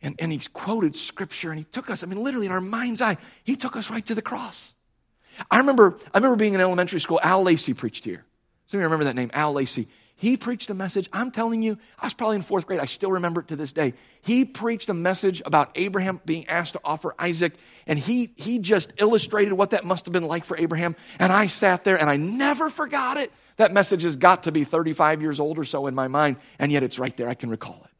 And, 0.01 0.15
and 0.19 0.31
he 0.31 0.39
quoted 0.51 0.95
scripture 0.95 1.49
and 1.49 1.57
he 1.57 1.63
took 1.63 1.89
us, 1.89 2.03
I 2.03 2.07
mean, 2.07 2.23
literally 2.23 2.45
in 2.45 2.51
our 2.51 2.61
mind's 2.61 3.01
eye, 3.01 3.17
he 3.43 3.55
took 3.55 3.75
us 3.75 3.89
right 3.89 4.05
to 4.05 4.15
the 4.15 4.21
cross. 4.21 4.73
I 5.49 5.57
remember, 5.57 5.97
I 6.13 6.17
remember 6.17 6.35
being 6.35 6.53
in 6.53 6.61
elementary 6.61 6.99
school, 6.99 7.19
Al 7.23 7.43
Lacey 7.43 7.73
preached 7.73 8.05
here. 8.05 8.25
Some 8.67 8.79
of 8.79 8.81
you 8.81 8.85
remember 8.85 9.05
that 9.05 9.15
name, 9.15 9.31
Al 9.33 9.53
Lacey. 9.53 9.87
He 10.15 10.37
preached 10.37 10.69
a 10.69 10.73
message. 10.73 11.09
I'm 11.11 11.31
telling 11.31 11.61
you, 11.61 11.77
I 11.99 12.05
was 12.05 12.13
probably 12.13 12.37
in 12.37 12.43
fourth 12.43 12.67
grade. 12.67 12.79
I 12.79 12.85
still 12.85 13.11
remember 13.11 13.41
it 13.41 13.47
to 13.49 13.55
this 13.55 13.73
day. 13.73 13.93
He 14.21 14.45
preached 14.45 14.89
a 14.89 14.93
message 14.93 15.41
about 15.45 15.71
Abraham 15.75 16.21
being 16.25 16.47
asked 16.47 16.73
to 16.73 16.79
offer 16.83 17.13
Isaac, 17.19 17.53
and 17.87 17.99
he, 17.99 18.31
he 18.35 18.59
just 18.59 18.93
illustrated 18.97 19.53
what 19.53 19.71
that 19.71 19.85
must 19.85 20.05
have 20.05 20.13
been 20.13 20.27
like 20.27 20.45
for 20.45 20.57
Abraham. 20.57 20.95
And 21.19 21.31
I 21.31 21.47
sat 21.47 21.83
there 21.83 21.99
and 21.99 22.09
I 22.09 22.17
never 22.17 22.69
forgot 22.69 23.17
it. 23.17 23.31
That 23.57 23.71
message 23.71 24.03
has 24.03 24.15
got 24.15 24.43
to 24.43 24.51
be 24.51 24.63
35 24.63 25.21
years 25.21 25.39
old 25.39 25.59
or 25.59 25.63
so 25.63 25.87
in 25.87 25.95
my 25.95 26.07
mind, 26.07 26.37
and 26.57 26.71
yet 26.71 26.83
it's 26.83 26.99
right 26.99 27.15
there. 27.17 27.27
I 27.27 27.35
can 27.35 27.49
recall 27.49 27.81
it. 27.83 27.91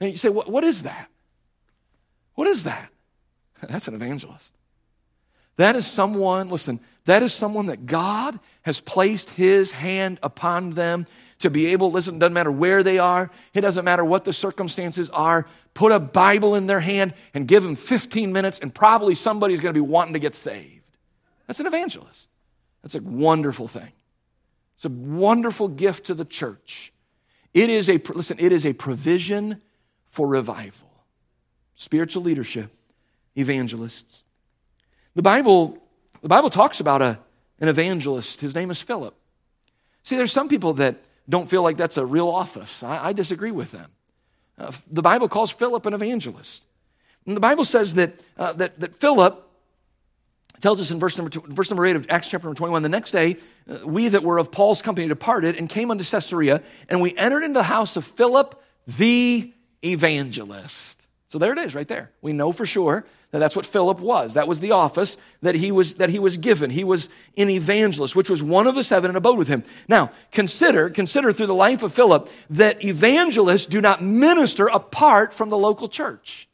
Now 0.00 0.06
you 0.06 0.16
say, 0.16 0.28
what, 0.28 0.48
what 0.48 0.64
is 0.64 0.82
that? 0.82 1.10
What 2.34 2.46
is 2.46 2.64
that? 2.64 2.90
That's 3.68 3.88
an 3.88 3.94
evangelist. 3.94 4.54
That 5.56 5.76
is 5.76 5.86
someone, 5.86 6.48
listen, 6.48 6.80
that 7.04 7.22
is 7.22 7.32
someone 7.32 7.66
that 7.66 7.86
God 7.86 8.38
has 8.62 8.80
placed 8.80 9.30
his 9.30 9.70
hand 9.70 10.18
upon 10.22 10.72
them 10.72 11.06
to 11.40 11.50
be 11.50 11.68
able, 11.68 11.90
listen, 11.90 12.16
it 12.16 12.18
doesn't 12.18 12.34
matter 12.34 12.52
where 12.52 12.82
they 12.82 12.98
are, 12.98 13.30
it 13.54 13.62
doesn't 13.62 13.84
matter 13.84 14.04
what 14.04 14.24
the 14.24 14.32
circumstances 14.32 15.08
are, 15.10 15.46
put 15.72 15.90
a 15.90 15.98
Bible 15.98 16.54
in 16.54 16.66
their 16.66 16.80
hand 16.80 17.14
and 17.32 17.48
give 17.48 17.62
them 17.62 17.74
15 17.74 18.32
minutes, 18.32 18.58
and 18.58 18.74
probably 18.74 19.14
somebody's 19.14 19.60
going 19.60 19.74
to 19.74 19.80
be 19.80 19.86
wanting 19.86 20.12
to 20.12 20.18
get 20.18 20.34
saved. 20.34 20.96
That's 21.46 21.60
an 21.60 21.66
evangelist. 21.66 22.28
That's 22.82 22.94
a 22.94 23.00
wonderful 23.00 23.68
thing. 23.68 23.92
It's 24.76 24.84
a 24.84 24.90
wonderful 24.90 25.68
gift 25.68 26.06
to 26.06 26.14
the 26.14 26.24
church. 26.24 26.92
It 27.52 27.70
is 27.70 27.88
a, 27.88 27.98
listen, 28.14 28.36
it 28.38 28.52
is 28.52 28.64
a 28.64 28.72
provision 28.72 29.60
for 30.06 30.26
revival. 30.26 30.88
Spiritual 31.74 32.22
leadership, 32.22 32.70
evangelists. 33.36 34.22
The 35.14 35.22
Bible, 35.22 35.79
the 36.22 36.28
Bible 36.28 36.50
talks 36.50 36.80
about 36.80 37.02
a, 37.02 37.18
an 37.60 37.68
evangelist. 37.68 38.40
His 38.40 38.54
name 38.54 38.70
is 38.70 38.80
Philip. 38.80 39.14
See, 40.02 40.16
there's 40.16 40.32
some 40.32 40.48
people 40.48 40.74
that 40.74 40.96
don't 41.28 41.48
feel 41.48 41.62
like 41.62 41.76
that's 41.76 41.96
a 41.96 42.04
real 42.04 42.28
office. 42.28 42.82
I, 42.82 43.06
I 43.08 43.12
disagree 43.12 43.50
with 43.50 43.72
them. 43.72 43.90
Uh, 44.58 44.72
the 44.90 45.02
Bible 45.02 45.28
calls 45.28 45.50
Philip 45.50 45.86
an 45.86 45.94
evangelist. 45.94 46.66
And 47.26 47.36
the 47.36 47.40
Bible 47.40 47.64
says 47.64 47.94
that, 47.94 48.12
uh, 48.36 48.52
that, 48.54 48.80
that 48.80 48.94
Philip 48.94 49.46
tells 50.60 50.80
us 50.80 50.90
in 50.90 50.98
verse 50.98 51.16
number, 51.16 51.30
two, 51.30 51.42
verse 51.46 51.70
number 51.70 51.86
8 51.86 51.96
of 51.96 52.06
Acts 52.10 52.28
chapter 52.28 52.46
number 52.46 52.58
21 52.58 52.82
the 52.82 52.88
next 52.88 53.12
day, 53.12 53.36
uh, 53.68 53.86
we 53.86 54.08
that 54.08 54.22
were 54.22 54.38
of 54.38 54.50
Paul's 54.52 54.82
company 54.82 55.08
departed 55.08 55.56
and 55.56 55.68
came 55.68 55.90
unto 55.90 56.04
Caesarea, 56.04 56.62
and 56.88 57.00
we 57.00 57.16
entered 57.16 57.42
into 57.42 57.58
the 57.58 57.64
house 57.64 57.96
of 57.96 58.04
Philip 58.04 58.60
the 58.86 59.52
evangelist. 59.84 60.99
So 61.30 61.38
there 61.38 61.52
it 61.52 61.58
is, 61.58 61.76
right 61.76 61.86
there. 61.86 62.10
We 62.22 62.32
know 62.32 62.50
for 62.50 62.66
sure 62.66 63.06
that 63.30 63.38
that's 63.38 63.54
what 63.54 63.64
Philip 63.64 64.00
was. 64.00 64.34
That 64.34 64.48
was 64.48 64.58
the 64.58 64.72
office 64.72 65.16
that 65.42 65.54
he 65.54 65.70
was, 65.70 65.94
that 65.94 66.10
he 66.10 66.18
was 66.18 66.36
given. 66.36 66.70
He 66.70 66.82
was 66.82 67.08
an 67.38 67.48
evangelist, 67.48 68.16
which 68.16 68.28
was 68.28 68.42
one 68.42 68.66
of 68.66 68.74
the 68.74 68.82
seven 68.82 69.10
and 69.10 69.16
abode 69.16 69.38
with 69.38 69.46
him. 69.46 69.62
Now, 69.86 70.10
consider, 70.32 70.90
consider 70.90 71.32
through 71.32 71.46
the 71.46 71.54
life 71.54 71.84
of 71.84 71.94
Philip 71.94 72.28
that 72.50 72.84
evangelists 72.84 73.66
do 73.66 73.80
not 73.80 74.02
minister 74.02 74.66
apart 74.66 75.32
from 75.32 75.50
the 75.50 75.56
local 75.56 75.88
church. 75.88 76.48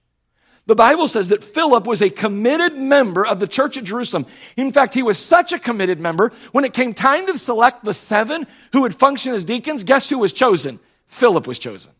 The 0.67 0.77
Bible 0.77 1.09
says 1.09 1.31
that 1.31 1.43
Philip 1.43 1.87
was 1.87 2.03
a 2.03 2.11
committed 2.11 2.77
member 2.77 3.27
of 3.27 3.41
the 3.41 3.47
church 3.47 3.79
at 3.79 3.85
Jerusalem. 3.85 4.27
In 4.59 4.73
fact, 4.73 4.93
he 4.93 5.03
was 5.03 5.17
such 5.17 5.55
a 5.55 5.59
committed 5.59 6.01
member, 6.01 6.33
when 6.53 6.67
it 6.67 6.75
came 6.75 6.93
time 6.93 7.25
to 7.29 7.39
select 7.39 7.83
the 7.83 7.95
seven 7.95 8.47
who 8.75 8.83
would 8.83 8.95
function 8.95 9.33
as 9.33 9.47
deacons, 9.47 9.85
guess 9.85 10.11
who 10.11 10.19
was 10.19 10.35
chosen? 10.35 10.81
Philip 11.07 11.47
was 11.47 11.59
chosen. 11.59 11.93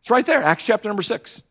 It's 0.00 0.10
right 0.10 0.26
there, 0.26 0.42
Acts 0.42 0.66
chapter 0.66 0.88
number 0.88 1.02
six. 1.04 1.42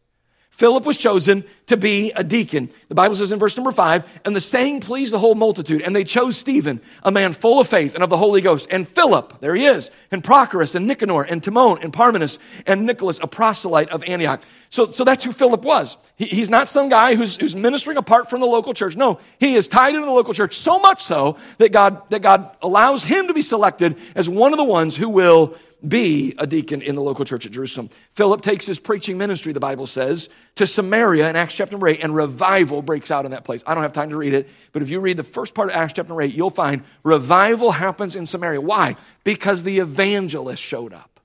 Philip 0.57 0.87
was 0.87 0.97
chosen 0.97 1.43
to 1.67 1.77
be 1.77 2.11
a 2.15 2.23
deacon. 2.23 2.71
The 2.89 2.95
Bible 2.95 3.15
says 3.15 3.31
in 3.31 3.37
verse 3.37 3.55
number 3.55 3.71
five, 3.71 4.09
and 4.25 4.35
the 4.35 4.41
saying 4.41 4.81
pleased 4.81 5.13
the 5.13 5.19
whole 5.19 5.35
multitude, 5.35 5.83
and 5.83 5.95
they 5.95 6.03
chose 6.03 6.35
Stephen, 6.35 6.81
a 7.03 7.11
man 7.11 7.33
full 7.33 7.59
of 7.59 7.67
faith 7.67 7.93
and 7.93 8.03
of 8.03 8.09
the 8.09 8.17
Holy 8.17 8.41
Ghost, 8.41 8.67
and 8.71 8.87
Philip, 8.87 9.39
there 9.39 9.53
he 9.53 9.65
is, 9.65 9.91
and 10.09 10.23
Prochorus, 10.23 10.73
and 10.73 10.87
Nicanor, 10.87 11.21
and 11.21 11.43
Timon, 11.43 11.77
and 11.83 11.93
Parmenas, 11.93 12.39
and 12.65 12.87
Nicholas, 12.87 13.19
a 13.21 13.27
proselyte 13.27 13.89
of 13.89 14.03
Antioch. 14.07 14.41
So, 14.71 14.89
so 14.89 15.03
that's 15.03 15.23
who 15.23 15.31
Philip 15.31 15.61
was. 15.61 15.95
He, 16.15 16.25
he's 16.25 16.49
not 16.49 16.67
some 16.67 16.89
guy 16.89 17.13
who's, 17.13 17.35
who's 17.35 17.55
ministering 17.55 17.97
apart 17.97 18.27
from 18.27 18.39
the 18.39 18.47
local 18.47 18.73
church. 18.73 18.95
No, 18.95 19.19
he 19.39 19.53
is 19.53 19.67
tied 19.67 19.93
into 19.93 20.07
the 20.07 20.11
local 20.11 20.33
church 20.33 20.57
so 20.57 20.79
much 20.79 21.03
so 21.03 21.37
that 21.59 21.71
God, 21.71 22.09
that 22.09 22.23
God 22.23 22.49
allows 22.63 23.03
him 23.03 23.27
to 23.27 23.33
be 23.35 23.43
selected 23.43 23.95
as 24.15 24.27
one 24.27 24.53
of 24.53 24.57
the 24.57 24.63
ones 24.63 24.97
who 24.97 25.09
will 25.09 25.55
be 25.85 26.33
a 26.37 26.47
deacon 26.47 26.81
in 26.81 26.95
the 26.95 27.01
local 27.01 27.25
church 27.25 27.45
at 27.45 27.51
Jerusalem. 27.51 27.89
Philip 28.11 28.41
takes 28.41 28.65
his 28.65 28.79
preaching 28.79 29.17
ministry, 29.17 29.53
the 29.53 29.59
Bible 29.59 29.85
says, 29.85 30.29
to 30.55 30.65
Samaria 30.65 31.29
in 31.29 31.35
Acts 31.35 31.55
chapter 31.55 31.85
8, 31.85 32.03
and 32.03 32.15
revival 32.15 32.81
breaks 32.81 33.11
out 33.11 33.25
in 33.25 33.31
that 33.31 33.43
place. 33.43 33.63
I 33.65 33.73
don't 33.73 33.83
have 33.83 33.93
time 33.93 34.09
to 34.09 34.17
read 34.17 34.33
it, 34.33 34.49
but 34.71 34.81
if 34.81 34.89
you 34.89 34.99
read 34.99 35.17
the 35.17 35.23
first 35.23 35.53
part 35.53 35.69
of 35.69 35.75
Acts 35.75 35.93
chapter 35.93 36.19
8, 36.19 36.33
you'll 36.33 36.49
find 36.49 36.83
revival 37.03 37.71
happens 37.71 38.15
in 38.15 38.25
Samaria. 38.25 38.61
Why? 38.61 38.95
Because 39.23 39.63
the 39.63 39.79
evangelist 39.79 40.63
showed 40.63 40.93
up. 40.93 41.19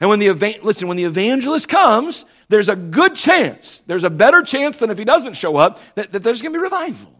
And 0.00 0.10
when 0.10 0.18
the 0.18 0.28
evan- 0.28 0.62
listen, 0.62 0.88
when 0.88 0.98
the 0.98 1.04
evangelist 1.04 1.68
comes, 1.68 2.26
there's 2.48 2.68
a 2.68 2.76
good 2.76 3.16
chance, 3.16 3.82
there's 3.86 4.04
a 4.04 4.10
better 4.10 4.42
chance 4.42 4.78
than 4.78 4.90
if 4.90 4.98
he 4.98 5.04
doesn't 5.04 5.34
show 5.34 5.56
up, 5.56 5.80
that, 5.94 6.12
that 6.12 6.22
there's 6.22 6.42
going 6.42 6.52
to 6.52 6.58
be 6.58 6.62
revival. 6.62 7.12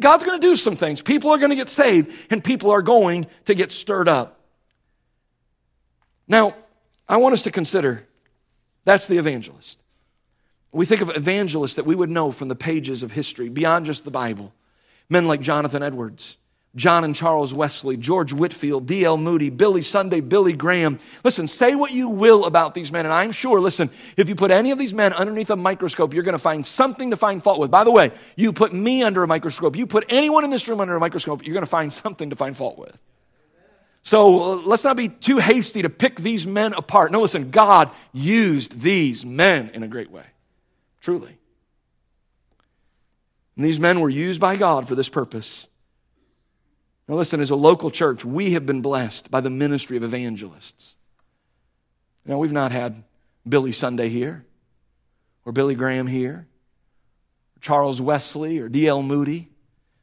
God's 0.00 0.24
going 0.24 0.40
to 0.40 0.46
do 0.46 0.56
some 0.56 0.76
things. 0.76 1.02
People 1.02 1.30
are 1.30 1.38
going 1.38 1.50
to 1.50 1.56
get 1.56 1.68
saved, 1.68 2.12
and 2.30 2.42
people 2.42 2.70
are 2.70 2.82
going 2.82 3.26
to 3.44 3.54
get 3.54 3.70
stirred 3.70 4.08
up. 4.08 4.33
Now, 6.26 6.54
I 7.08 7.16
want 7.18 7.34
us 7.34 7.42
to 7.42 7.50
consider 7.50 8.06
that's 8.84 9.06
the 9.06 9.18
evangelist. 9.18 9.78
We 10.72 10.86
think 10.86 11.00
of 11.00 11.16
evangelists 11.16 11.74
that 11.74 11.86
we 11.86 11.94
would 11.94 12.10
know 12.10 12.32
from 12.32 12.48
the 12.48 12.56
pages 12.56 13.02
of 13.02 13.12
history, 13.12 13.48
beyond 13.48 13.86
just 13.86 14.04
the 14.04 14.10
Bible. 14.10 14.52
Men 15.08 15.28
like 15.28 15.40
Jonathan 15.40 15.82
Edwards, 15.82 16.36
John 16.74 17.04
and 17.04 17.14
Charles 17.14 17.54
Wesley, 17.54 17.96
George 17.96 18.32
Whitefield, 18.32 18.86
D.L. 18.86 19.16
Moody, 19.16 19.50
Billy 19.50 19.82
Sunday, 19.82 20.20
Billy 20.20 20.52
Graham. 20.52 20.98
Listen, 21.22 21.46
say 21.46 21.76
what 21.76 21.92
you 21.92 22.08
will 22.08 22.44
about 22.46 22.74
these 22.74 22.90
men, 22.90 23.06
and 23.06 23.14
I'm 23.14 23.30
sure, 23.30 23.60
listen, 23.60 23.90
if 24.16 24.28
you 24.28 24.34
put 24.34 24.50
any 24.50 24.72
of 24.72 24.78
these 24.78 24.92
men 24.92 25.12
underneath 25.12 25.50
a 25.50 25.56
microscope, 25.56 26.12
you're 26.12 26.24
going 26.24 26.32
to 26.32 26.38
find 26.38 26.66
something 26.66 27.10
to 27.10 27.16
find 27.16 27.42
fault 27.42 27.60
with. 27.60 27.70
By 27.70 27.84
the 27.84 27.92
way, 27.92 28.10
you 28.36 28.52
put 28.52 28.72
me 28.72 29.04
under 29.04 29.22
a 29.22 29.28
microscope, 29.28 29.76
you 29.76 29.86
put 29.86 30.04
anyone 30.08 30.42
in 30.42 30.50
this 30.50 30.66
room 30.66 30.80
under 30.80 30.96
a 30.96 31.00
microscope, 31.00 31.46
you're 31.46 31.54
going 31.54 31.64
to 31.64 31.70
find 31.70 31.92
something 31.92 32.30
to 32.30 32.36
find 32.36 32.56
fault 32.56 32.76
with. 32.76 32.98
So 34.04 34.52
uh, 34.52 34.56
let's 34.66 34.84
not 34.84 34.98
be 34.98 35.08
too 35.08 35.38
hasty 35.38 35.82
to 35.82 35.88
pick 35.88 36.16
these 36.16 36.46
men 36.46 36.74
apart. 36.74 37.10
No, 37.10 37.22
listen, 37.22 37.50
God 37.50 37.90
used 38.12 38.80
these 38.80 39.24
men 39.24 39.70
in 39.72 39.82
a 39.82 39.88
great 39.88 40.10
way. 40.10 40.26
Truly. 41.00 41.36
And 43.56 43.64
these 43.64 43.80
men 43.80 44.00
were 44.00 44.10
used 44.10 44.40
by 44.40 44.56
God 44.56 44.86
for 44.86 44.94
this 44.94 45.08
purpose. 45.08 45.66
Now, 47.08 47.14
listen, 47.14 47.40
as 47.40 47.50
a 47.50 47.56
local 47.56 47.90
church, 47.90 48.24
we 48.24 48.52
have 48.52 48.66
been 48.66 48.82
blessed 48.82 49.30
by 49.30 49.40
the 49.40 49.50
ministry 49.50 49.96
of 49.96 50.02
evangelists. 50.02 50.96
Now, 52.26 52.38
we've 52.38 52.52
not 52.52 52.72
had 52.72 53.04
Billy 53.48 53.72
Sunday 53.72 54.08
here, 54.08 54.44
or 55.46 55.52
Billy 55.52 55.74
Graham 55.74 56.06
here, 56.06 56.46
or 57.56 57.60
Charles 57.60 58.02
Wesley, 58.02 58.58
or 58.58 58.68
D.L. 58.68 59.02
Moody, 59.02 59.48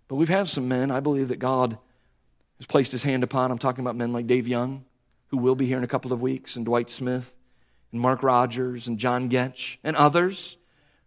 but 0.07 0.15
we've 0.15 0.29
had 0.29 0.47
some 0.47 0.67
men 0.67 0.89
I 0.89 0.99
believe 0.99 1.27
that 1.27 1.39
God 1.39 1.77
has 2.61 2.67
placed 2.67 2.91
his 2.91 3.01
hand 3.01 3.23
upon. 3.23 3.49
I'm 3.49 3.57
talking 3.57 3.83
about 3.83 3.95
men 3.95 4.13
like 4.13 4.27
Dave 4.27 4.47
Young, 4.47 4.85
who 5.29 5.37
will 5.37 5.55
be 5.55 5.65
here 5.65 5.79
in 5.79 5.83
a 5.83 5.87
couple 5.87 6.13
of 6.13 6.21
weeks, 6.21 6.55
and 6.55 6.63
Dwight 6.63 6.91
Smith, 6.91 7.33
and 7.91 7.99
Mark 7.99 8.21
Rogers, 8.21 8.87
and 8.87 8.99
John 8.99 9.29
Goetsch, 9.29 9.77
and 9.83 9.95
others 9.95 10.57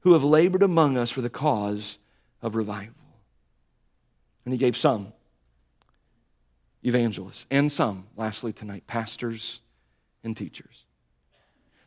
who 0.00 0.14
have 0.14 0.24
labored 0.24 0.64
among 0.64 0.98
us 0.98 1.12
for 1.12 1.20
the 1.20 1.30
cause 1.30 1.98
of 2.42 2.56
revival. 2.56 3.04
And 4.44 4.52
he 4.52 4.58
gave 4.58 4.76
some 4.76 5.12
evangelists 6.82 7.46
and 7.52 7.70
some, 7.70 8.08
lastly 8.16 8.52
tonight, 8.52 8.88
pastors 8.88 9.60
and 10.24 10.36
teachers. 10.36 10.86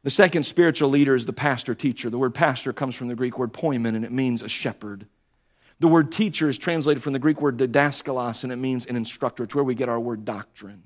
The 0.03 0.09
second 0.09 0.43
spiritual 0.43 0.87
leader 0.87 1.13
is 1.13 1.25
the 1.25 1.33
pastor 1.33 1.75
teacher. 1.75 2.09
The 2.09 2.17
word 2.17 2.33
pastor 2.33 2.71
comes 2.71 2.95
from 2.95 3.09
the 3.09 3.15
Greek 3.15 3.37
word 3.37 3.51
poimen, 3.51 3.97
and 3.97 4.05
it 4.05 4.13
means 4.13 4.41
a 4.41 4.47
shepherd. 4.47 5.07
The 5.79 5.87
word 5.87 6.11
teacher 6.11 6.49
is 6.49 6.57
translated 6.57 7.03
from 7.03 7.13
the 7.13 7.19
Greek 7.19 7.39
word 7.41 7.57
didaskalos, 7.57 8.43
and 8.43 8.51
it 8.51 8.57
means 8.57 8.85
an 8.85 8.95
instructor. 8.95 9.43
It's 9.43 9.53
where 9.53 9.63
we 9.63 9.75
get 9.75 9.89
our 9.89 9.99
word 9.99 10.25
doctrine. 10.25 10.83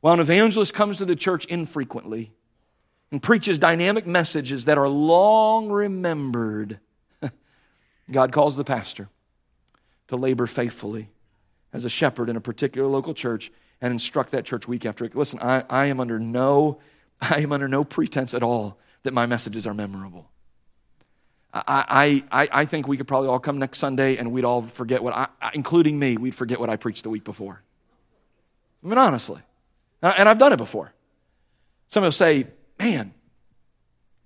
While 0.00 0.14
an 0.14 0.20
evangelist 0.20 0.72
comes 0.72 0.98
to 0.98 1.04
the 1.04 1.16
church 1.16 1.44
infrequently 1.46 2.32
and 3.10 3.22
preaches 3.22 3.58
dynamic 3.58 4.06
messages 4.06 4.64
that 4.64 4.78
are 4.78 4.88
long 4.88 5.68
remembered, 5.68 6.80
God 8.10 8.32
calls 8.32 8.56
the 8.56 8.64
pastor 8.64 9.08
to 10.08 10.16
labor 10.16 10.46
faithfully 10.46 11.10
as 11.72 11.84
a 11.84 11.90
shepherd 11.90 12.30
in 12.30 12.36
a 12.36 12.40
particular 12.40 12.88
local 12.88 13.14
church 13.14 13.50
and 13.80 13.92
instruct 13.92 14.32
that 14.32 14.44
church 14.44 14.66
week 14.66 14.86
after 14.86 15.04
week. 15.04 15.14
Listen, 15.14 15.38
I, 15.42 15.64
I 15.68 15.86
am 15.86 16.00
under 16.00 16.18
no 16.18 16.78
I 17.20 17.40
am 17.40 17.52
under 17.52 17.68
no 17.68 17.84
pretense 17.84 18.34
at 18.34 18.42
all 18.42 18.78
that 19.02 19.14
my 19.14 19.26
messages 19.26 19.66
are 19.66 19.74
memorable. 19.74 20.30
I, 21.66 22.24
I, 22.30 22.48
I 22.52 22.64
think 22.64 22.88
we 22.88 22.96
could 22.96 23.06
probably 23.06 23.28
all 23.28 23.38
come 23.38 23.58
next 23.58 23.78
Sunday 23.78 24.16
and 24.16 24.32
we'd 24.32 24.44
all 24.44 24.62
forget 24.62 25.02
what 25.02 25.14
I, 25.14 25.28
including 25.54 25.98
me, 25.98 26.16
we'd 26.16 26.34
forget 26.34 26.60
what 26.60 26.68
I 26.68 26.76
preached 26.76 27.04
the 27.04 27.10
week 27.10 27.24
before. 27.24 27.62
I 28.84 28.88
mean, 28.88 28.98
honestly. 28.98 29.40
And 30.02 30.28
I've 30.28 30.38
done 30.38 30.52
it 30.52 30.58
before. 30.58 30.92
Some 31.88 32.02
will 32.02 32.12
say, 32.12 32.46
man, 32.78 33.14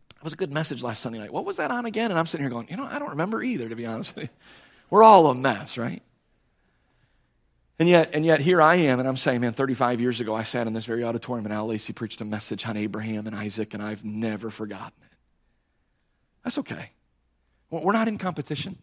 that 0.09 0.24
was 0.24 0.33
a 0.33 0.37
good 0.37 0.53
message 0.53 0.83
last 0.83 1.03
Sunday 1.03 1.18
night. 1.18 1.33
What 1.33 1.45
was 1.45 1.57
that 1.59 1.70
on 1.70 1.87
again? 1.87 2.11
And 2.11 2.18
I'm 2.18 2.26
sitting 2.26 2.45
here 2.45 2.51
going, 2.51 2.68
you 2.68 2.76
know, 2.76 2.85
I 2.85 2.99
don't 2.99 3.11
remember 3.11 3.43
either, 3.43 3.68
to 3.68 3.76
be 3.76 3.87
honest 3.87 4.16
with 4.16 4.24
you. 4.24 4.31
We're 4.91 5.03
all 5.03 5.28
a 5.28 5.35
mess, 5.35 5.78
right? 5.78 6.03
And 7.78 7.89
yet, 7.89 8.11
and 8.12 8.26
yet 8.26 8.41
here 8.41 8.61
I 8.61 8.74
am, 8.74 8.99
and 8.99 9.09
I'm 9.09 9.16
saying, 9.16 9.41
man, 9.41 9.53
35 9.53 10.01
years 10.01 10.20
ago, 10.20 10.35
I 10.35 10.43
sat 10.43 10.66
in 10.66 10.74
this 10.74 10.85
very 10.85 11.03
auditorium, 11.03 11.47
and 11.47 11.55
Al 11.55 11.66
Lacey 11.66 11.95
preached 11.95 12.20
a 12.20 12.24
message 12.26 12.66
on 12.66 12.76
Abraham 12.76 13.26
and 13.26 13.35
Isaac, 13.35 13.72
and 13.72 13.83
I've 13.83 14.05
never 14.05 14.51
forgotten 14.51 14.93
it. 15.03 15.16
That's 16.45 16.59
okay. 16.59 16.91
We're 17.71 17.93
not 17.93 18.09
in 18.09 18.18
competition. 18.18 18.79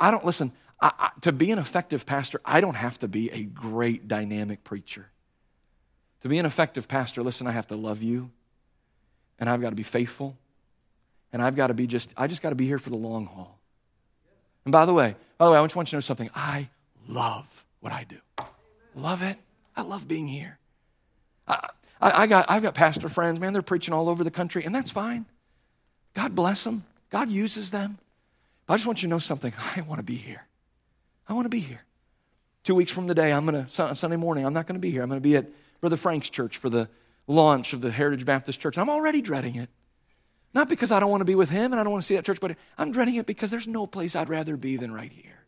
I 0.00 0.10
don't, 0.10 0.24
listen, 0.24 0.52
I, 0.80 0.92
I, 0.98 1.10
to 1.22 1.32
be 1.32 1.50
an 1.50 1.58
effective 1.58 2.06
pastor, 2.06 2.40
I 2.44 2.60
don't 2.60 2.76
have 2.76 2.98
to 3.00 3.08
be 3.08 3.30
a 3.30 3.44
great 3.44 4.06
dynamic 4.08 4.64
preacher. 4.64 5.08
To 6.20 6.28
be 6.28 6.38
an 6.38 6.46
effective 6.46 6.86
pastor, 6.88 7.22
listen, 7.22 7.46
I 7.46 7.52
have 7.52 7.66
to 7.68 7.76
love 7.76 8.02
you, 8.02 8.30
and 9.38 9.50
I've 9.50 9.60
got 9.60 9.70
to 9.70 9.76
be 9.76 9.82
faithful, 9.82 10.36
and 11.32 11.42
I've 11.42 11.56
got 11.56 11.68
to 11.68 11.74
be 11.74 11.86
just, 11.86 12.12
I 12.16 12.26
just 12.26 12.42
got 12.42 12.50
to 12.50 12.54
be 12.54 12.66
here 12.66 12.78
for 12.78 12.90
the 12.90 12.96
long 12.96 13.26
haul. 13.26 13.58
And 14.64 14.72
by 14.72 14.84
the 14.84 14.92
way, 14.92 15.16
by 15.38 15.46
the 15.46 15.52
way, 15.52 15.58
I 15.58 15.64
just 15.64 15.74
want 15.74 15.88
you 15.88 15.90
to 15.92 15.96
know 15.96 16.00
something. 16.00 16.30
I 16.34 16.68
love 17.08 17.64
what 17.80 17.92
I 17.92 18.04
do. 18.04 18.18
Love 18.94 19.22
it. 19.22 19.36
I 19.74 19.82
love 19.82 20.06
being 20.06 20.28
here. 20.28 20.58
I, 21.48 21.68
I, 22.00 22.22
I, 22.22 22.26
got, 22.26 22.46
I've 22.48 22.62
got 22.62 22.74
pastor 22.74 23.08
friends, 23.08 23.40
man, 23.40 23.52
they're 23.52 23.62
preaching 23.62 23.94
all 23.94 24.08
over 24.08 24.22
the 24.22 24.30
country, 24.30 24.64
and 24.64 24.74
that's 24.74 24.90
fine. 24.90 25.26
God 26.14 26.34
bless 26.34 26.62
them. 26.64 26.84
God 27.12 27.30
uses 27.30 27.70
them. 27.70 27.98
But 28.66 28.74
I 28.74 28.76
just 28.78 28.86
want 28.86 29.02
you 29.02 29.06
to 29.06 29.10
know 29.10 29.18
something. 29.18 29.52
I 29.76 29.82
want 29.82 29.98
to 29.98 30.04
be 30.04 30.16
here. 30.16 30.46
I 31.28 31.34
want 31.34 31.44
to 31.44 31.50
be 31.50 31.60
here. 31.60 31.84
Two 32.64 32.74
weeks 32.74 32.90
from 32.90 33.06
today, 33.06 33.32
I'm 33.32 33.44
going 33.44 33.66
to, 33.66 33.94
Sunday 33.94 34.16
morning, 34.16 34.46
I'm 34.46 34.54
not 34.54 34.66
going 34.66 34.74
to 34.76 34.80
be 34.80 34.90
here. 34.90 35.02
I'm 35.02 35.08
going 35.08 35.20
to 35.20 35.28
be 35.28 35.36
at 35.36 35.46
Brother 35.80 35.96
Frank's 35.96 36.30
church 36.30 36.56
for 36.56 36.70
the 36.70 36.88
launch 37.26 37.74
of 37.74 37.82
the 37.82 37.90
Heritage 37.90 38.24
Baptist 38.24 38.60
Church. 38.60 38.78
I'm 38.78 38.88
already 38.88 39.20
dreading 39.20 39.56
it. 39.56 39.68
Not 40.54 40.68
because 40.68 40.90
I 40.90 41.00
don't 41.00 41.10
want 41.10 41.20
to 41.20 41.26
be 41.26 41.34
with 41.34 41.50
him 41.50 41.72
and 41.72 41.80
I 41.80 41.82
don't 41.82 41.92
want 41.92 42.02
to 42.02 42.06
see 42.06 42.16
that 42.16 42.24
church, 42.24 42.40
but 42.40 42.56
I'm 42.78 42.92
dreading 42.92 43.16
it 43.16 43.26
because 43.26 43.50
there's 43.50 43.68
no 43.68 43.86
place 43.86 44.16
I'd 44.16 44.28
rather 44.28 44.56
be 44.56 44.76
than 44.76 44.92
right 44.92 45.12
here. 45.12 45.44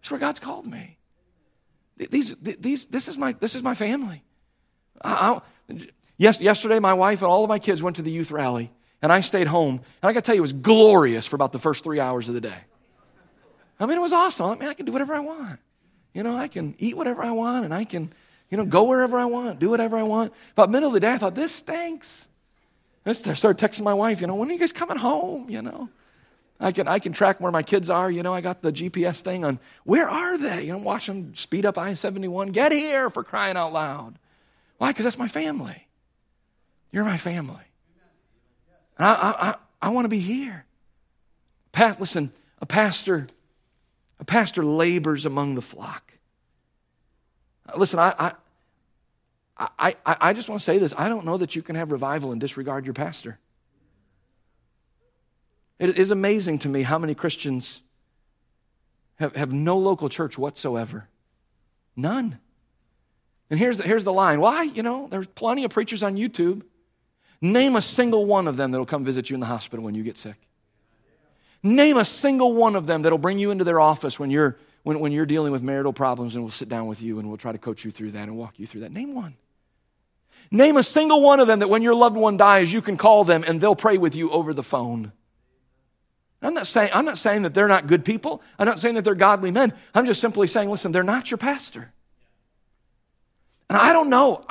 It's 0.00 0.10
where 0.10 0.20
God's 0.20 0.40
called 0.40 0.66
me. 0.66 0.98
These, 1.96 2.34
these, 2.36 2.86
this, 2.86 3.08
is 3.08 3.16
my, 3.16 3.32
this 3.32 3.54
is 3.54 3.62
my 3.62 3.74
family. 3.74 4.24
I, 5.02 5.40
I, 5.70 5.78
yes, 6.16 6.40
yesterday, 6.40 6.78
my 6.78 6.94
wife 6.94 7.22
and 7.22 7.28
all 7.28 7.44
of 7.44 7.48
my 7.48 7.58
kids 7.58 7.82
went 7.82 7.96
to 7.96 8.02
the 8.02 8.10
youth 8.10 8.30
rally, 8.30 8.72
and 9.02 9.12
I 9.12 9.20
stayed 9.20 9.46
home. 9.46 9.80
And 10.02 10.08
I 10.08 10.12
got 10.12 10.24
to 10.24 10.26
tell 10.26 10.34
you, 10.34 10.40
it 10.40 10.42
was 10.42 10.52
glorious 10.52 11.26
for 11.26 11.36
about 11.36 11.52
the 11.52 11.58
first 11.58 11.84
three 11.84 12.00
hours 12.00 12.28
of 12.28 12.34
the 12.34 12.40
day. 12.40 12.58
I 13.78 13.86
mean, 13.86 13.98
it 13.98 14.00
was 14.00 14.12
awesome. 14.12 14.46
I 14.46 14.54
mean, 14.56 14.68
I 14.68 14.74
can 14.74 14.86
do 14.86 14.92
whatever 14.92 15.14
I 15.14 15.20
want. 15.20 15.60
You 16.14 16.22
know, 16.22 16.36
I 16.36 16.48
can 16.48 16.74
eat 16.78 16.96
whatever 16.96 17.22
I 17.22 17.30
want, 17.30 17.66
and 17.66 17.74
I 17.74 17.84
can, 17.84 18.10
you 18.50 18.56
know, 18.56 18.64
go 18.64 18.84
wherever 18.84 19.18
I 19.18 19.26
want, 19.26 19.58
do 19.58 19.68
whatever 19.68 19.98
I 19.98 20.02
want. 20.02 20.32
About 20.52 20.70
middle 20.70 20.88
of 20.88 20.94
the 20.94 21.00
day, 21.00 21.12
I 21.12 21.18
thought, 21.18 21.34
this 21.34 21.56
stinks. 21.56 22.28
I 23.04 23.12
started 23.12 23.58
texting 23.58 23.82
my 23.82 23.94
wife, 23.94 24.20
you 24.20 24.26
know, 24.26 24.34
when 24.34 24.48
are 24.48 24.52
you 24.52 24.58
guys 24.58 24.72
coming 24.72 24.96
home, 24.96 25.48
you 25.50 25.62
know? 25.62 25.90
I 26.58 26.72
can, 26.72 26.88
I 26.88 26.98
can 26.98 27.12
track 27.12 27.40
where 27.40 27.52
my 27.52 27.62
kids 27.62 27.90
are. 27.90 28.10
You 28.10 28.22
know, 28.22 28.32
I 28.32 28.40
got 28.40 28.62
the 28.62 28.72
GPS 28.72 29.20
thing 29.20 29.44
on 29.44 29.60
where 29.84 30.08
are 30.08 30.38
they? 30.38 30.64
You 30.64 30.72
know, 30.72 30.78
watch 30.78 31.06
them 31.06 31.34
speed 31.34 31.66
up 31.66 31.76
I 31.76 31.94
71. 31.94 32.48
Get 32.48 32.72
here 32.72 33.10
for 33.10 33.22
crying 33.22 33.56
out 33.56 33.72
loud. 33.72 34.18
Why? 34.78 34.90
Because 34.90 35.04
that's 35.04 35.18
my 35.18 35.28
family. 35.28 35.86
You're 36.92 37.04
my 37.04 37.18
family. 37.18 37.62
I, 38.98 39.04
I, 39.04 39.48
I, 39.48 39.54
I 39.82 39.88
want 39.90 40.04
to 40.04 40.08
be 40.08 40.18
here. 40.18 40.64
Past, 41.72 42.00
listen, 42.00 42.30
a 42.60 42.66
pastor, 42.66 43.26
a 44.18 44.24
pastor 44.24 44.64
labors 44.64 45.26
among 45.26 45.54
the 45.54 45.62
flock. 45.62 46.14
Uh, 47.68 47.76
listen, 47.76 47.98
I, 47.98 48.14
I, 48.18 48.32
I, 49.78 49.96
I 50.04 50.32
just 50.32 50.48
want 50.48 50.60
to 50.60 50.64
say 50.64 50.78
this. 50.78 50.94
I 50.96 51.08
don't 51.08 51.24
know 51.24 51.36
that 51.36 51.56
you 51.56 51.62
can 51.62 51.76
have 51.76 51.90
revival 51.90 52.32
and 52.32 52.40
disregard 52.40 52.84
your 52.84 52.94
pastor. 52.94 53.38
It 55.78 55.98
is 55.98 56.10
amazing 56.10 56.58
to 56.60 56.68
me 56.68 56.82
how 56.82 56.98
many 56.98 57.14
Christians 57.14 57.82
have, 59.16 59.36
have 59.36 59.52
no 59.52 59.76
local 59.76 60.08
church 60.08 60.38
whatsoever. 60.38 61.08
None. 61.94 62.38
And 63.50 63.58
here's 63.58 63.76
the, 63.76 63.82
here's 63.84 64.04
the 64.04 64.12
line. 64.12 64.40
Why? 64.40 64.64
You 64.64 64.82
know, 64.82 65.08
there's 65.10 65.26
plenty 65.26 65.64
of 65.64 65.70
preachers 65.70 66.02
on 66.02 66.16
YouTube. 66.16 66.62
Name 67.40 67.76
a 67.76 67.80
single 67.80 68.24
one 68.26 68.48
of 68.48 68.56
them 68.56 68.70
that'll 68.70 68.86
come 68.86 69.04
visit 69.04 69.30
you 69.30 69.34
in 69.34 69.40
the 69.40 69.46
hospital 69.46 69.84
when 69.84 69.94
you 69.94 70.02
get 70.02 70.16
sick. 70.16 70.36
Name 71.62 71.96
a 71.96 72.04
single 72.04 72.52
one 72.52 72.76
of 72.76 72.86
them 72.86 73.02
that'll 73.02 73.18
bring 73.18 73.38
you 73.38 73.50
into 73.50 73.64
their 73.64 73.80
office 73.80 74.18
when 74.18 74.30
you're, 74.30 74.56
when, 74.82 75.00
when 75.00 75.12
you're 75.12 75.26
dealing 75.26 75.52
with 75.52 75.62
marital 75.62 75.92
problems 75.92 76.34
and 76.34 76.44
we'll 76.44 76.50
sit 76.50 76.68
down 76.68 76.86
with 76.86 77.02
you 77.02 77.18
and 77.18 77.28
we'll 77.28 77.36
try 77.36 77.52
to 77.52 77.58
coach 77.58 77.84
you 77.84 77.90
through 77.90 78.12
that 78.12 78.28
and 78.28 78.36
walk 78.36 78.58
you 78.58 78.66
through 78.66 78.82
that. 78.82 78.92
Name 78.92 79.14
one. 79.14 79.36
Name 80.50 80.76
a 80.76 80.82
single 80.82 81.20
one 81.20 81.40
of 81.40 81.46
them 81.46 81.58
that 81.58 81.68
when 81.68 81.82
your 81.82 81.94
loved 81.94 82.16
one 82.16 82.36
dies, 82.36 82.72
you 82.72 82.80
can 82.80 82.96
call 82.96 83.24
them 83.24 83.44
and 83.46 83.60
they'll 83.60 83.74
pray 83.74 83.98
with 83.98 84.14
you 84.14 84.30
over 84.30 84.54
the 84.54 84.62
phone. 84.62 85.12
I'm 86.42 86.54
not, 86.54 86.66
saying, 86.66 86.90
I'm 86.92 87.04
not 87.04 87.18
saying 87.18 87.42
that 87.42 87.54
they're 87.54 87.66
not 87.66 87.86
good 87.86 88.04
people. 88.04 88.42
I'm 88.58 88.66
not 88.66 88.78
saying 88.78 88.94
that 88.94 89.02
they're 89.02 89.14
godly 89.14 89.50
men. 89.50 89.72
I'm 89.94 90.06
just 90.06 90.20
simply 90.20 90.46
saying, 90.46 90.70
listen, 90.70 90.92
they're 90.92 91.02
not 91.02 91.30
your 91.30 91.38
pastor. 91.38 91.92
And 93.68 93.76
I 93.76 93.92
don't 93.92 94.10
know. 94.10 94.44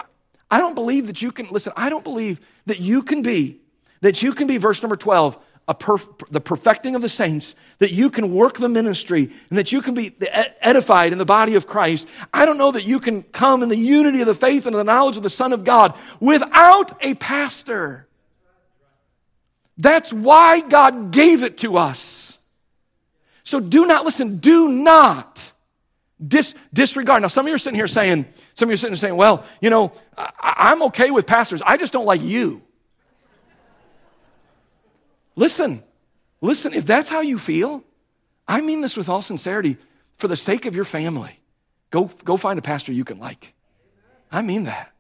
I 0.50 0.60
don't 0.60 0.76
believe 0.76 1.08
that 1.08 1.22
you 1.22 1.32
can, 1.32 1.48
listen, 1.50 1.74
I 1.76 1.89
don't 1.89 2.04
believe 2.04 2.39
that 2.66 2.80
you 2.80 3.04
can 3.04 3.22
be, 3.22 3.60
that 4.02 4.22
you 4.22 4.34
can 4.34 4.48
be, 4.48 4.58
verse 4.58 4.82
number 4.82 4.96
12, 4.96 5.39
perf- 5.74 6.32
the 6.32 6.39
perfecting 6.39 6.96
of 6.96 7.02
the 7.02 7.10
saints, 7.10 7.56
that 7.80 7.91
you 7.91 8.10
can 8.10 8.34
work 8.34 8.58
the 8.58 8.70
ministry, 8.70 9.32
and 9.50 9.58
that 9.58 9.72
you 9.72 9.82
can 9.82 9.96
be 9.96 10.16
edified 10.62 11.12
in 11.12 11.18
the 11.18 11.26
body 11.26 11.56
of 11.56 11.66
Christ. 11.66 12.08
I 12.34 12.46
don't 12.46 12.58
know 12.58 12.72
that 12.72 12.86
you 12.86 13.00
can 13.00 13.24
come 13.24 13.64
in 13.64 13.70
the 13.70 13.78
unity 13.78 14.22
of 14.22 14.28
the 14.28 14.36
faith 14.36 14.66
and 14.66 14.76
the 14.76 14.84
knowledge 14.84 15.18
of 15.18 15.24
the 15.24 15.30
Son 15.30 15.54
of 15.54 15.64
God 15.64 15.98
without 16.20 16.93
a 17.04 17.16
pastor. 17.16 18.08
That's 19.78 20.14
why 20.14 20.62
God 20.62 21.12
gave 21.12 21.43
it 21.43 21.58
to 21.60 21.78
us. 21.78 22.38
So 23.43 23.60
do 23.60 23.86
not, 23.86 24.06
listen, 24.06 24.38
do 24.38 24.70
not 24.70 25.52
dis, 26.26 26.53
disregard. 26.74 27.22
Now, 27.22 27.28
some 27.28 27.45
of 27.45 27.49
you 27.49 27.55
are 27.55 27.59
sitting 27.59 27.76
here 27.76 27.88
saying, 27.88 28.26
some 28.53 28.68
of 28.68 28.72
you 28.72 28.74
are 28.76 28.78
sitting 28.78 28.93
here 28.93 28.97
saying, 28.97 29.16
well, 29.18 29.45
you 29.61 29.70
know, 29.70 29.91
I, 30.18 30.32
I'm 30.39 30.84
okay 30.84 31.11
with 31.11 31.26
pastors. 31.26 31.61
I 31.66 31.78
just 31.78 31.93
don't 31.93 32.05
like 32.05 32.22
you. 32.22 32.63
Listen, 35.36 35.84
listen, 36.41 36.74
if 36.74 36.86
that's 36.86 37.09
how 37.09 37.22
you 37.22 37.38
feel, 37.38 37.84
I 38.47 38.61
mean 38.61 38.82
this 38.82 38.95
with 38.95 39.09
all 39.09 39.22
sincerity, 39.22 39.78
for 40.18 40.28
the 40.28 40.38
sake 40.38 40.66
of 40.66 40.76
your 40.76 40.86
family, 40.86 41.39
go, 41.89 42.05
go 42.24 42.38
find 42.38 42.57
a 42.57 42.61
pastor 42.61 42.93
you 42.93 43.03
can 43.03 43.20
like. 43.20 43.53
I 44.32 44.41
mean 44.41 44.63
that. 44.63 44.91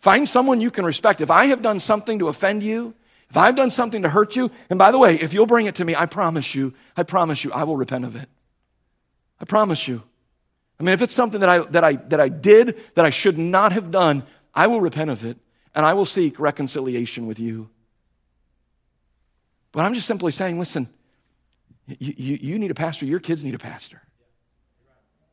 Find 0.00 0.28
someone 0.28 0.60
you 0.60 0.70
can 0.70 0.84
respect. 0.84 1.20
If 1.20 1.30
I 1.30 1.46
have 1.46 1.62
done 1.62 1.80
something 1.80 2.18
to 2.18 2.28
offend 2.28 2.62
you, 2.62 2.94
if 3.30 3.36
I've 3.36 3.56
done 3.56 3.70
something 3.70 4.02
to 4.02 4.08
hurt 4.08 4.36
you, 4.36 4.50
and 4.70 4.78
by 4.78 4.90
the 4.90 4.98
way, 4.98 5.16
if 5.16 5.34
you'll 5.34 5.46
bring 5.46 5.66
it 5.66 5.74
to 5.76 5.84
me, 5.84 5.94
I 5.94 6.06
promise 6.06 6.54
you, 6.54 6.74
I 6.96 7.02
promise 7.02 7.44
you, 7.44 7.52
I 7.52 7.64
will 7.64 7.76
repent 7.76 8.04
of 8.04 8.16
it. 8.16 8.28
I 9.40 9.44
promise 9.44 9.88
you. 9.88 10.02
I 10.78 10.82
mean, 10.82 10.92
if 10.92 11.02
it's 11.02 11.14
something 11.14 11.40
that 11.40 11.48
I, 11.48 11.58
that 11.58 11.84
I, 11.84 11.92
that 11.96 12.20
I 12.20 12.28
did 12.28 12.78
that 12.94 13.04
I 13.04 13.10
should 13.10 13.38
not 13.38 13.72
have 13.72 13.90
done, 13.90 14.24
I 14.54 14.66
will 14.66 14.80
repent 14.80 15.10
of 15.10 15.24
it 15.24 15.36
and 15.74 15.84
I 15.84 15.94
will 15.94 16.04
seek 16.04 16.38
reconciliation 16.38 17.26
with 17.26 17.38
you. 17.38 17.70
But 19.72 19.82
I'm 19.82 19.94
just 19.94 20.06
simply 20.06 20.32
saying, 20.32 20.58
listen, 20.58 20.88
you, 21.86 22.14
you, 22.16 22.38
you 22.40 22.58
need 22.58 22.70
a 22.70 22.74
pastor, 22.74 23.06
your 23.06 23.20
kids 23.20 23.44
need 23.44 23.54
a 23.54 23.58
pastor. 23.58 24.02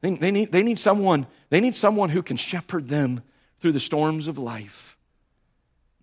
They, 0.01 0.15
they, 0.15 0.31
need, 0.31 0.51
they, 0.51 0.63
need 0.63 0.79
someone, 0.79 1.27
they 1.49 1.61
need 1.61 1.75
someone 1.75 2.09
who 2.09 2.23
can 2.23 2.37
shepherd 2.37 2.87
them 2.87 3.21
through 3.59 3.71
the 3.71 3.79
storms 3.79 4.27
of 4.27 4.37
life. 4.37 4.90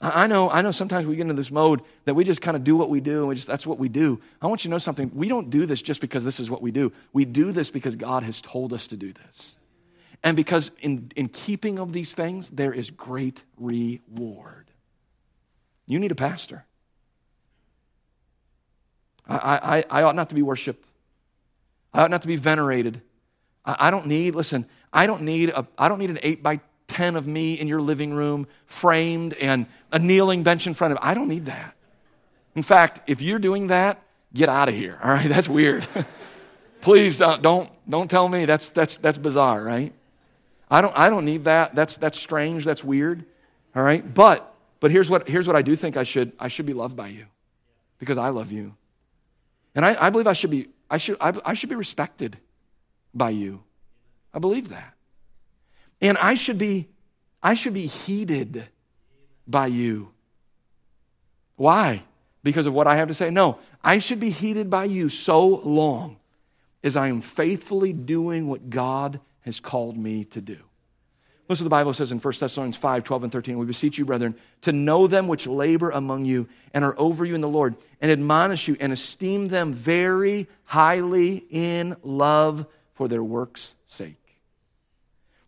I 0.01 0.29
know, 0.29 0.49
I 0.49 0.63
know 0.63 0.71
sometimes 0.71 1.07
we 1.07 1.17
get 1.17 1.23
into 1.23 1.35
this 1.35 1.51
mode 1.51 1.83
that 2.05 2.15
we 2.15 2.23
just 2.23 2.41
kind 2.41 2.57
of 2.57 2.63
do 2.63 2.77
what 2.77 2.89
we 2.89 3.01
do 3.01 3.21
and 3.21 3.29
we 3.29 3.35
just, 3.35 3.49
that's 3.49 3.67
what 3.67 3.79
we 3.79 3.89
do. 3.89 4.21
I 4.41 4.47
want 4.47 4.65
you 4.65 4.69
to 4.69 4.71
know 4.71 4.79
something. 4.79 5.11
We 5.13 5.29
don't 5.29 5.51
do 5.51 5.67
this 5.67 5.83
just 5.83 6.01
because 6.01 6.25
this 6.25 6.39
is 6.39 6.49
what 6.49 6.63
we 6.63 6.71
do. 6.71 6.93
We 7.13 7.25
do 7.25 7.51
this 7.51 7.71
because 7.71 7.97
God 7.97 8.23
has 8.23 8.41
told 8.41 8.73
us 8.73 8.87
to 8.89 8.97
do 8.97 9.13
this. 9.13 9.57
And 10.23 10.37
because 10.37 10.71
in, 10.81 11.11
in 11.17 11.29
keeping 11.29 11.81
of 11.81 11.93
these 11.93 12.15
things, 12.15 12.51
there 12.51 12.73
is 12.73 12.91
great 12.91 13.45
reward. 13.57 14.71
You 15.87 15.99
need 15.99 16.13
a 16.13 16.17
pastor. 16.17 16.65
I, 19.29 19.85
I, 19.91 20.01
I 20.01 20.03
ought 20.05 20.15
not 20.15 20.29
to 20.29 20.35
be 20.35 20.43
worshiped. 20.43 20.87
I 21.93 22.03
ought 22.03 22.11
not 22.11 22.23
to 22.23 22.29
be 22.29 22.37
venerated. 22.37 23.03
I, 23.65 23.89
I 23.89 23.91
don't 23.91 24.07
need, 24.07 24.35
listen, 24.35 24.67
I 24.93 25.07
don't 25.07 25.23
need 25.23 25.51
a, 25.51 25.67
I 25.77 25.89
don't 25.89 25.99
need 25.99 26.11
an 26.11 26.19
eight 26.23 26.43
by 26.43 26.61
10 26.89 27.17
of 27.17 27.27
me 27.27 27.55
in 27.55 27.69
your 27.69 27.81
living 27.81 28.13
room, 28.13 28.47
framed 28.67 29.35
and 29.35 29.67
a 29.93 29.99
kneeling 29.99 30.43
bench 30.43 30.67
in 30.67 30.75
front 30.75 30.93
of 30.93 30.99
I 31.01 31.15
don't 31.15 31.29
need 31.29 31.47
that. 31.47 31.75
In 32.57 32.63
fact, 32.63 33.03
if 33.07 33.23
you're 33.23 33.39
doing 33.39 33.69
that, 33.69 34.03
get 34.35 34.49
out 34.49 34.69
of 34.69 34.75
here. 34.75 34.99
All 35.03 35.11
right, 35.11 35.29
that's 35.29 35.49
weird. 35.49 35.87
Please 36.81 37.21
uh, 37.21 37.37
don't 37.37 37.71
don't 37.89 38.11
tell 38.11 38.29
me 38.29 38.45
that's 38.45 38.69
that's 38.71 38.97
that's 38.99 39.19
bizarre, 39.19 39.63
right? 39.63 39.93
I 40.71 40.81
don't 40.81 40.97
I 40.97 41.09
don't 41.09 41.25
need 41.25 41.45
that. 41.45 41.75
That's 41.75 41.97
that's 41.97 42.19
strange. 42.19 42.65
That's 42.65 42.85
weird. 42.85 43.25
All 43.75 43.83
right, 43.83 44.03
but 44.15 44.55
but 44.81 44.91
here's 44.91 45.11
what 45.11 45.29
here's 45.29 45.47
what 45.47 45.57
I 45.57 45.63
do 45.63 45.75
think 45.77 45.97
I 45.97 46.05
should 46.05 46.33
I 46.39 46.49
should 46.49 46.67
be 46.67 46.73
loved 46.73 46.97
by 46.97 47.09
you 47.09 47.27
because 47.99 48.19
I 48.19 48.29
love 48.29 48.53
you, 48.53 48.75
and 49.75 49.85
I, 49.85 50.07
I 50.07 50.11
believe 50.11 50.27
I 50.27 50.33
should 50.33 50.51
be 50.51 50.69
I 50.91 50.99
should 50.99 51.17
I, 51.21 51.33
I 51.45 51.55
should 51.55 51.69
be 51.69 51.75
respected 51.75 52.39
by 53.13 53.31
you. 53.31 53.63
I 54.33 54.39
believe 54.39 54.69
that. 54.69 54.95
And 56.01 56.17
I 56.19 56.35
should 56.35 56.59
be, 56.59 56.89
I 57.43 57.55
should 57.55 57.75
be 57.75 57.87
heeded 57.87 58.65
by 59.47 59.67
you. 59.67 60.13
Why? 61.57 62.03
Because 62.43 62.67
of 62.67 62.75
what 62.75 62.87
I 62.87 62.97
have 62.97 63.09
to 63.09 63.15
say? 63.15 63.31
No, 63.31 63.59
I 63.83 63.99
should 63.99 64.21
be 64.21 64.31
heeded 64.31 64.71
by 64.71 64.85
you 64.85 65.09
so 65.09 65.47
long 65.47 66.19
as 66.85 66.97
I 66.97 67.09
am 67.09 67.21
faithfully 67.21 67.93
doing 67.93 68.49
what 68.49 68.71
God 68.71 69.21
has 69.41 69.61
called 69.61 69.97
me 69.97 70.25
to 70.27 70.41
do. 70.41 70.59
Listen, 71.49 71.65
to 71.65 71.69
the 71.69 71.71
Bible 71.71 71.95
says 71.95 72.13
in 72.13 72.19
1 72.19 72.35
Thessalonians 72.39 72.77
5 72.77 73.05
12 73.05 73.23
and 73.23 73.33
13, 73.33 73.59
We 73.59 73.65
beseech 73.65 73.97
you, 73.97 74.05
brethren, 74.05 74.35
to 74.61 74.73
know 74.73 75.07
them 75.07 75.29
which 75.29 75.47
labor 75.47 75.91
among 75.91 76.27
you 76.27 76.47
and 76.75 76.85
are 76.85 76.95
over 76.99 77.25
you 77.25 77.35
in 77.35 77.41
the 77.41 77.49
Lord, 77.49 77.75
and 78.03 78.11
admonish 78.11 78.69
you 78.69 78.77
and 78.79 78.93
esteem 78.93 79.49
them 79.49 79.73
very 79.73 80.47
highly 80.65 81.47
in 81.51 81.97
love 82.03 82.67
for 82.93 83.09
their 83.09 83.25
works' 83.25 83.75
sake. 83.87 84.28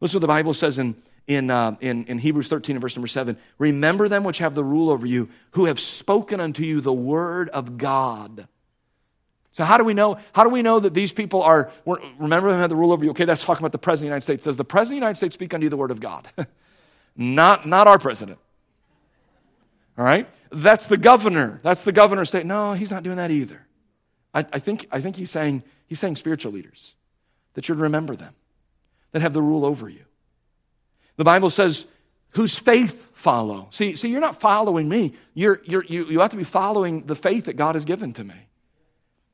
Listen 0.01 0.17
what 0.17 0.23
the 0.23 0.27
Bible 0.29 0.55
says 0.55 0.79
in, 0.79 0.97
in, 1.27 1.51
uh, 1.51 1.77
in, 1.81 2.05
in 2.07 2.19
Hebrews 2.19 2.49
13 2.49 2.77
and 2.77 2.81
verse 2.81 2.97
number 2.97 3.07
7 3.07 3.37
Remember 3.59 4.09
them 4.09 4.25
which 4.25 4.39
have 4.39 4.55
the 4.55 4.65
rule 4.65 4.91
over 4.91 5.07
you, 5.07 5.29
who 5.53 5.67
have 5.67 5.79
spoken 5.79 6.41
unto 6.41 6.63
you 6.63 6.81
the 6.81 6.93
word 6.93 7.51
of 7.51 7.79
God. 7.79 8.49
So 9.53 9.65
how 9.65 9.77
do 9.77 9.85
we 9.85 9.95
know? 9.95 10.17
How 10.33 10.45
do 10.45 10.51
we 10.51 10.63
know 10.63 10.81
that 10.81 10.95
these 10.95 11.13
people 11.13 11.43
are? 11.43 11.71
Remember, 12.19 12.51
them 12.51 12.61
had 12.61 12.71
the 12.71 12.77
rule 12.77 12.93
over 12.93 13.05
you. 13.05 13.11
Okay, 13.11 13.25
that's 13.25 13.45
talking 13.45 13.63
about 13.63 13.73
the 13.73 13.79
president 13.79 14.07
of 14.07 14.11
the 14.11 14.15
United 14.15 14.25
States. 14.25 14.45
Does 14.45 14.57
the 14.57 14.65
president 14.65 14.89
of 14.89 15.01
the 15.01 15.07
United 15.07 15.17
States 15.17 15.35
speak 15.35 15.53
unto 15.53 15.65
you 15.65 15.71
the 15.71 15.77
word 15.77 15.91
of 15.91 16.01
God? 16.01 16.29
not, 17.17 17.67
not 17.67 17.89
our 17.89 17.99
president. 17.99 18.39
All 19.99 20.05
right, 20.05 20.27
that's 20.51 20.87
the 20.87 20.97
governor. 20.97 21.61
That's 21.63 21.83
the 21.83 21.93
governor 21.93 22.25
state. 22.25 22.47
No, 22.47 22.73
he's 22.73 22.91
not 22.91 23.03
doing 23.03 23.17
that 23.17 23.31
either. 23.31 23.67
I, 24.33 24.47
I 24.53 24.59
think 24.59 24.87
I 24.91 25.01
think 25.01 25.17
he's 25.17 25.31
saying 25.31 25.63
he's 25.87 25.99
saying 25.99 26.17
spiritual 26.17 26.53
leaders 26.53 26.95
that 27.55 27.69
you'd 27.69 27.79
remember 27.79 28.15
them, 28.15 28.35
that 29.13 29.23
have 29.23 29.33
the 29.33 29.43
rule 29.43 29.65
over 29.65 29.89
you. 29.89 30.05
The 31.17 31.25
Bible 31.25 31.51
says 31.51 31.87
whose 32.31 32.59
faith 32.59 33.11
follow. 33.15 33.69
See, 33.71 33.97
see, 33.97 34.09
you're 34.09 34.21
not 34.21 34.41
following 34.41 34.89
me. 34.89 35.15
You're, 35.35 35.61
you're, 35.65 35.85
you, 35.85 36.07
you 36.07 36.21
have 36.21 36.31
to 36.31 36.37
be 36.37 36.45
following 36.45 37.07
the 37.07 37.17
faith 37.17 37.47
that 37.47 37.57
God 37.57 37.75
has 37.75 37.85
given 37.85 38.13
to 38.15 38.25
me 38.25 38.35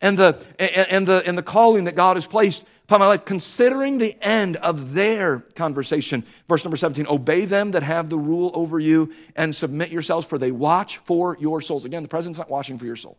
and 0.01 0.19
the, 0.19 0.45
and, 0.59 1.07
the, 1.07 1.23
and 1.27 1.37
the 1.37 1.43
calling 1.43 1.85
that 1.85 1.95
God 1.95 2.17
has 2.17 2.27
placed 2.27 2.67
upon 2.85 3.01
my 3.01 3.07
life, 3.07 3.25
considering 3.25 3.99
the 3.99 4.17
end 4.21 4.57
of 4.59 4.95
their 4.95 5.41
conversation. 5.55 6.25
Verse 6.49 6.65
number 6.65 6.77
17 6.77 7.07
Obey 7.09 7.45
them 7.45 7.73
that 7.73 7.83
have 7.83 8.11
the 8.11 8.19
rule 8.19 8.51
over 8.55 8.79
you 8.79 9.13
and 9.35 9.55
submit 9.55 9.91
yourselves, 9.91 10.27
for 10.27 10.39
they 10.39 10.53
watch 10.53 10.99
for 10.99 11.37
your 11.41 11.61
souls. 11.61 11.85
Again, 11.85 12.03
the 12.03 12.09
president's 12.09 12.39
not 12.39 12.51
watching 12.51 12.79
for 12.79 12.85
your 12.85 12.97
soul. 12.97 13.19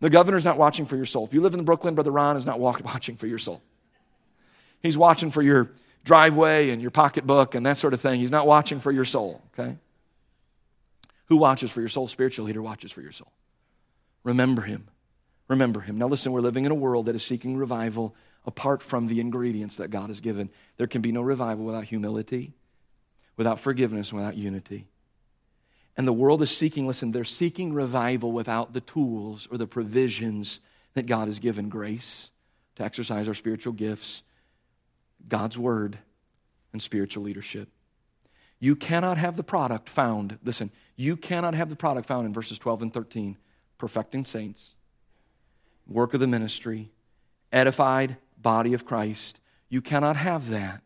The 0.00 0.10
governor's 0.10 0.44
not 0.44 0.58
watching 0.58 0.86
for 0.86 0.96
your 0.96 1.06
soul. 1.06 1.26
If 1.26 1.34
you 1.34 1.40
live 1.40 1.54
in 1.54 1.64
Brooklyn, 1.64 1.94
Brother 1.94 2.12
Ron 2.12 2.36
is 2.36 2.46
not 2.46 2.60
watching 2.60 3.16
for 3.16 3.26
your 3.26 3.38
soul. 3.38 3.60
He's 4.82 4.98
watching 4.98 5.30
for 5.30 5.42
your 5.42 5.70
driveway 6.04 6.70
and 6.70 6.80
your 6.80 6.90
pocketbook 6.90 7.54
and 7.54 7.66
that 7.66 7.78
sort 7.78 7.94
of 7.94 8.00
thing. 8.00 8.20
He's 8.20 8.30
not 8.30 8.46
watching 8.46 8.80
for 8.80 8.92
your 8.92 9.04
soul, 9.04 9.42
okay? 9.52 9.76
Who 11.26 11.36
watches 11.36 11.70
for 11.70 11.80
your 11.80 11.88
soul? 11.88 12.08
Spiritual 12.08 12.46
leader 12.46 12.62
watches 12.62 12.90
for 12.90 13.02
your 13.02 13.12
soul. 13.12 13.32
Remember 14.24 14.62
him. 14.62 14.88
Remember 15.48 15.80
him. 15.80 15.98
Now, 15.98 16.06
listen, 16.06 16.32
we're 16.32 16.40
living 16.40 16.64
in 16.64 16.72
a 16.72 16.76
world 16.76 17.06
that 17.06 17.14
is 17.14 17.22
seeking 17.22 17.56
revival 17.56 18.14
apart 18.46 18.82
from 18.82 19.08
the 19.08 19.20
ingredients 19.20 19.76
that 19.76 19.88
God 19.88 20.08
has 20.08 20.20
given. 20.20 20.50
There 20.76 20.86
can 20.86 21.02
be 21.02 21.12
no 21.12 21.22
revival 21.22 21.64
without 21.64 21.84
humility, 21.84 22.52
without 23.36 23.58
forgiveness, 23.58 24.12
without 24.12 24.36
unity. 24.36 24.88
And 25.96 26.06
the 26.06 26.12
world 26.12 26.42
is 26.42 26.56
seeking, 26.56 26.86
listen, 26.86 27.12
they're 27.12 27.24
seeking 27.24 27.74
revival 27.74 28.32
without 28.32 28.72
the 28.72 28.80
tools 28.80 29.48
or 29.50 29.58
the 29.58 29.66
provisions 29.66 30.60
that 30.94 31.06
God 31.06 31.28
has 31.28 31.38
given 31.38 31.68
grace 31.68 32.30
to 32.76 32.84
exercise 32.84 33.26
our 33.28 33.34
spiritual 33.34 33.72
gifts, 33.72 34.22
God's 35.26 35.58
word, 35.58 35.98
and 36.72 36.82
spiritual 36.82 37.22
leadership. 37.22 37.68
You 38.60 38.76
cannot 38.76 39.18
have 39.18 39.36
the 39.36 39.42
product 39.42 39.88
found, 39.88 40.38
listen, 40.44 40.70
you 40.96 41.16
cannot 41.16 41.54
have 41.54 41.68
the 41.68 41.76
product 41.76 42.06
found 42.06 42.26
in 42.26 42.32
verses 42.32 42.58
12 42.58 42.82
and 42.82 42.92
13, 42.92 43.36
perfecting 43.78 44.24
saints 44.24 44.74
work 45.88 46.12
of 46.14 46.20
the 46.20 46.26
ministry, 46.26 46.90
edified 47.50 48.16
body 48.36 48.74
of 48.74 48.84
Christ. 48.84 49.40
You 49.68 49.80
cannot 49.80 50.16
have 50.16 50.50
that 50.50 50.82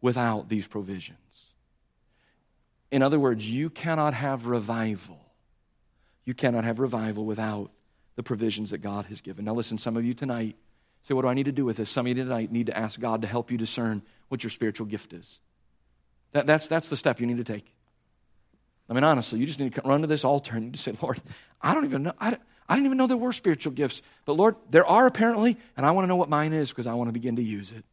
without 0.00 0.48
these 0.48 0.66
provisions. 0.66 1.46
In 2.90 3.02
other 3.02 3.20
words, 3.20 3.48
you 3.48 3.70
cannot 3.70 4.14
have 4.14 4.46
revival. 4.46 5.20
You 6.24 6.34
cannot 6.34 6.64
have 6.64 6.80
revival 6.80 7.24
without 7.24 7.70
the 8.16 8.22
provisions 8.22 8.70
that 8.70 8.78
God 8.78 9.06
has 9.06 9.20
given. 9.20 9.44
Now, 9.44 9.54
listen, 9.54 9.78
some 9.78 9.96
of 9.96 10.04
you 10.04 10.14
tonight 10.14 10.56
say, 11.02 11.14
What 11.14 11.22
do 11.22 11.28
I 11.28 11.34
need 11.34 11.46
to 11.46 11.52
do 11.52 11.64
with 11.64 11.76
this? 11.76 11.90
Some 11.90 12.06
of 12.06 12.16
you 12.16 12.22
tonight 12.22 12.50
need 12.52 12.66
to 12.66 12.76
ask 12.76 13.00
God 13.00 13.22
to 13.22 13.28
help 13.28 13.50
you 13.50 13.58
discern 13.58 14.02
what 14.28 14.42
your 14.42 14.50
spiritual 14.50 14.86
gift 14.86 15.12
is. 15.12 15.40
That, 16.32 16.46
that's, 16.46 16.68
that's 16.68 16.88
the 16.88 16.96
step 16.96 17.20
you 17.20 17.26
need 17.26 17.38
to 17.38 17.44
take. 17.44 17.72
I 18.88 18.92
mean, 18.92 19.04
honestly, 19.04 19.38
you 19.38 19.46
just 19.46 19.60
need 19.60 19.74
to 19.74 19.82
run 19.84 20.00
to 20.00 20.06
this 20.06 20.24
altar 20.24 20.56
and 20.56 20.76
say, 20.76 20.92
Lord, 21.02 21.20
I 21.62 21.74
don't 21.74 21.84
even 21.84 22.02
know. 22.04 22.12
I, 22.20 22.36
I 22.68 22.74
didn't 22.74 22.86
even 22.86 22.98
know 22.98 23.06
there 23.06 23.16
were 23.16 23.32
spiritual 23.32 23.72
gifts. 23.72 24.02
But 24.24 24.34
Lord, 24.34 24.56
there 24.68 24.86
are 24.86 25.06
apparently, 25.06 25.56
and 25.76 25.86
I 25.86 25.92
want 25.92 26.04
to 26.04 26.08
know 26.08 26.16
what 26.16 26.28
mine 26.28 26.52
is 26.52 26.70
because 26.70 26.86
I 26.86 26.94
want 26.94 27.08
to 27.08 27.12
begin 27.12 27.36
to 27.36 27.42
use 27.42 27.72
it. 27.72 27.84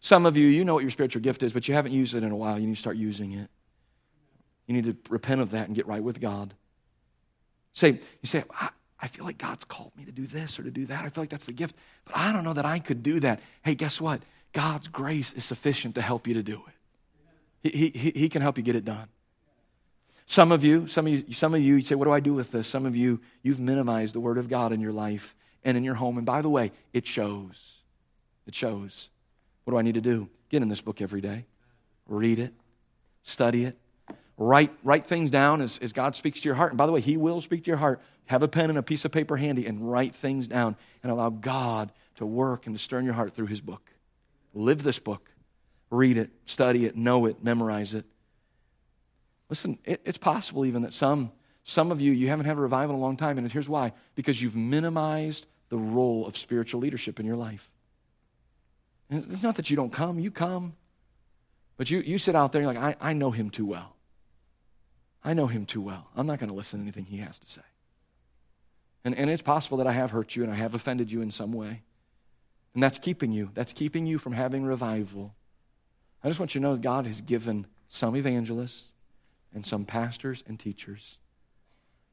Some 0.00 0.26
of 0.26 0.36
you, 0.36 0.46
you 0.46 0.64
know 0.64 0.74
what 0.74 0.82
your 0.84 0.90
spiritual 0.90 1.22
gift 1.22 1.42
is, 1.42 1.52
but 1.52 1.68
you 1.68 1.74
haven't 1.74 1.92
used 1.92 2.14
it 2.14 2.22
in 2.22 2.30
a 2.30 2.36
while. 2.36 2.58
You 2.58 2.66
need 2.66 2.74
to 2.74 2.80
start 2.80 2.96
using 2.96 3.32
it. 3.32 3.50
You 4.66 4.74
need 4.74 4.84
to 4.84 4.96
repent 5.10 5.40
of 5.40 5.50
that 5.50 5.66
and 5.66 5.74
get 5.74 5.86
right 5.86 6.02
with 6.02 6.20
God. 6.20 6.54
Say, 7.72 7.92
you 7.92 8.26
say, 8.26 8.44
I, 9.06 9.08
feel 9.08 9.24
like 9.24 9.38
God's 9.38 9.64
called 9.64 9.92
me 9.96 10.04
to 10.04 10.12
do 10.12 10.26
this 10.26 10.58
or 10.58 10.64
to 10.64 10.70
do 10.70 10.84
that. 10.86 11.04
I 11.04 11.08
feel 11.08 11.22
like 11.22 11.30
that's 11.30 11.46
the 11.46 11.52
gift, 11.52 11.76
but 12.04 12.16
I 12.16 12.32
don't 12.32 12.42
know 12.42 12.54
that 12.54 12.66
I 12.66 12.80
could 12.80 13.02
do 13.02 13.20
that. 13.20 13.40
Hey, 13.62 13.74
guess 13.74 14.00
what? 14.00 14.20
God's 14.52 14.88
grace 14.88 15.32
is 15.32 15.44
sufficient 15.44 15.94
to 15.94 16.02
help 16.02 16.26
you 16.26 16.34
to 16.34 16.42
do 16.42 16.62
it. 17.62 17.72
He, 17.72 17.88
he, 17.90 18.10
he 18.10 18.28
can 18.28 18.42
help 18.42 18.56
you 18.56 18.64
get 18.64 18.74
it 18.74 18.84
done. 18.84 19.08
Some 20.26 20.50
of 20.50 20.64
you, 20.64 20.88
some 20.88 21.06
of 21.06 21.12
you, 21.12 21.32
some 21.32 21.54
of 21.54 21.60
you, 21.60 21.76
you 21.76 21.82
say, 21.82 21.94
What 21.94 22.06
do 22.06 22.12
I 22.12 22.20
do 22.20 22.34
with 22.34 22.50
this? 22.50 22.66
Some 22.66 22.84
of 22.84 22.96
you, 22.96 23.20
you've 23.42 23.60
minimized 23.60 24.14
the 24.14 24.20
Word 24.20 24.38
of 24.38 24.48
God 24.48 24.72
in 24.72 24.80
your 24.80 24.92
life 24.92 25.36
and 25.64 25.76
in 25.76 25.84
your 25.84 25.94
home. 25.94 26.16
And 26.16 26.26
by 26.26 26.42
the 26.42 26.50
way, 26.50 26.72
it 26.92 27.06
shows. 27.06 27.78
It 28.46 28.54
shows. 28.54 29.08
What 29.64 29.72
do 29.72 29.78
I 29.78 29.82
need 29.82 29.94
to 29.94 30.00
do? 30.00 30.28
Get 30.48 30.62
in 30.62 30.68
this 30.68 30.80
book 30.80 31.00
every 31.00 31.20
day, 31.20 31.44
read 32.08 32.38
it, 32.38 32.52
study 33.22 33.64
it, 33.64 33.76
write, 34.38 34.72
write 34.82 35.06
things 35.06 35.30
down 35.30 35.60
as, 35.60 35.78
as 35.78 35.92
God 35.92 36.16
speaks 36.16 36.40
to 36.42 36.48
your 36.48 36.54
heart. 36.54 36.70
And 36.70 36.78
by 36.78 36.86
the 36.86 36.92
way, 36.92 37.00
He 37.00 37.16
will 37.16 37.40
speak 37.40 37.64
to 37.64 37.70
your 37.70 37.78
heart. 37.78 38.00
Have 38.26 38.42
a 38.42 38.48
pen 38.48 38.70
and 38.70 38.78
a 38.78 38.82
piece 38.82 39.04
of 39.04 39.12
paper 39.12 39.36
handy 39.36 39.66
and 39.66 39.90
write 39.90 40.14
things 40.14 40.48
down 40.48 40.76
and 41.02 41.12
allow 41.12 41.30
God 41.30 41.92
to 42.16 42.26
work 42.26 42.66
and 42.66 42.76
to 42.76 42.82
stir 42.82 42.98
in 42.98 43.04
your 43.04 43.14
heart 43.14 43.32
through 43.32 43.46
His 43.46 43.60
book. 43.60 43.90
Live 44.54 44.82
this 44.82 44.98
book, 44.98 45.30
read 45.90 46.16
it, 46.16 46.30
study 46.46 46.86
it, 46.86 46.96
know 46.96 47.26
it, 47.26 47.44
memorize 47.44 47.94
it. 47.94 48.04
Listen, 49.48 49.78
it, 49.84 50.00
it's 50.04 50.18
possible 50.18 50.64
even 50.64 50.82
that 50.82 50.92
some, 50.92 51.30
some 51.62 51.92
of 51.92 52.00
you, 52.00 52.12
you 52.12 52.28
haven't 52.28 52.46
had 52.46 52.56
a 52.56 52.60
revival 52.60 52.96
in 52.96 53.00
a 53.00 53.04
long 53.04 53.16
time, 53.16 53.38
and 53.38 53.50
here's 53.50 53.68
why 53.68 53.92
because 54.14 54.40
you've 54.42 54.56
minimized 54.56 55.46
the 55.68 55.76
role 55.76 56.26
of 56.26 56.36
spiritual 56.36 56.80
leadership 56.80 57.20
in 57.20 57.26
your 57.26 57.36
life. 57.36 57.70
And 59.10 59.24
it's 59.30 59.42
not 59.42 59.56
that 59.56 59.70
you 59.70 59.76
don't 59.76 59.92
come, 59.92 60.18
you 60.18 60.30
come. 60.30 60.74
But 61.76 61.90
you, 61.90 62.00
you 62.00 62.18
sit 62.18 62.34
out 62.34 62.52
there, 62.52 62.62
you're 62.62 62.72
like, 62.72 62.96
I, 63.02 63.10
I 63.10 63.12
know 63.12 63.30
him 63.30 63.50
too 63.50 63.66
well. 63.66 63.95
I 65.26 65.34
know 65.34 65.46
him 65.46 65.66
too 65.66 65.82
well. 65.82 66.08
I'm 66.16 66.26
not 66.26 66.38
going 66.38 66.48
to 66.48 66.56
listen 66.56 66.78
to 66.78 66.84
anything 66.84 67.04
he 67.04 67.18
has 67.18 67.38
to 67.38 67.46
say. 67.46 67.62
And, 69.04 69.14
and 69.14 69.28
it's 69.28 69.42
possible 69.42 69.76
that 69.78 69.86
I 69.86 69.92
have 69.92 70.12
hurt 70.12 70.34
you 70.36 70.42
and 70.42 70.50
I 70.50 70.56
have 70.56 70.74
offended 70.74 71.12
you 71.12 71.20
in 71.20 71.30
some 71.30 71.52
way. 71.52 71.82
And 72.72 72.82
that's 72.82 72.98
keeping 72.98 73.30
you. 73.30 73.50
That's 73.52 73.74
keeping 73.74 74.06
you 74.06 74.18
from 74.18 74.32
having 74.32 74.64
revival. 74.64 75.34
I 76.24 76.28
just 76.28 76.40
want 76.40 76.54
you 76.54 76.60
to 76.62 76.66
know 76.66 76.76
God 76.76 77.06
has 77.06 77.20
given 77.20 77.66
some 77.88 78.16
evangelists, 78.16 78.92
and 79.56 79.64
some 79.64 79.86
pastors 79.86 80.44
and 80.46 80.60
teachers 80.60 81.16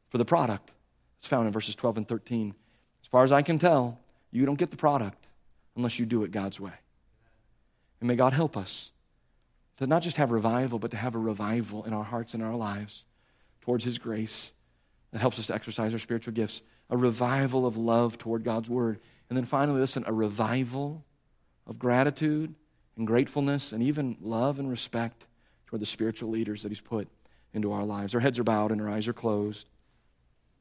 for 0.07 0.17
the 0.17 0.25
product. 0.25 0.71
It's 1.17 1.27
found 1.27 1.45
in 1.45 1.51
verses 1.51 1.75
12 1.75 1.97
and 1.97 2.07
13. 2.07 2.55
As 3.03 3.07
far 3.07 3.25
as 3.25 3.33
I 3.33 3.41
can 3.41 3.59
tell, 3.59 3.99
you 4.31 4.45
don't 4.45 4.57
get 4.57 4.71
the 4.71 4.77
product 4.77 5.27
unless 5.75 5.99
you 5.99 6.05
do 6.05 6.23
it 6.23 6.31
God's 6.31 6.59
way. 6.59 6.71
And 7.99 8.07
may 8.07 8.15
God 8.15 8.31
help 8.31 8.55
us 8.55 8.91
to 9.77 9.87
not 9.87 10.01
just 10.01 10.17
have 10.17 10.31
revival, 10.31 10.79
but 10.79 10.91
to 10.91 10.97
have 10.97 11.15
a 11.15 11.19
revival 11.19 11.83
in 11.83 11.93
our 11.93 12.03
hearts 12.03 12.33
and 12.33 12.43
our 12.43 12.55
lives 12.55 13.05
towards 13.61 13.83
His 13.83 13.97
grace 13.97 14.51
that 15.11 15.19
helps 15.19 15.39
us 15.39 15.47
to 15.47 15.55
exercise 15.55 15.93
our 15.93 15.99
spiritual 15.99 16.33
gifts, 16.33 16.61
a 16.89 16.97
revival 16.97 17.65
of 17.65 17.77
love 17.77 18.17
toward 18.17 18.43
God's 18.43 18.69
Word. 18.69 18.99
And 19.29 19.37
then 19.37 19.45
finally, 19.45 19.79
listen, 19.79 20.03
a 20.05 20.13
revival 20.13 21.05
of 21.65 21.79
gratitude 21.79 22.55
and 22.97 23.07
gratefulness 23.07 23.71
and 23.71 23.81
even 23.81 24.17
love 24.21 24.59
and 24.59 24.69
respect 24.69 25.27
toward 25.65 25.81
the 25.81 25.87
spiritual 25.87 26.29
leaders 26.29 26.63
that 26.63 26.69
He's 26.69 26.81
put 26.81 27.07
into 27.53 27.71
our 27.71 27.83
lives. 27.83 28.13
Our 28.13 28.21
heads 28.21 28.39
are 28.39 28.43
bowed 28.43 28.71
and 28.71 28.81
our 28.81 28.89
eyes 28.89 29.07
are 29.07 29.13
closed. 29.13 29.67